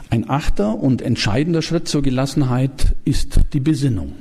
Ein 0.09 0.29
achter 0.29 0.79
und 0.79 1.01
entscheidender 1.01 1.61
Schritt 1.61 1.89
zur 1.89 2.03
Gelassenheit 2.03 2.95
ist 3.03 3.41
die 3.51 3.59
Besinnung. 3.59 4.13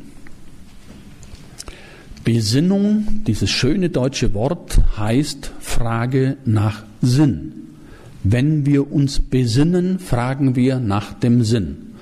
Besinnung, 2.25 3.23
dieses 3.29 3.49
schöne 3.49 3.91
deutsche 3.91 4.35
Wort, 4.35 4.81
heißt 4.99 5.53
Frage 5.61 6.37
nach 6.45 6.83
Sinn. 7.01 7.53
Wenn 8.25 8.67
wir 8.67 8.91
uns 8.91 9.21
besinnen, 9.21 10.01
fragen 10.01 10.57
wir 10.57 10.81
nach 10.81 11.13
dem 11.13 11.45
Sinn. 11.45 11.94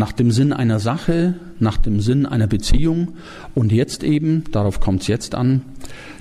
Nach 0.00 0.12
dem 0.12 0.30
Sinn 0.30 0.54
einer 0.54 0.80
Sache, 0.80 1.34
nach 1.58 1.76
dem 1.76 2.00
Sinn 2.00 2.24
einer 2.24 2.46
Beziehung 2.46 3.16
und 3.54 3.70
jetzt 3.70 4.02
eben, 4.02 4.44
darauf 4.50 4.80
kommt 4.80 5.02
es 5.02 5.08
jetzt 5.08 5.34
an, 5.34 5.60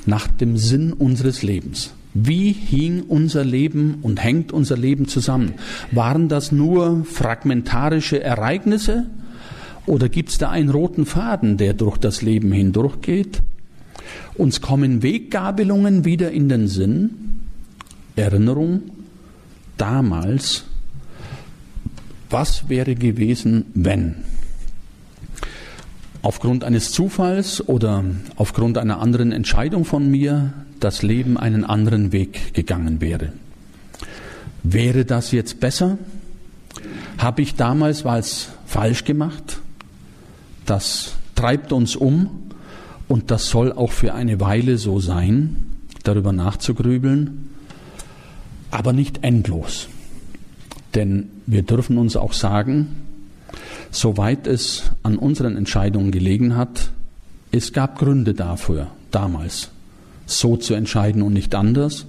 nach 0.05 0.27
dem 0.27 0.57
Sinn 0.57 0.91
unseres 0.91 1.43
Lebens. 1.43 1.93
Wie 2.13 2.51
hing 2.51 3.03
unser 3.03 3.45
Leben 3.45 3.99
und 4.01 4.21
hängt 4.21 4.51
unser 4.51 4.75
Leben 4.75 5.07
zusammen? 5.07 5.53
Waren 5.91 6.27
das 6.27 6.51
nur 6.51 7.05
fragmentarische 7.05 8.21
Ereignisse 8.21 9.05
oder 9.85 10.09
gibt 10.09 10.31
es 10.31 10.37
da 10.37 10.49
einen 10.49 10.71
roten 10.71 11.05
Faden, 11.05 11.55
der 11.55 11.73
durch 11.73 11.97
das 11.97 12.21
Leben 12.21 12.51
hindurchgeht? 12.51 13.41
Uns 14.35 14.59
kommen 14.59 15.03
Weggabelungen 15.03 16.03
wieder 16.03 16.31
in 16.31 16.49
den 16.49 16.67
Sinn, 16.67 17.11
Erinnerung, 18.17 18.81
damals, 19.77 20.65
was 22.29 22.69
wäre 22.69 22.95
gewesen, 22.95 23.65
wenn? 23.73 24.15
Aufgrund 26.21 26.63
eines 26.63 26.91
Zufalls 26.91 27.67
oder 27.67 28.03
aufgrund 28.35 28.77
einer 28.77 28.99
anderen 28.99 29.31
Entscheidung 29.31 29.85
von 29.85 30.09
mir 30.11 30.53
das 30.79 31.01
Leben 31.01 31.37
einen 31.37 31.63
anderen 31.63 32.11
Weg 32.11 32.53
gegangen 32.53 33.01
wäre. 33.01 33.33
Wäre 34.63 35.05
das 35.05 35.31
jetzt 35.31 35.59
besser? 35.59 35.97
Habe 37.17 37.41
ich 37.41 37.55
damals 37.55 38.05
was 38.05 38.49
falsch 38.65 39.05
gemacht? 39.05 39.59
Das 40.65 41.13
treibt 41.35 41.71
uns 41.71 41.95
um 41.95 42.51
und 43.07 43.31
das 43.31 43.49
soll 43.49 43.71
auch 43.71 43.91
für 43.91 44.13
eine 44.13 44.39
Weile 44.39 44.77
so 44.77 44.99
sein, 44.99 45.65
darüber 46.03 46.33
nachzugrübeln, 46.33 47.49
aber 48.71 48.93
nicht 48.93 49.23
endlos. 49.23 49.87
Denn 50.95 51.29
wir 51.45 51.61
dürfen 51.61 51.97
uns 51.97 52.15
auch 52.15 52.33
sagen, 52.33 52.95
soweit 53.91 54.47
es 54.47 54.83
an 55.03 55.17
unseren 55.17 55.55
Entscheidungen 55.55 56.11
gelegen 56.11 56.55
hat, 56.55 56.89
es 57.51 57.73
gab 57.73 57.97
Gründe 57.97 58.33
dafür, 58.33 58.87
damals 59.11 59.69
so 60.25 60.57
zu 60.57 60.75
entscheiden 60.75 61.21
und 61.21 61.33
nicht 61.33 61.55
anders. 61.55 62.05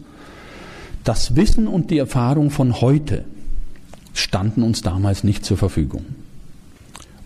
Das 1.05 1.35
Wissen 1.37 1.67
und 1.67 1.91
die 1.91 1.99
Erfahrung 1.99 2.51
von 2.51 2.81
heute 2.81 3.25
standen 4.13 4.63
uns 4.63 4.83
damals 4.83 5.25
nicht 5.25 5.45
zur 5.45 5.57
Verfügung. 5.57 6.05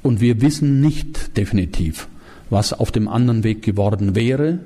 Und 0.03 0.21
wir 0.21 0.41
wissen 0.41 0.81
nicht 0.81 1.37
definitiv, 1.37 2.09
was 2.51 2.73
auf 2.73 2.93
dem 2.93 3.09
anderen 3.09 3.43
Weg 3.43 3.63
geworden 3.63 4.15
wäre, 4.15 4.61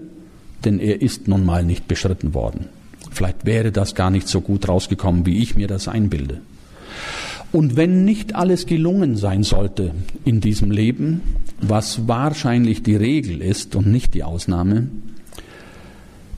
denn 0.65 0.79
er 0.81 1.01
ist 1.01 1.29
nun 1.29 1.47
mal 1.47 1.65
nicht 1.65 1.89
beschritten 1.89 2.35
worden. 2.35 2.67
Vielleicht 3.11 3.47
wäre 3.47 3.73
das 3.73 3.95
gar 3.95 4.11
nicht 4.11 4.29
so 4.29 4.41
gut 4.41 4.69
rausgekommen, 4.69 5.25
wie 5.25 5.39
ich 5.39 5.55
mir 5.55 5.69
das 5.69 5.89
einbilde. 5.89 6.41
Und 7.53 7.77
wenn 7.77 8.05
nicht 8.05 8.35
alles 8.35 8.67
gelungen 8.67 9.17
sein 9.17 9.43
sollte 9.43 9.93
in 10.25 10.41
diesem 10.41 10.71
Leben, 10.71 11.23
was 11.61 12.07
wahrscheinlich 12.07 12.83
die 12.83 12.97
Regel 12.97 13.41
ist 13.41 13.75
und 13.75 13.87
nicht 13.87 14.15
die 14.15 14.25
Ausnahme, 14.25 14.89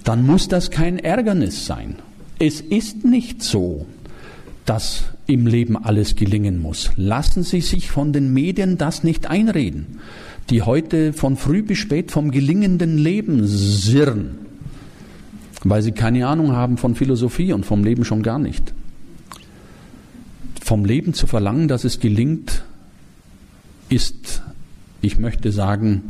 dann 0.05 0.25
muss 0.25 0.49
das 0.49 0.71
kein 0.71 0.99
Ärgernis 0.99 1.67
sein. 1.67 1.97
Es 2.39 2.61
ist 2.61 3.05
nicht 3.05 3.43
so, 3.43 3.87
dass 4.65 5.05
im 5.27 5.47
Leben 5.47 5.77
alles 5.77 6.17
gelingen 6.17 6.61
muss. 6.61 6.91
Lassen 6.97 7.43
Sie 7.43 7.61
sich 7.61 7.91
von 7.91 8.13
den 8.13 8.33
Medien 8.33 8.79
das 8.79 9.05
nicht 9.05 9.29
einreden, 9.29 9.99
die 10.49 10.63
heute 10.63 11.13
von 11.13 11.37
früh 11.37 11.63
bis 11.63 11.79
spät 11.79 12.11
vom 12.11 12.31
gelingenden 12.31 12.99
Leben 12.99 13.47
sirren, 13.47 14.39
weil 15.65 15.83
sie 15.83 15.93
keine 15.93 16.27
Ahnung 16.27 16.53
haben 16.53 16.77
von 16.77 16.95
Philosophie 16.95 17.53
und 17.53 17.67
vom 17.67 17.85
Leben 17.85 18.05
schon 18.05 18.23
gar 18.23 18.39
nicht. 18.39 18.73
Vom 20.71 20.85
Leben 20.85 21.15
zu 21.15 21.27
verlangen, 21.27 21.67
dass 21.67 21.83
es 21.83 21.99
gelingt, 21.99 22.63
ist, 23.89 24.41
ich 25.01 25.19
möchte 25.19 25.51
sagen, 25.51 26.05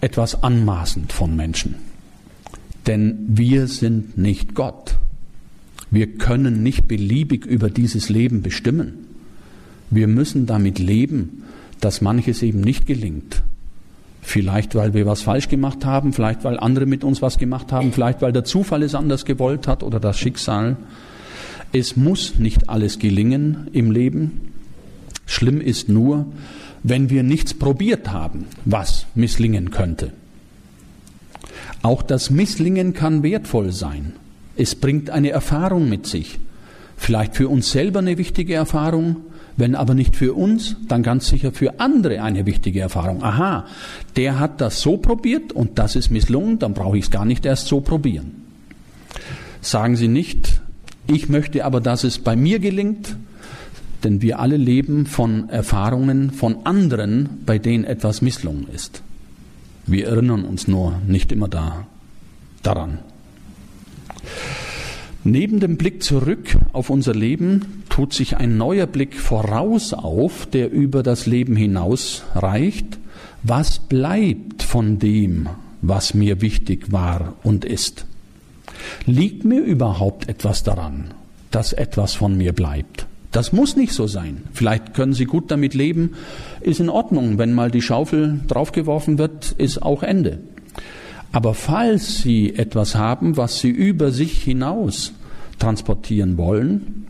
etwas 0.00 0.44
anmaßend 0.44 1.12
von 1.12 1.34
Menschen. 1.34 1.74
Denn 2.86 3.18
wir 3.26 3.66
sind 3.66 4.16
nicht 4.16 4.54
Gott. 4.54 4.94
Wir 5.90 6.06
können 6.06 6.62
nicht 6.62 6.86
beliebig 6.86 7.44
über 7.46 7.68
dieses 7.68 8.08
Leben 8.08 8.42
bestimmen. 8.42 8.92
Wir 9.90 10.06
müssen 10.06 10.46
damit 10.46 10.78
leben, 10.78 11.42
dass 11.80 12.00
manches 12.00 12.44
eben 12.44 12.60
nicht 12.60 12.86
gelingt. 12.86 13.42
Vielleicht, 14.22 14.76
weil 14.76 14.94
wir 14.94 15.04
was 15.04 15.22
falsch 15.22 15.48
gemacht 15.48 15.84
haben, 15.84 16.12
vielleicht, 16.12 16.44
weil 16.44 16.60
andere 16.60 16.86
mit 16.86 17.02
uns 17.02 17.22
was 17.22 17.38
gemacht 17.38 17.72
haben, 17.72 17.90
vielleicht, 17.92 18.22
weil 18.22 18.32
der 18.32 18.44
Zufall 18.44 18.84
es 18.84 18.94
anders 18.94 19.24
gewollt 19.24 19.66
hat 19.66 19.82
oder 19.82 19.98
das 19.98 20.16
Schicksal. 20.16 20.76
Es 21.72 21.96
muss 21.96 22.38
nicht 22.38 22.68
alles 22.68 22.98
gelingen 22.98 23.68
im 23.72 23.90
Leben. 23.90 24.52
Schlimm 25.26 25.60
ist 25.60 25.88
nur, 25.88 26.26
wenn 26.82 27.10
wir 27.10 27.22
nichts 27.22 27.54
probiert 27.54 28.10
haben, 28.10 28.46
was 28.64 29.06
misslingen 29.14 29.70
könnte. 29.70 30.12
Auch 31.82 32.02
das 32.02 32.30
Misslingen 32.30 32.92
kann 32.92 33.22
wertvoll 33.22 33.72
sein. 33.72 34.14
Es 34.56 34.74
bringt 34.74 35.10
eine 35.10 35.30
Erfahrung 35.30 35.88
mit 35.88 36.06
sich. 36.06 36.38
Vielleicht 36.96 37.36
für 37.36 37.48
uns 37.48 37.70
selber 37.70 38.00
eine 38.00 38.18
wichtige 38.18 38.54
Erfahrung, 38.54 39.16
wenn 39.56 39.74
aber 39.74 39.94
nicht 39.94 40.16
für 40.16 40.34
uns, 40.34 40.76
dann 40.88 41.02
ganz 41.02 41.28
sicher 41.28 41.52
für 41.52 41.80
andere 41.80 42.22
eine 42.22 42.46
wichtige 42.46 42.80
Erfahrung. 42.80 43.22
Aha, 43.22 43.66
der 44.16 44.38
hat 44.38 44.60
das 44.60 44.80
so 44.80 44.96
probiert 44.96 45.52
und 45.52 45.78
das 45.78 45.96
ist 45.96 46.10
misslungen, 46.10 46.58
dann 46.58 46.74
brauche 46.74 46.98
ich 46.98 47.04
es 47.04 47.10
gar 47.10 47.24
nicht 47.24 47.46
erst 47.46 47.68
so 47.68 47.80
probieren. 47.80 48.42
Sagen 49.60 49.96
Sie 49.96 50.08
nicht, 50.08 50.60
ich 51.10 51.28
möchte 51.28 51.64
aber, 51.64 51.80
dass 51.80 52.04
es 52.04 52.18
bei 52.18 52.36
mir 52.36 52.58
gelingt, 52.58 53.16
denn 54.04 54.22
wir 54.22 54.38
alle 54.38 54.56
leben 54.56 55.06
von 55.06 55.48
Erfahrungen 55.48 56.30
von 56.30 56.64
anderen, 56.64 57.40
bei 57.44 57.58
denen 57.58 57.84
etwas 57.84 58.22
misslungen 58.22 58.68
ist. 58.68 59.02
Wir 59.86 60.06
erinnern 60.06 60.44
uns 60.44 60.68
nur 60.68 61.00
nicht 61.06 61.32
immer 61.32 61.48
da, 61.48 61.86
daran. 62.62 63.00
Neben 65.22 65.60
dem 65.60 65.76
Blick 65.76 66.02
zurück 66.02 66.56
auf 66.72 66.88
unser 66.88 67.14
Leben 67.14 67.82
tut 67.90 68.14
sich 68.14 68.38
ein 68.38 68.56
neuer 68.56 68.86
Blick 68.86 69.16
voraus 69.16 69.92
auf, 69.92 70.46
der 70.46 70.70
über 70.70 71.02
das 71.02 71.26
Leben 71.26 71.56
hinaus 71.56 72.22
reicht. 72.34 72.98
Was 73.42 73.80
bleibt 73.80 74.62
von 74.62 74.98
dem, 74.98 75.48
was 75.82 76.14
mir 76.14 76.40
wichtig 76.40 76.90
war 76.92 77.34
und 77.42 77.66
ist? 77.66 78.06
Liegt 79.06 79.44
mir 79.44 79.60
überhaupt 79.60 80.28
etwas 80.28 80.62
daran, 80.62 81.14
dass 81.50 81.72
etwas 81.72 82.14
von 82.14 82.36
mir 82.36 82.52
bleibt? 82.52 83.06
Das 83.32 83.52
muss 83.52 83.76
nicht 83.76 83.92
so 83.92 84.06
sein. 84.06 84.42
Vielleicht 84.52 84.94
können 84.94 85.12
Sie 85.12 85.24
gut 85.24 85.50
damit 85.50 85.74
leben, 85.74 86.14
ist 86.60 86.80
in 86.80 86.88
Ordnung. 86.88 87.38
Wenn 87.38 87.52
mal 87.52 87.70
die 87.70 87.82
Schaufel 87.82 88.40
draufgeworfen 88.48 89.18
wird, 89.18 89.52
ist 89.52 89.82
auch 89.82 90.02
Ende. 90.02 90.40
Aber 91.32 91.54
falls 91.54 92.22
Sie 92.22 92.54
etwas 92.56 92.96
haben, 92.96 93.36
was 93.36 93.60
Sie 93.60 93.70
über 93.70 94.10
sich 94.10 94.42
hinaus 94.42 95.12
transportieren 95.60 96.38
wollen, 96.38 97.06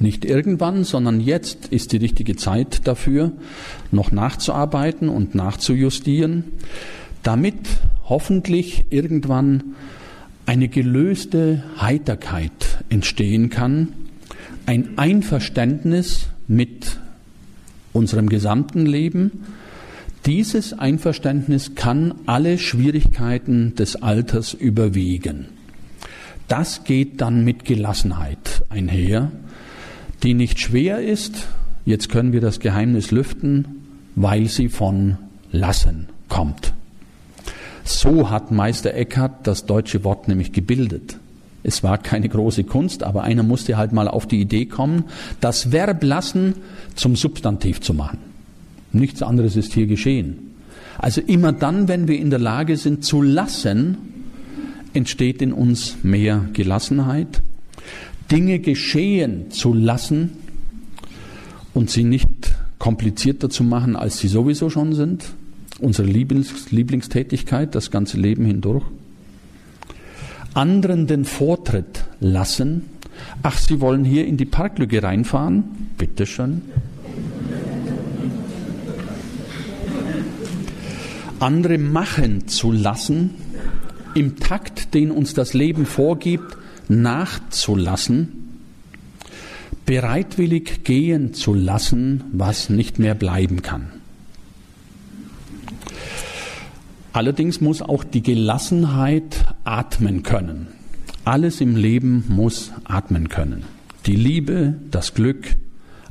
nicht 0.00 0.24
irgendwann, 0.24 0.84
sondern 0.84 1.20
jetzt 1.20 1.68
ist 1.68 1.92
die 1.92 1.96
richtige 1.96 2.36
Zeit 2.36 2.86
dafür, 2.86 3.32
noch 3.90 4.12
nachzuarbeiten 4.12 5.08
und 5.08 5.34
nachzujustieren, 5.34 6.44
damit 7.22 7.56
hoffentlich 8.04 8.84
irgendwann 8.90 9.74
eine 10.48 10.68
gelöste 10.68 11.62
Heiterkeit 11.78 12.82
entstehen 12.88 13.50
kann, 13.50 13.88
ein 14.64 14.96
Einverständnis 14.96 16.28
mit 16.46 16.98
unserem 17.92 18.30
gesamten 18.30 18.86
Leben. 18.86 19.44
Dieses 20.24 20.72
Einverständnis 20.72 21.74
kann 21.74 22.14
alle 22.24 22.56
Schwierigkeiten 22.56 23.74
des 23.74 23.96
Alters 23.96 24.54
überwiegen. 24.54 25.48
Das 26.48 26.84
geht 26.84 27.20
dann 27.20 27.44
mit 27.44 27.66
Gelassenheit 27.66 28.64
einher, 28.70 29.30
die 30.22 30.32
nicht 30.32 30.60
schwer 30.60 31.00
ist, 31.02 31.46
jetzt 31.84 32.08
können 32.08 32.32
wir 32.32 32.40
das 32.40 32.58
Geheimnis 32.58 33.10
lüften, 33.10 33.82
weil 34.14 34.48
sie 34.48 34.70
von 34.70 35.18
Lassen 35.52 36.08
kommt. 36.30 36.72
So 37.88 38.28
hat 38.28 38.50
Meister 38.50 38.92
Eckhart 38.92 39.46
das 39.46 39.64
deutsche 39.64 40.04
Wort 40.04 40.28
nämlich 40.28 40.52
gebildet. 40.52 41.16
Es 41.62 41.82
war 41.82 41.96
keine 41.96 42.28
große 42.28 42.64
Kunst, 42.64 43.02
aber 43.02 43.22
einer 43.22 43.42
musste 43.42 43.78
halt 43.78 43.92
mal 43.92 44.08
auf 44.08 44.26
die 44.26 44.42
Idee 44.42 44.66
kommen, 44.66 45.04
das 45.40 45.72
Verb 45.72 46.04
lassen 46.04 46.54
zum 46.96 47.16
Substantiv 47.16 47.80
zu 47.80 47.94
machen. 47.94 48.18
Nichts 48.92 49.22
anderes 49.22 49.56
ist 49.56 49.72
hier 49.72 49.86
geschehen. 49.86 50.54
Also 50.98 51.22
immer 51.22 51.52
dann, 51.52 51.88
wenn 51.88 52.08
wir 52.08 52.18
in 52.18 52.28
der 52.28 52.38
Lage 52.38 52.76
sind 52.76 53.06
zu 53.06 53.22
lassen, 53.22 53.96
entsteht 54.92 55.40
in 55.40 55.54
uns 55.54 55.96
mehr 56.02 56.44
Gelassenheit. 56.52 57.42
Dinge 58.30 58.58
geschehen 58.58 59.50
zu 59.50 59.72
lassen 59.72 60.32
und 61.72 61.88
sie 61.88 62.04
nicht 62.04 62.28
komplizierter 62.78 63.48
zu 63.48 63.64
machen, 63.64 63.96
als 63.96 64.18
sie 64.18 64.28
sowieso 64.28 64.68
schon 64.68 64.92
sind 64.92 65.24
unsere 65.78 66.08
Lieblings 66.08 66.70
Lieblingstätigkeit 66.70 67.74
das 67.74 67.90
ganze 67.90 68.18
Leben 68.18 68.44
hindurch. 68.44 68.84
Anderen 70.54 71.06
den 71.06 71.24
Vortritt 71.24 72.04
lassen. 72.20 72.86
Ach, 73.42 73.58
Sie 73.58 73.80
wollen 73.80 74.04
hier 74.04 74.26
in 74.26 74.36
die 74.36 74.44
Parklücke 74.44 75.02
reinfahren? 75.02 75.64
Bitteschön. 75.98 76.62
Andere 81.40 81.78
machen 81.78 82.48
zu 82.48 82.72
lassen, 82.72 83.30
im 84.14 84.36
Takt, 84.36 84.94
den 84.94 85.12
uns 85.12 85.34
das 85.34 85.54
Leben 85.54 85.86
vorgibt, 85.86 86.56
nachzulassen, 86.88 88.48
bereitwillig 89.86 90.82
gehen 90.82 91.34
zu 91.34 91.54
lassen, 91.54 92.24
was 92.32 92.70
nicht 92.70 92.98
mehr 92.98 93.14
bleiben 93.14 93.62
kann. 93.62 93.97
Allerdings 97.18 97.60
muss 97.60 97.82
auch 97.82 98.04
die 98.04 98.22
Gelassenheit 98.22 99.44
atmen 99.64 100.22
können. 100.22 100.68
Alles 101.24 101.60
im 101.60 101.74
Leben 101.74 102.22
muss 102.28 102.70
atmen 102.84 103.28
können. 103.28 103.64
Die 104.06 104.14
Liebe, 104.14 104.74
das 104.92 105.14
Glück, 105.14 105.56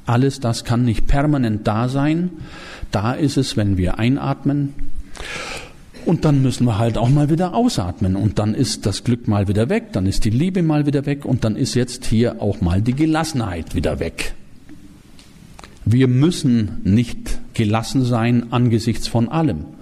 alles 0.05 0.41
das 0.41 0.65
kann 0.65 0.83
nicht 0.83 1.07
permanent 1.07 1.65
da 1.65 1.87
sein. 1.87 2.31
Da 2.91 3.13
ist 3.13 3.37
es, 3.37 3.55
wenn 3.55 3.77
wir 3.77 3.99
einatmen. 3.99 4.73
Und 6.05 6.25
dann 6.25 6.41
müssen 6.41 6.65
wir 6.65 6.77
halt 6.77 6.97
auch 6.97 7.07
mal 7.07 7.29
wieder 7.29 7.53
ausatmen. 7.53 8.17
Und 8.17 8.37
dann 8.37 8.53
ist 8.53 8.85
das 8.85 9.05
Glück 9.05 9.29
mal 9.29 9.47
wieder 9.47 9.69
weg, 9.69 9.93
dann 9.93 10.07
ist 10.07 10.25
die 10.25 10.29
Liebe 10.29 10.61
mal 10.61 10.87
wieder 10.87 11.05
weg 11.05 11.23
und 11.23 11.45
dann 11.45 11.55
ist 11.55 11.73
jetzt 11.75 12.03
hier 12.03 12.41
auch 12.41 12.59
mal 12.59 12.81
die 12.81 12.95
Gelassenheit 12.95 13.75
wieder 13.75 14.01
weg. 14.01 14.33
Wir 15.85 16.09
müssen 16.09 16.81
nicht 16.83 17.39
gelassen 17.53 18.03
sein 18.03 18.51
angesichts 18.51 19.07
von 19.07 19.29
allem. 19.29 19.76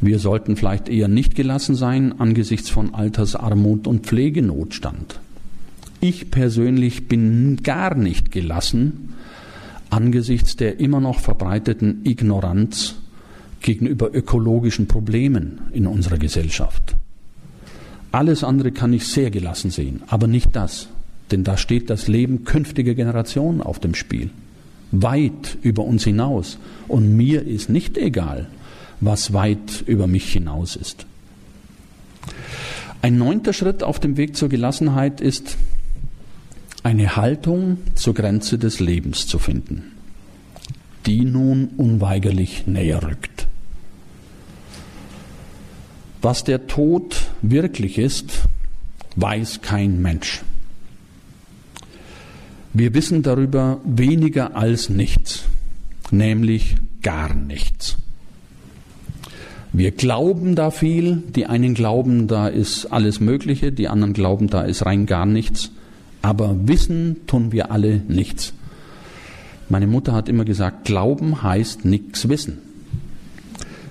Wir 0.00 0.18
sollten 0.18 0.56
vielleicht 0.56 0.88
eher 0.88 1.08
nicht 1.08 1.34
gelassen 1.34 1.74
sein 1.74 2.20
angesichts 2.20 2.70
von 2.70 2.94
Altersarmut 2.94 3.86
und 3.86 4.06
Pflegenotstand. 4.06 5.20
Ich 6.00 6.30
persönlich 6.30 7.08
bin 7.08 7.58
gar 7.62 7.94
nicht 7.94 8.30
gelassen 8.30 9.08
angesichts 9.90 10.56
der 10.56 10.80
immer 10.80 11.00
noch 11.00 11.20
verbreiteten 11.20 12.00
Ignoranz 12.04 12.96
gegenüber 13.60 14.14
ökologischen 14.14 14.86
Problemen 14.86 15.60
in 15.72 15.86
unserer 15.86 16.18
Gesellschaft. 16.18 16.96
Alles 18.12 18.44
andere 18.44 18.72
kann 18.72 18.92
ich 18.92 19.06
sehr 19.06 19.30
gelassen 19.30 19.70
sehen, 19.70 20.02
aber 20.06 20.26
nicht 20.26 20.54
das, 20.54 20.88
denn 21.30 21.44
da 21.44 21.56
steht 21.56 21.90
das 21.90 22.08
Leben 22.08 22.44
künftiger 22.44 22.94
Generationen 22.94 23.60
auf 23.60 23.78
dem 23.78 23.94
Spiel, 23.94 24.30
weit 24.92 25.58
über 25.62 25.84
uns 25.84 26.04
hinaus. 26.04 26.58
Und 26.86 27.16
mir 27.16 27.46
ist 27.46 27.68
nicht 27.68 27.98
egal, 27.98 28.46
was 29.00 29.32
weit 29.32 29.82
über 29.86 30.06
mich 30.06 30.32
hinaus 30.32 30.76
ist. 30.76 31.06
Ein 33.00 33.16
neunter 33.18 33.52
Schritt 33.52 33.82
auf 33.82 34.00
dem 34.00 34.16
Weg 34.16 34.36
zur 34.36 34.48
Gelassenheit 34.48 35.20
ist, 35.20 35.56
eine 36.82 37.16
Haltung 37.16 37.78
zur 37.94 38.14
Grenze 38.14 38.58
des 38.58 38.80
Lebens 38.80 39.26
zu 39.26 39.38
finden, 39.38 39.92
die 41.06 41.24
nun 41.24 41.68
unweigerlich 41.76 42.66
näher 42.66 43.02
rückt. 43.02 43.46
Was 46.22 46.42
der 46.42 46.66
Tod 46.66 47.28
wirklich 47.42 47.98
ist, 47.98 48.42
weiß 49.14 49.60
kein 49.62 50.02
Mensch. 50.02 50.42
Wir 52.72 52.94
wissen 52.94 53.22
darüber 53.22 53.80
weniger 53.84 54.56
als 54.56 54.88
nichts, 54.88 55.44
nämlich 56.10 56.76
gar 57.02 57.34
nichts. 57.34 57.96
Wir 59.72 59.90
glauben 59.90 60.54
da 60.54 60.70
viel. 60.70 61.22
Die 61.34 61.46
einen 61.46 61.74
glauben, 61.74 62.26
da 62.26 62.48
ist 62.48 62.86
alles 62.86 63.20
Mögliche, 63.20 63.72
die 63.72 63.88
anderen 63.88 64.14
glauben, 64.14 64.48
da 64.48 64.62
ist 64.62 64.86
rein 64.86 65.06
gar 65.06 65.26
nichts. 65.26 65.70
Aber 66.22 66.56
wissen 66.66 67.16
tun 67.26 67.52
wir 67.52 67.70
alle 67.70 68.02
nichts. 68.08 68.54
Meine 69.68 69.86
Mutter 69.86 70.12
hat 70.12 70.28
immer 70.28 70.44
gesagt, 70.44 70.84
Glauben 70.84 71.42
heißt 71.42 71.84
nichts 71.84 72.28
wissen. 72.28 72.58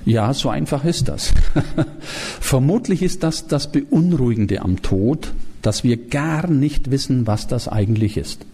Ja, 0.05 0.33
so 0.33 0.49
einfach 0.49 0.85
ist 0.85 1.09
das. 1.09 1.33
Vermutlich 2.39 3.03
ist 3.03 3.23
das 3.23 3.47
das 3.47 3.71
Beunruhigende 3.71 4.61
am 4.61 4.81
Tod, 4.81 5.33
dass 5.61 5.83
wir 5.83 5.97
gar 5.97 6.47
nicht 6.47 6.91
wissen, 6.91 7.27
was 7.27 7.47
das 7.47 7.67
eigentlich 7.67 8.17
ist. 8.17 8.45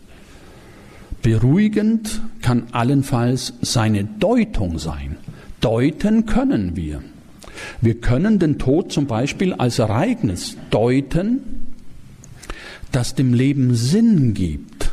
Beruhigend 1.21 2.21
kann 2.41 2.63
allenfalls 2.71 3.53
seine 3.61 4.03
Deutung 4.03 4.77
sein. 4.79 5.15
Deuten 5.61 6.25
können 6.25 6.75
wir. 6.75 7.01
Wir 7.81 7.95
können 7.99 8.39
den 8.39 8.59
Tod 8.59 8.91
zum 8.91 9.07
Beispiel 9.07 9.53
als 9.53 9.79
Ereignis 9.79 10.57
deuten, 10.69 11.39
das 12.91 13.15
dem 13.15 13.33
Leben 13.33 13.75
Sinn 13.75 14.33
gibt. 14.33 14.91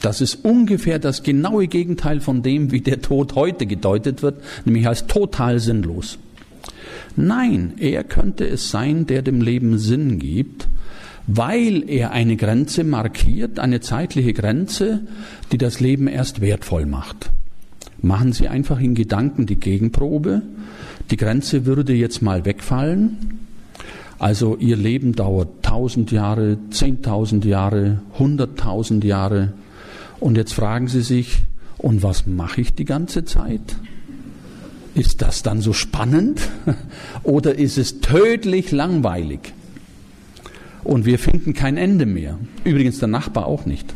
Das 0.00 0.20
ist 0.20 0.44
ungefähr 0.44 0.98
das 0.98 1.22
genaue 1.22 1.66
Gegenteil 1.66 2.20
von 2.20 2.42
dem, 2.42 2.72
wie 2.72 2.80
der 2.80 3.02
Tod 3.02 3.34
heute 3.34 3.66
gedeutet 3.66 4.22
wird, 4.22 4.42
nämlich 4.64 4.86
als 4.88 5.06
total 5.06 5.58
sinnlos. 5.58 6.18
Nein, 7.16 7.74
er 7.78 8.04
könnte 8.04 8.46
es 8.46 8.70
sein, 8.70 9.06
der 9.06 9.22
dem 9.22 9.42
Leben 9.42 9.78
Sinn 9.78 10.18
gibt, 10.18 10.68
weil 11.26 11.88
er 11.88 12.12
eine 12.12 12.36
Grenze 12.36 12.82
markiert, 12.84 13.58
eine 13.58 13.80
zeitliche 13.80 14.32
Grenze, 14.32 15.00
die 15.52 15.58
das 15.58 15.80
Leben 15.80 16.06
erst 16.06 16.40
wertvoll 16.40 16.86
macht. 16.86 17.30
Machen 18.02 18.32
Sie 18.32 18.48
einfach 18.48 18.80
in 18.80 18.94
Gedanken 18.94 19.46
die 19.46 19.56
Gegenprobe 19.56 20.42
die 21.10 21.16
Grenze 21.16 21.66
würde 21.66 21.92
jetzt 21.92 22.22
mal 22.22 22.44
wegfallen. 22.44 23.40
Also 24.18 24.56
ihr 24.56 24.76
Leben 24.76 25.14
dauert 25.14 25.62
tausend 25.62 26.12
Jahre, 26.12 26.58
zehntausend 26.70 27.44
Jahre, 27.44 28.02
hunderttausend 28.18 29.02
Jahre. 29.02 29.52
Und 30.20 30.36
jetzt 30.36 30.54
fragen 30.54 30.86
Sie 30.86 31.02
sich, 31.02 31.38
und 31.78 32.02
was 32.02 32.26
mache 32.26 32.60
ich 32.60 32.74
die 32.74 32.84
ganze 32.84 33.24
Zeit? 33.24 33.76
Ist 34.94 35.22
das 35.22 35.42
dann 35.42 35.62
so 35.62 35.72
spannend 35.72 36.40
oder 37.22 37.58
ist 37.58 37.78
es 37.78 38.00
tödlich 38.00 38.70
langweilig? 38.70 39.52
Und 40.84 41.06
wir 41.06 41.18
finden 41.18 41.54
kein 41.54 41.76
Ende 41.76 42.06
mehr. 42.06 42.38
Übrigens 42.64 42.98
der 42.98 43.08
Nachbar 43.08 43.46
auch 43.46 43.66
nicht. 43.66 43.94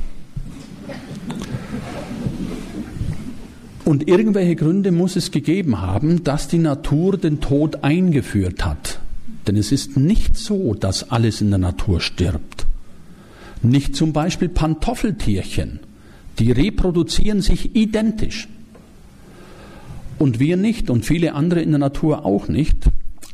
Und 3.84 4.08
irgendwelche 4.08 4.56
Gründe 4.56 4.92
muss 4.92 5.16
es 5.16 5.30
gegeben 5.30 5.80
haben, 5.80 6.24
dass 6.24 6.48
die 6.48 6.58
Natur 6.58 7.18
den 7.18 7.40
Tod 7.40 7.84
eingeführt 7.84 8.64
hat. 8.64 8.98
Denn 9.46 9.56
es 9.56 9.72
ist 9.72 9.96
nicht 9.96 10.36
so, 10.36 10.74
dass 10.74 11.10
alles 11.10 11.42
in 11.42 11.50
der 11.50 11.58
Natur 11.58 12.00
stirbt. 12.00 12.66
Nicht 13.62 13.94
zum 13.94 14.12
Beispiel 14.12 14.48
Pantoffeltierchen. 14.48 15.80
Die 16.38 16.50
reproduzieren 16.50 17.42
sich 17.42 17.76
identisch. 17.76 18.48
Und 20.18 20.40
wir 20.40 20.56
nicht 20.56 20.90
und 20.90 21.04
viele 21.04 21.34
andere 21.34 21.60
in 21.60 21.70
der 21.70 21.78
Natur 21.78 22.24
auch 22.24 22.48
nicht. 22.48 22.88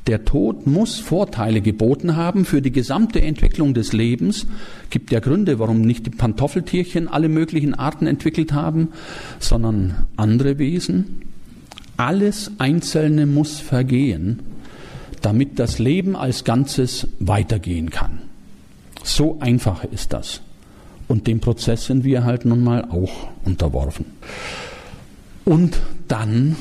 Der 0.07 0.24
Tod 0.24 0.66
muss 0.66 0.98
Vorteile 0.98 1.61
geboten 1.61 2.16
haben 2.16 2.44
für 2.44 2.62
die 2.62 2.72
gesamte 2.72 3.20
Entwicklung 3.20 3.74
des 3.74 3.92
Lebens. 3.92 4.46
Gibt 4.88 5.12
ja 5.12 5.20
Gründe, 5.20 5.59
warum 5.59 5.82
nicht 5.82 6.07
die 6.07 6.11
Pantoffeltierchen 6.11 7.07
alle 7.07 7.28
möglichen 7.28 7.74
Arten 7.74 8.07
entwickelt 8.07 8.53
haben, 8.53 8.88
sondern 9.38 10.07
andere 10.16 10.59
Wesen. 10.59 11.22
Alles 11.96 12.51
Einzelne 12.59 13.26
muss 13.26 13.61
vergehen, 13.61 14.40
damit 15.20 15.59
das 15.59 15.78
Leben 15.78 16.16
als 16.16 16.44
Ganzes 16.44 17.07
weitergehen 17.18 17.90
kann. 17.90 18.22
So 19.03 19.38
einfach 19.40 19.84
ist 19.84 20.12
das. 20.12 20.40
Und 21.09 21.26
dem 21.26 21.40
Prozess 21.40 21.86
sind 21.86 22.05
wir 22.05 22.24
halt 22.24 22.44
nun 22.44 22.64
mal 22.64 22.84
auch 22.84 23.28
unterworfen. 23.44 24.07
Und 25.44 25.80
dann 26.09 26.57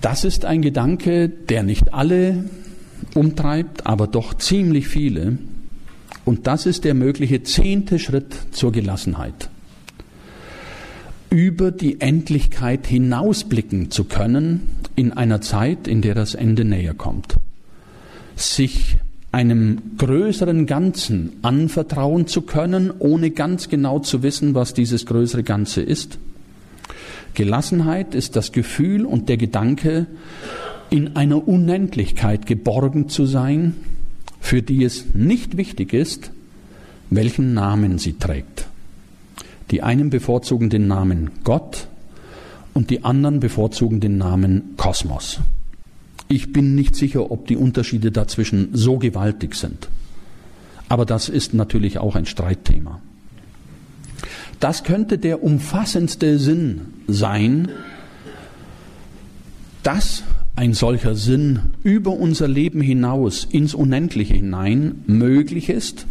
das 0.00 0.24
ist 0.24 0.44
ein 0.44 0.62
Gedanke, 0.62 1.28
der 1.28 1.62
nicht 1.62 1.92
alle 1.92 2.44
umtreibt, 3.14 3.86
aber 3.86 4.06
doch 4.06 4.34
ziemlich 4.34 4.88
viele. 4.88 5.38
Und 6.24 6.46
das 6.46 6.66
ist 6.66 6.84
der 6.84 6.94
mögliche 6.94 7.42
zehnte 7.42 7.98
Schritt 7.98 8.34
zur 8.52 8.72
Gelassenheit. 8.72 9.50
Über 11.28 11.70
die 11.70 12.00
Endlichkeit 12.00 12.86
hinausblicken 12.86 13.90
zu 13.90 14.04
können 14.04 14.68
in 14.96 15.12
einer 15.12 15.40
Zeit, 15.40 15.86
in 15.86 16.02
der 16.02 16.14
das 16.14 16.34
Ende 16.34 16.64
näher 16.64 16.94
kommt. 16.94 17.36
Sich 18.36 18.96
einem 19.32 19.78
größeren 19.96 20.66
Ganzen 20.66 21.34
anvertrauen 21.42 22.26
zu 22.26 22.42
können, 22.42 22.90
ohne 22.98 23.30
ganz 23.30 23.68
genau 23.68 24.00
zu 24.00 24.22
wissen, 24.22 24.54
was 24.54 24.74
dieses 24.74 25.06
größere 25.06 25.44
Ganze 25.44 25.82
ist 25.82 26.18
Gelassenheit 27.34 28.14
ist 28.14 28.36
das 28.36 28.52
Gefühl 28.52 29.04
und 29.04 29.28
der 29.28 29.36
Gedanke, 29.36 30.06
in 30.90 31.16
einer 31.16 31.46
Unendlichkeit 31.46 32.46
geborgen 32.46 33.08
zu 33.08 33.24
sein, 33.24 33.74
für 34.40 34.62
die 34.62 34.84
es 34.84 35.14
nicht 35.14 35.56
wichtig 35.56 35.92
ist, 35.92 36.32
welchen 37.10 37.54
Namen 37.54 37.98
sie 37.98 38.14
trägt. 38.14 38.66
Die 39.70 39.82
einen 39.82 40.10
bevorzugen 40.10 40.70
den 40.70 40.88
Namen 40.88 41.30
Gott 41.44 41.86
und 42.74 42.90
die 42.90 43.04
anderen 43.04 43.40
bevorzugen 43.40 44.00
den 44.00 44.18
Namen 44.18 44.74
Kosmos. 44.76 45.40
Ich 46.28 46.52
bin 46.52 46.74
nicht 46.74 46.96
sicher, 46.96 47.30
ob 47.30 47.46
die 47.46 47.56
Unterschiede 47.56 48.10
dazwischen 48.10 48.70
so 48.72 48.98
gewaltig 48.98 49.54
sind. 49.54 49.88
Aber 50.88 51.04
das 51.04 51.28
ist 51.28 51.54
natürlich 51.54 51.98
auch 51.98 52.16
ein 52.16 52.26
Streitthema. 52.26 53.00
Das 54.60 54.84
könnte 54.84 55.18
der 55.18 55.42
umfassendste 55.42 56.38
Sinn 56.38 56.82
sein, 57.08 57.70
dass 59.82 60.22
ein 60.54 60.74
solcher 60.74 61.14
Sinn 61.14 61.60
über 61.82 62.12
unser 62.12 62.46
Leben 62.46 62.82
hinaus 62.82 63.44
ins 63.50 63.74
Unendliche 63.74 64.34
hinein 64.34 65.02
möglich 65.06 65.70
ist. 65.70 66.06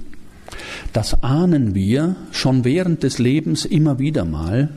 Das 0.94 1.22
ahnen 1.24 1.76
wir 1.76 2.16
schon 2.32 2.66
während 2.66 3.04
des 3.04 3.20
Lebens 3.20 3.66
immer 3.66 4.00
wieder 4.00 4.26
mal, 4.26 4.70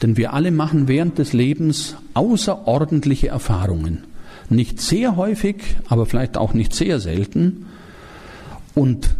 denn 0.00 0.16
wir 0.16 0.32
alle 0.32 0.52
machen 0.52 0.86
während 0.86 1.18
des 1.18 1.32
Lebens 1.32 1.96
außerordentliche 2.14 3.28
Erfahrungen. 3.28 4.04
Nicht 4.48 4.80
sehr 4.80 5.16
häufig, 5.16 5.56
aber 5.88 6.06
vielleicht 6.06 6.36
auch 6.36 6.54
nicht 6.54 6.72
sehr 6.72 7.00
selten. 7.00 7.66
Und 8.76 9.16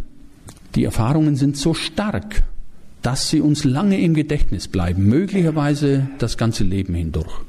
die 0.75 0.85
Erfahrungen 0.85 1.35
sind 1.35 1.57
so 1.57 1.73
stark, 1.73 2.43
dass 3.07 3.29
sie 3.29 3.39
uns 3.39 3.63
lange 3.63 4.01
im 4.01 4.13
Gedächtnis 4.13 4.67
bleiben, 4.67 5.05
möglicherweise 5.05 6.09
das 6.17 6.35
ganze 6.35 6.65
Leben 6.65 6.93
hindurch. 6.93 7.39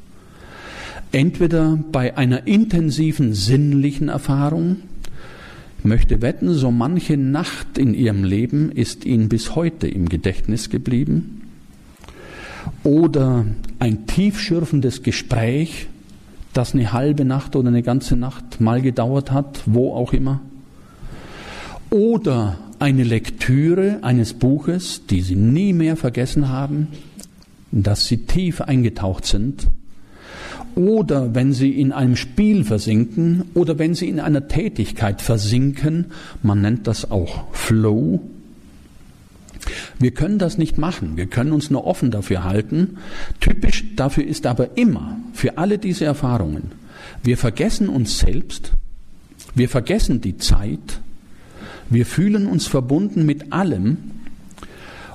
Entweder 1.11 1.77
bei 1.91 2.17
einer 2.17 2.47
intensiven 2.47 3.35
sinnlichen 3.35 4.09
Erfahrung, 4.09 4.77
ich 5.81 5.85
möchte 5.85 6.23
wetten, 6.23 6.55
so 6.55 6.71
manche 6.71 7.17
Nacht 7.17 7.77
in 7.77 7.93
ihrem 7.93 8.23
Leben 8.23 8.71
ist 8.71 9.05
ihnen 9.05 9.29
bis 9.29 9.57
heute 9.57 9.89
im 9.89 10.09
Gedächtnis 10.09 10.71
geblieben, 10.71 11.43
oder 12.85 13.45
ein 13.81 14.07
tiefschürfendes 14.07 15.03
Gespräch, 15.03 15.89
das 16.53 16.73
eine 16.73 16.93
halbe 16.93 17.25
Nacht 17.25 17.57
oder 17.57 17.67
eine 17.67 17.83
ganze 17.83 18.15
Nacht 18.15 18.61
mal 18.61 18.81
gedauert 18.81 19.33
hat, 19.33 19.63
wo 19.67 19.93
auch 19.93 20.13
immer, 20.13 20.41
oder 21.91 22.59
eine 22.79 23.05
Lektüre 23.05 23.99
eines 24.03 24.35
Buches, 24.35 25.03
die 25.09 25.23
Sie 25.23 25.37
nie 25.37 25.73
mehr 25.73 25.97
vergessen 25.97 26.49
haben, 26.49 26.89
in 27.73 27.83
das 27.83 28.07
Sie 28.07 28.19
tief 28.19 28.61
eingetaucht 28.61 29.25
sind, 29.25 29.69
oder 30.75 31.35
wenn 31.35 31.53
Sie 31.53 31.73
in 31.73 31.93
einem 31.93 32.15
Spiel 32.15 32.65
versinken 32.65 33.45
oder 33.55 33.79
wenn 33.79 33.95
Sie 33.95 34.09
in 34.09 34.21
einer 34.21 34.47
Tätigkeit 34.47 35.21
versinken, 35.21 36.07
man 36.43 36.61
nennt 36.61 36.87
das 36.87 37.11
auch 37.11 37.53
Flow. 37.53 38.21
Wir 39.99 40.13
können 40.13 40.39
das 40.39 40.57
nicht 40.57 40.79
machen, 40.79 41.17
wir 41.17 41.27
können 41.27 41.53
uns 41.53 41.71
nur 41.71 41.85
offen 41.85 42.13
dafür 42.13 42.45
halten. 42.45 42.99
Typisch 43.41 43.85
dafür 43.97 44.25
ist 44.25 44.47
aber 44.47 44.77
immer, 44.77 45.19
für 45.33 45.59
alle 45.59 45.79
diese 45.79 46.05
Erfahrungen, 46.05 46.71
wir 47.25 47.37
vergessen 47.37 47.89
uns 47.89 48.21
selbst, 48.21 48.73
wir 49.55 49.69
vergessen 49.69 50.21
die 50.21 50.37
Zeit, 50.37 51.01
wir 51.91 52.07
fühlen 52.07 52.47
uns 52.47 52.67
verbunden 52.67 53.25
mit 53.25 53.53
allem 53.53 53.99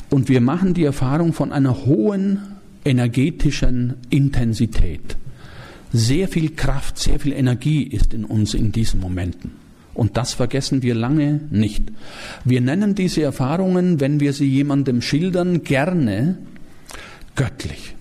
und 0.09 0.29
wir 0.29 0.41
machen 0.41 0.73
die 0.73 0.83
Erfahrung 0.83 1.33
von 1.33 1.51
einer 1.51 1.85
hohen 1.85 2.39
energetischen 2.85 3.95
Intensität. 4.09 5.17
Sehr 5.91 6.27
viel 6.27 6.51
Kraft, 6.51 6.97
sehr 6.97 7.19
viel 7.19 7.33
Energie 7.33 7.83
ist 7.83 8.13
in 8.13 8.25
uns 8.25 8.53
in 8.53 8.71
diesen 8.71 8.99
Momenten. 8.99 9.51
Und 9.93 10.17
das 10.17 10.33
vergessen 10.33 10.81
wir 10.81 10.95
lange 10.95 11.41
nicht. 11.51 11.83
Wir 12.43 12.61
nennen 12.61 12.95
diese 12.95 13.21
Erfahrungen, 13.21 13.99
wenn 13.99 14.19
wir 14.19 14.33
sie 14.33 14.47
jemandem 14.47 15.01
schildern, 15.01 15.63
gerne 15.63 16.39
göttlich. 17.35 17.95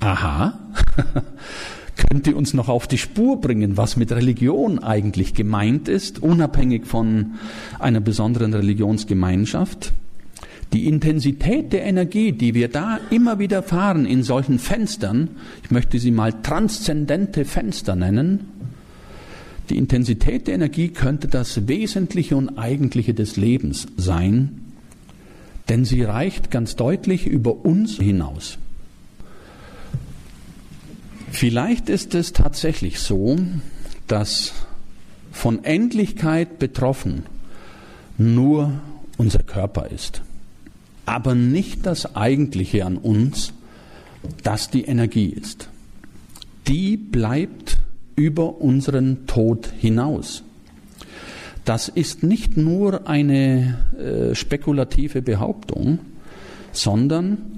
Aha, 0.00 0.58
könnt 1.98 2.26
ihr 2.26 2.36
uns 2.36 2.54
noch 2.54 2.68
auf 2.68 2.86
die 2.86 2.96
Spur 2.96 3.40
bringen, 3.40 3.76
was 3.76 3.96
mit 3.96 4.12
Religion 4.12 4.78
eigentlich 4.78 5.34
gemeint 5.34 5.88
ist, 5.88 6.22
unabhängig 6.22 6.86
von 6.86 7.34
einer 7.78 8.00
besonderen 8.00 8.54
Religionsgemeinschaft? 8.54 9.92
Die 10.72 10.86
Intensität 10.86 11.72
der 11.72 11.84
Energie, 11.84 12.32
die 12.32 12.54
wir 12.54 12.68
da 12.68 13.00
immer 13.10 13.38
wieder 13.38 13.62
fahren 13.62 14.06
in 14.06 14.22
solchen 14.22 14.58
Fenstern, 14.58 15.30
ich 15.62 15.70
möchte 15.70 15.98
sie 15.98 16.10
mal 16.10 16.32
transzendente 16.42 17.44
Fenster 17.44 17.96
nennen, 17.96 18.40
die 19.70 19.76
Intensität 19.76 20.46
der 20.46 20.54
Energie 20.54 20.88
könnte 20.88 21.28
das 21.28 21.68
Wesentliche 21.68 22.36
und 22.36 22.58
Eigentliche 22.58 23.12
des 23.12 23.36
Lebens 23.36 23.86
sein, 23.96 24.62
denn 25.68 25.84
sie 25.84 26.02
reicht 26.02 26.50
ganz 26.50 26.76
deutlich 26.76 27.26
über 27.26 27.66
uns 27.66 27.98
hinaus. 27.98 28.58
Vielleicht 31.38 31.88
ist 31.88 32.16
es 32.16 32.32
tatsächlich 32.32 32.98
so, 32.98 33.36
dass 34.08 34.54
von 35.30 35.62
Endlichkeit 35.62 36.58
betroffen 36.58 37.26
nur 38.16 38.72
unser 39.18 39.44
Körper 39.44 39.86
ist, 39.86 40.22
aber 41.06 41.36
nicht 41.36 41.86
das 41.86 42.16
Eigentliche 42.16 42.84
an 42.84 42.96
uns, 42.96 43.52
das 44.42 44.70
die 44.70 44.86
Energie 44.86 45.28
ist. 45.28 45.68
Die 46.66 46.96
bleibt 46.96 47.78
über 48.16 48.60
unseren 48.60 49.28
Tod 49.28 49.72
hinaus. 49.78 50.42
Das 51.64 51.88
ist 51.88 52.24
nicht 52.24 52.56
nur 52.56 53.06
eine 53.06 53.78
äh, 53.96 54.34
spekulative 54.34 55.22
Behauptung, 55.22 56.00
sondern 56.72 57.57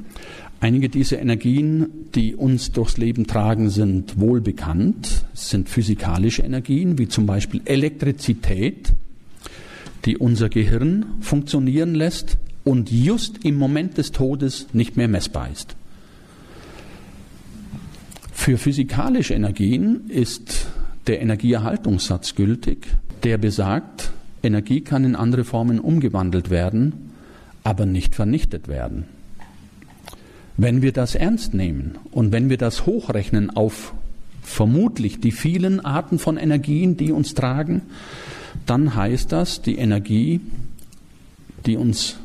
Einige 0.62 0.90
dieser 0.90 1.18
Energien, 1.18 1.88
die 2.14 2.36
uns 2.36 2.70
durchs 2.72 2.98
Leben 2.98 3.26
tragen, 3.26 3.70
sind 3.70 4.20
wohl 4.20 4.42
bekannt, 4.42 5.24
es 5.32 5.48
sind 5.48 5.70
physikalische 5.70 6.42
Energien, 6.42 6.98
wie 6.98 7.08
zum 7.08 7.24
Beispiel 7.24 7.62
Elektrizität, 7.64 8.92
die 10.04 10.18
unser 10.18 10.50
Gehirn 10.50 11.06
funktionieren 11.20 11.94
lässt 11.94 12.36
und 12.62 12.90
just 12.90 13.42
im 13.42 13.56
Moment 13.56 13.96
des 13.96 14.12
Todes 14.12 14.66
nicht 14.74 14.98
mehr 14.98 15.08
messbar 15.08 15.48
ist. 15.50 15.76
Für 18.30 18.58
physikalische 18.58 19.32
Energien 19.32 20.08
ist 20.08 20.66
der 21.06 21.22
Energieerhaltungssatz 21.22 22.34
gültig, 22.34 22.86
der 23.22 23.38
besagt, 23.38 24.10
Energie 24.42 24.82
kann 24.82 25.04
in 25.04 25.16
andere 25.16 25.44
Formen 25.44 25.80
umgewandelt 25.80 26.50
werden, 26.50 27.12
aber 27.64 27.86
nicht 27.86 28.14
vernichtet 28.14 28.68
werden. 28.68 29.19
Wenn 30.62 30.82
wir 30.82 30.92
das 30.92 31.14
ernst 31.14 31.54
nehmen 31.54 31.96
und 32.10 32.32
wenn 32.32 32.50
wir 32.50 32.58
das 32.58 32.84
hochrechnen 32.84 33.48
auf 33.48 33.94
vermutlich 34.42 35.18
die 35.18 35.32
vielen 35.32 35.80
Arten 35.80 36.18
von 36.18 36.36
Energien, 36.36 36.98
die 36.98 37.12
uns 37.12 37.32
tragen, 37.32 37.80
dann 38.66 38.94
heißt 38.94 39.32
das, 39.32 39.62
die 39.62 39.78
Energie, 39.78 40.42
die 41.64 41.78
uns 41.78 42.18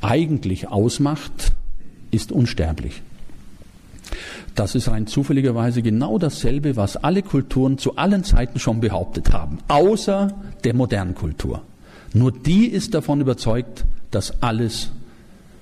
eigentlich 0.00 0.66
ausmacht, 0.66 1.52
ist 2.10 2.32
unsterblich. 2.32 3.02
Das 4.56 4.74
ist 4.74 4.88
rein 4.88 5.06
zufälligerweise 5.06 5.80
genau 5.80 6.18
dasselbe, 6.18 6.74
was 6.74 6.96
alle 6.96 7.22
Kulturen 7.22 7.78
zu 7.78 7.94
allen 7.94 8.24
Zeiten 8.24 8.58
schon 8.58 8.80
behauptet 8.80 9.32
haben, 9.32 9.58
außer 9.68 10.34
der 10.64 10.74
modernen 10.74 11.14
Kultur. 11.14 11.62
Nur 12.14 12.32
die 12.32 12.66
ist 12.66 12.94
davon 12.94 13.20
überzeugt, 13.20 13.84
dass 14.10 14.42
alles 14.42 14.90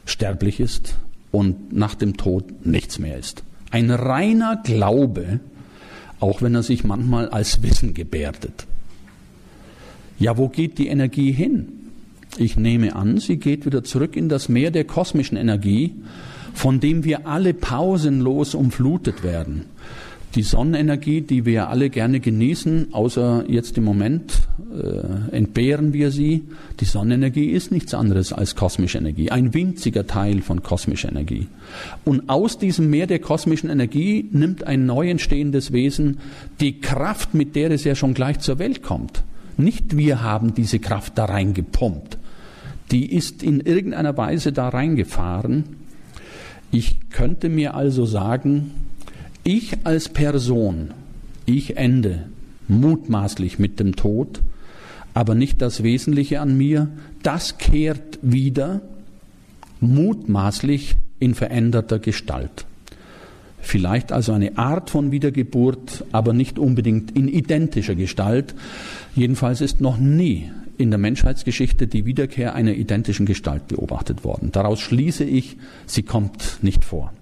sterblich 0.07 0.59
ist 0.59 0.97
und 1.33 1.73
nach 1.73 1.97
dem 1.97 2.17
Tod 2.17 2.65
nichts 2.65 3.01
mehr 3.01 3.19
ist. 3.19 3.43
Ein 3.73 3.91
reiner 3.91 4.61
Glaube, 4.63 5.41
auch 6.21 6.43
wenn 6.43 6.55
er 6.55 6.63
sich 6.63 6.85
manchmal 6.85 7.29
als 7.31 7.63
Wissen 7.63 7.95
gebärdet. 7.95 8.67
Ja, 10.19 10.37
wo 10.37 10.49
geht 10.49 10.79
die 10.79 10.87
Energie 10.87 11.33
hin? 11.33 11.69
Ich 12.37 12.57
nehme 12.57 12.95
an, 12.95 13.19
sie 13.19 13.39
geht 13.39 13.67
wieder 13.67 13.83
zurück 13.83 14.17
in 14.17 14.29
das 14.29 14.49
Meer 14.49 14.71
der 14.71 14.85
kosmischen 14.85 15.37
Energie, 15.37 15.95
von 16.55 16.81
dem 16.81 17.05
wir 17.05 17.27
alle 17.27 17.55
pausenlos 17.55 18.55
umflutet 18.55 19.25
werden. 19.25 19.65
Die 20.35 20.43
Sonnenenergie, 20.43 21.21
die 21.21 21.45
wir 21.45 21.69
alle 21.69 21.91
gerne 21.91 22.19
genießen, 22.19 22.95
außer 22.95 23.45
jetzt 23.49 23.77
im 23.77 23.85
Moment 23.85 24.49
äh, 24.73 25.37
entbehren 25.37 25.93
wir 25.93 26.11
sie. 26.11 26.45
Die 26.81 26.87
Sonnenenergie 26.87 27.51
ist 27.51 27.71
nichts 27.71 27.93
anderes 27.93 28.33
als 28.33 28.57
kosmische 28.57 28.97
Energie, 28.97 29.31
ein 29.31 29.53
winziger 29.53 30.07
Teil 30.07 30.41
von 30.41 30.63
kosmischer 30.63 31.11
Energie. 31.11 31.49
Und 32.05 32.31
aus 32.31 32.57
diesem 32.57 32.89
Meer 32.89 33.07
der 33.07 33.19
kosmischen 33.19 33.69
Energie 33.69 34.27
nimmt 34.33 34.67
ein 34.67 34.87
neu 34.87 35.11
entstehendes 35.11 35.71
Wesen 35.73 36.19
die 36.61 36.81
Kraft, 36.81 37.35
mit 37.35 37.55
der 37.55 37.71
es 37.71 37.85
ja 37.85 37.95
schon 37.95 38.15
gleich 38.15 38.39
zur 38.39 38.59
Welt 38.59 38.83
kommt. 38.83 39.25
Nicht 39.59 39.99
wir 39.99 40.23
haben 40.23 40.55
diese 40.55 40.79
Kraft 40.79 41.19
da 41.19 41.27
reingepumpt. 41.27 42.17
Die 42.91 43.15
ist 43.15 43.43
in 43.43 43.61
irgendeiner 43.61 44.17
Weise 44.17 44.51
da 44.53 44.71
reingefahren. 44.71 45.65
Ich 46.71 47.11
könnte 47.11 47.51
mir 47.51 47.75
also 47.75 48.07
sagen, 48.07 48.71
ich 49.45 49.79
als 49.85 50.09
Person, 50.09 50.93
ich 51.47 51.77
ende 51.77 52.27
mutmaßlich 52.69 53.59
mit 53.59 53.81
dem 53.81 53.97
Tod, 53.97 54.41
aber 55.15 55.35
nicht 55.35 55.61
das 55.61 55.83
Wesentliche 55.83 56.41
an 56.41 56.57
mir, 56.57 56.89
das 57.23 57.59
kehrt 57.59 58.19
wieder 58.23 58.81
mutmaßlich 59.81 60.95
in 61.19 61.35
veränderter 61.35 61.99
Gestalt. 61.99 62.67
Vielleicht 63.61 64.11
also 64.11 64.33
eine 64.33 64.59
Art 64.59 64.91
von 64.91 65.13
Wiedergeburt, 65.13 66.05
aber 66.11 66.33
nicht 66.33 66.59
unbedingt 66.59 67.17
in 67.17 67.29
identischer 67.29 67.95
Gestalt. 67.95 68.55
Jedenfalls 69.15 69.61
ist 69.61 69.81
noch 69.81 69.99
nie 69.99 70.51
in 70.79 70.91
der 70.91 70.99
Menschheitsgeschichte 70.99 71.87
die 71.87 72.05
Wiederkehr 72.05 72.55
einer 72.55 72.75
identischen 72.75 73.25
Gestalt 73.25 73.69
beobachtet 73.69 74.25
worden. 74.25 74.51
Daraus 74.51 74.81
schließe 74.81 75.25
ich, 75.25 75.57
sie 75.87 76.03
kommt 76.03 76.59
nicht 76.63 76.85
vor. 76.85 77.13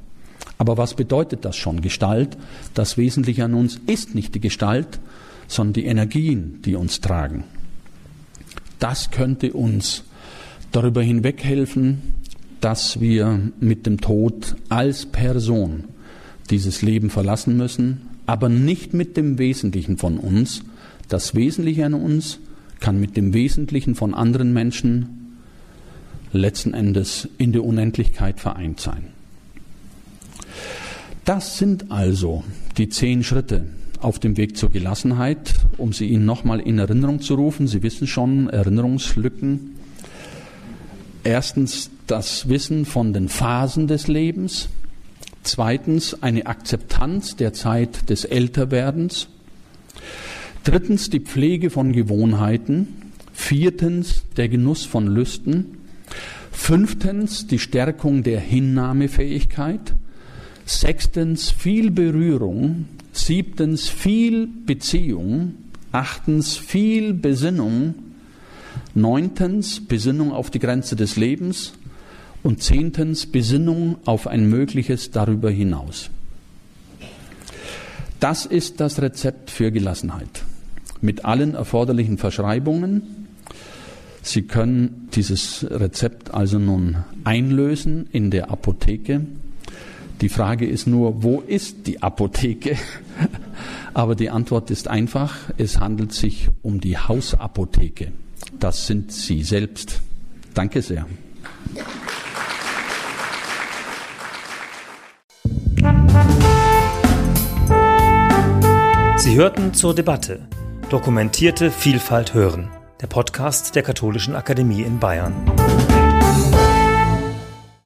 Aber 0.60 0.76
was 0.76 0.92
bedeutet 0.92 1.46
das 1.46 1.56
schon? 1.56 1.80
Gestalt, 1.80 2.36
das 2.74 2.98
Wesentliche 2.98 3.46
an 3.46 3.54
uns 3.54 3.80
ist 3.86 4.14
nicht 4.14 4.34
die 4.34 4.40
Gestalt, 4.40 5.00
sondern 5.48 5.72
die 5.72 5.86
Energien, 5.86 6.60
die 6.66 6.74
uns 6.74 7.00
tragen. 7.00 7.44
Das 8.78 9.10
könnte 9.10 9.54
uns 9.54 10.04
darüber 10.70 11.00
hinweghelfen, 11.00 12.02
dass 12.60 13.00
wir 13.00 13.40
mit 13.58 13.86
dem 13.86 14.02
Tod 14.02 14.56
als 14.68 15.06
Person 15.06 15.84
dieses 16.50 16.82
Leben 16.82 17.08
verlassen 17.08 17.56
müssen, 17.56 18.02
aber 18.26 18.50
nicht 18.50 18.92
mit 18.92 19.16
dem 19.16 19.38
Wesentlichen 19.38 19.96
von 19.96 20.18
uns. 20.18 20.60
Das 21.08 21.34
Wesentliche 21.34 21.86
an 21.86 21.94
uns 21.94 22.38
kann 22.80 23.00
mit 23.00 23.16
dem 23.16 23.32
Wesentlichen 23.32 23.94
von 23.94 24.12
anderen 24.12 24.52
Menschen 24.52 25.38
letzten 26.34 26.74
Endes 26.74 27.30
in 27.38 27.52
der 27.52 27.64
Unendlichkeit 27.64 28.40
vereint 28.40 28.78
sein. 28.78 29.19
Das 31.32 31.58
sind 31.58 31.92
also 31.92 32.42
die 32.76 32.88
zehn 32.88 33.22
Schritte 33.22 33.64
auf 34.00 34.18
dem 34.18 34.36
Weg 34.36 34.56
zur 34.56 34.68
Gelassenheit, 34.68 35.54
um 35.78 35.92
sie 35.92 36.08
Ihnen 36.08 36.24
nochmal 36.24 36.58
in 36.58 36.80
Erinnerung 36.80 37.20
zu 37.20 37.36
rufen. 37.36 37.68
Sie 37.68 37.84
wissen 37.84 38.08
schon, 38.08 38.48
Erinnerungslücken. 38.48 39.76
Erstens 41.22 41.92
das 42.08 42.48
Wissen 42.48 42.84
von 42.84 43.12
den 43.12 43.28
Phasen 43.28 43.86
des 43.86 44.08
Lebens. 44.08 44.70
Zweitens 45.44 46.20
eine 46.20 46.46
Akzeptanz 46.46 47.36
der 47.36 47.52
Zeit 47.52 48.10
des 48.10 48.24
Älterwerdens. 48.24 49.28
Drittens 50.64 51.10
die 51.10 51.20
Pflege 51.20 51.70
von 51.70 51.92
Gewohnheiten. 51.92 52.88
Viertens 53.32 54.24
der 54.36 54.48
Genuss 54.48 54.84
von 54.84 55.06
Lüsten. 55.06 55.78
Fünftens 56.50 57.46
die 57.46 57.60
Stärkung 57.60 58.24
der 58.24 58.40
Hinnahmefähigkeit. 58.40 59.94
Sechstens 60.70 61.50
viel 61.50 61.90
Berührung. 61.90 62.86
Siebtens 63.12 63.88
viel 63.88 64.46
Beziehung. 64.46 65.54
Achtens 65.90 66.56
viel 66.56 67.12
Besinnung. 67.12 67.94
Neuntens 68.94 69.84
Besinnung 69.84 70.30
auf 70.30 70.48
die 70.48 70.60
Grenze 70.60 70.94
des 70.94 71.16
Lebens. 71.16 71.72
Und 72.44 72.62
zehntens 72.62 73.26
Besinnung 73.26 73.96
auf 74.04 74.28
ein 74.28 74.48
mögliches 74.48 75.10
darüber 75.10 75.50
hinaus. 75.50 76.08
Das 78.20 78.46
ist 78.46 78.78
das 78.80 79.02
Rezept 79.02 79.50
für 79.50 79.72
Gelassenheit 79.72 80.44
mit 81.00 81.24
allen 81.24 81.54
erforderlichen 81.54 82.16
Verschreibungen. 82.16 83.26
Sie 84.22 84.42
können 84.42 85.08
dieses 85.14 85.66
Rezept 85.68 86.32
also 86.32 86.60
nun 86.60 86.98
einlösen 87.24 88.06
in 88.12 88.30
der 88.30 88.50
Apotheke. 88.50 89.22
Die 90.20 90.28
Frage 90.28 90.66
ist 90.66 90.86
nur, 90.86 91.22
wo 91.22 91.40
ist 91.40 91.86
die 91.86 92.02
Apotheke? 92.02 92.76
Aber 93.94 94.14
die 94.14 94.30
Antwort 94.30 94.70
ist 94.70 94.88
einfach, 94.88 95.36
es 95.56 95.80
handelt 95.80 96.12
sich 96.12 96.48
um 96.62 96.80
die 96.80 96.98
Hausapotheke. 96.98 98.12
Das 98.58 98.86
sind 98.86 99.12
Sie 99.12 99.42
selbst. 99.42 100.00
Danke 100.54 100.82
sehr. 100.82 101.06
Sie 109.16 109.34
hörten 109.36 109.74
zur 109.74 109.94
Debatte 109.94 110.48
Dokumentierte 110.90 111.70
Vielfalt 111.70 112.34
hören, 112.34 112.68
der 113.00 113.06
Podcast 113.06 113.76
der 113.76 113.84
Katholischen 113.84 114.34
Akademie 114.34 114.82
in 114.82 114.98
Bayern. 114.98 115.34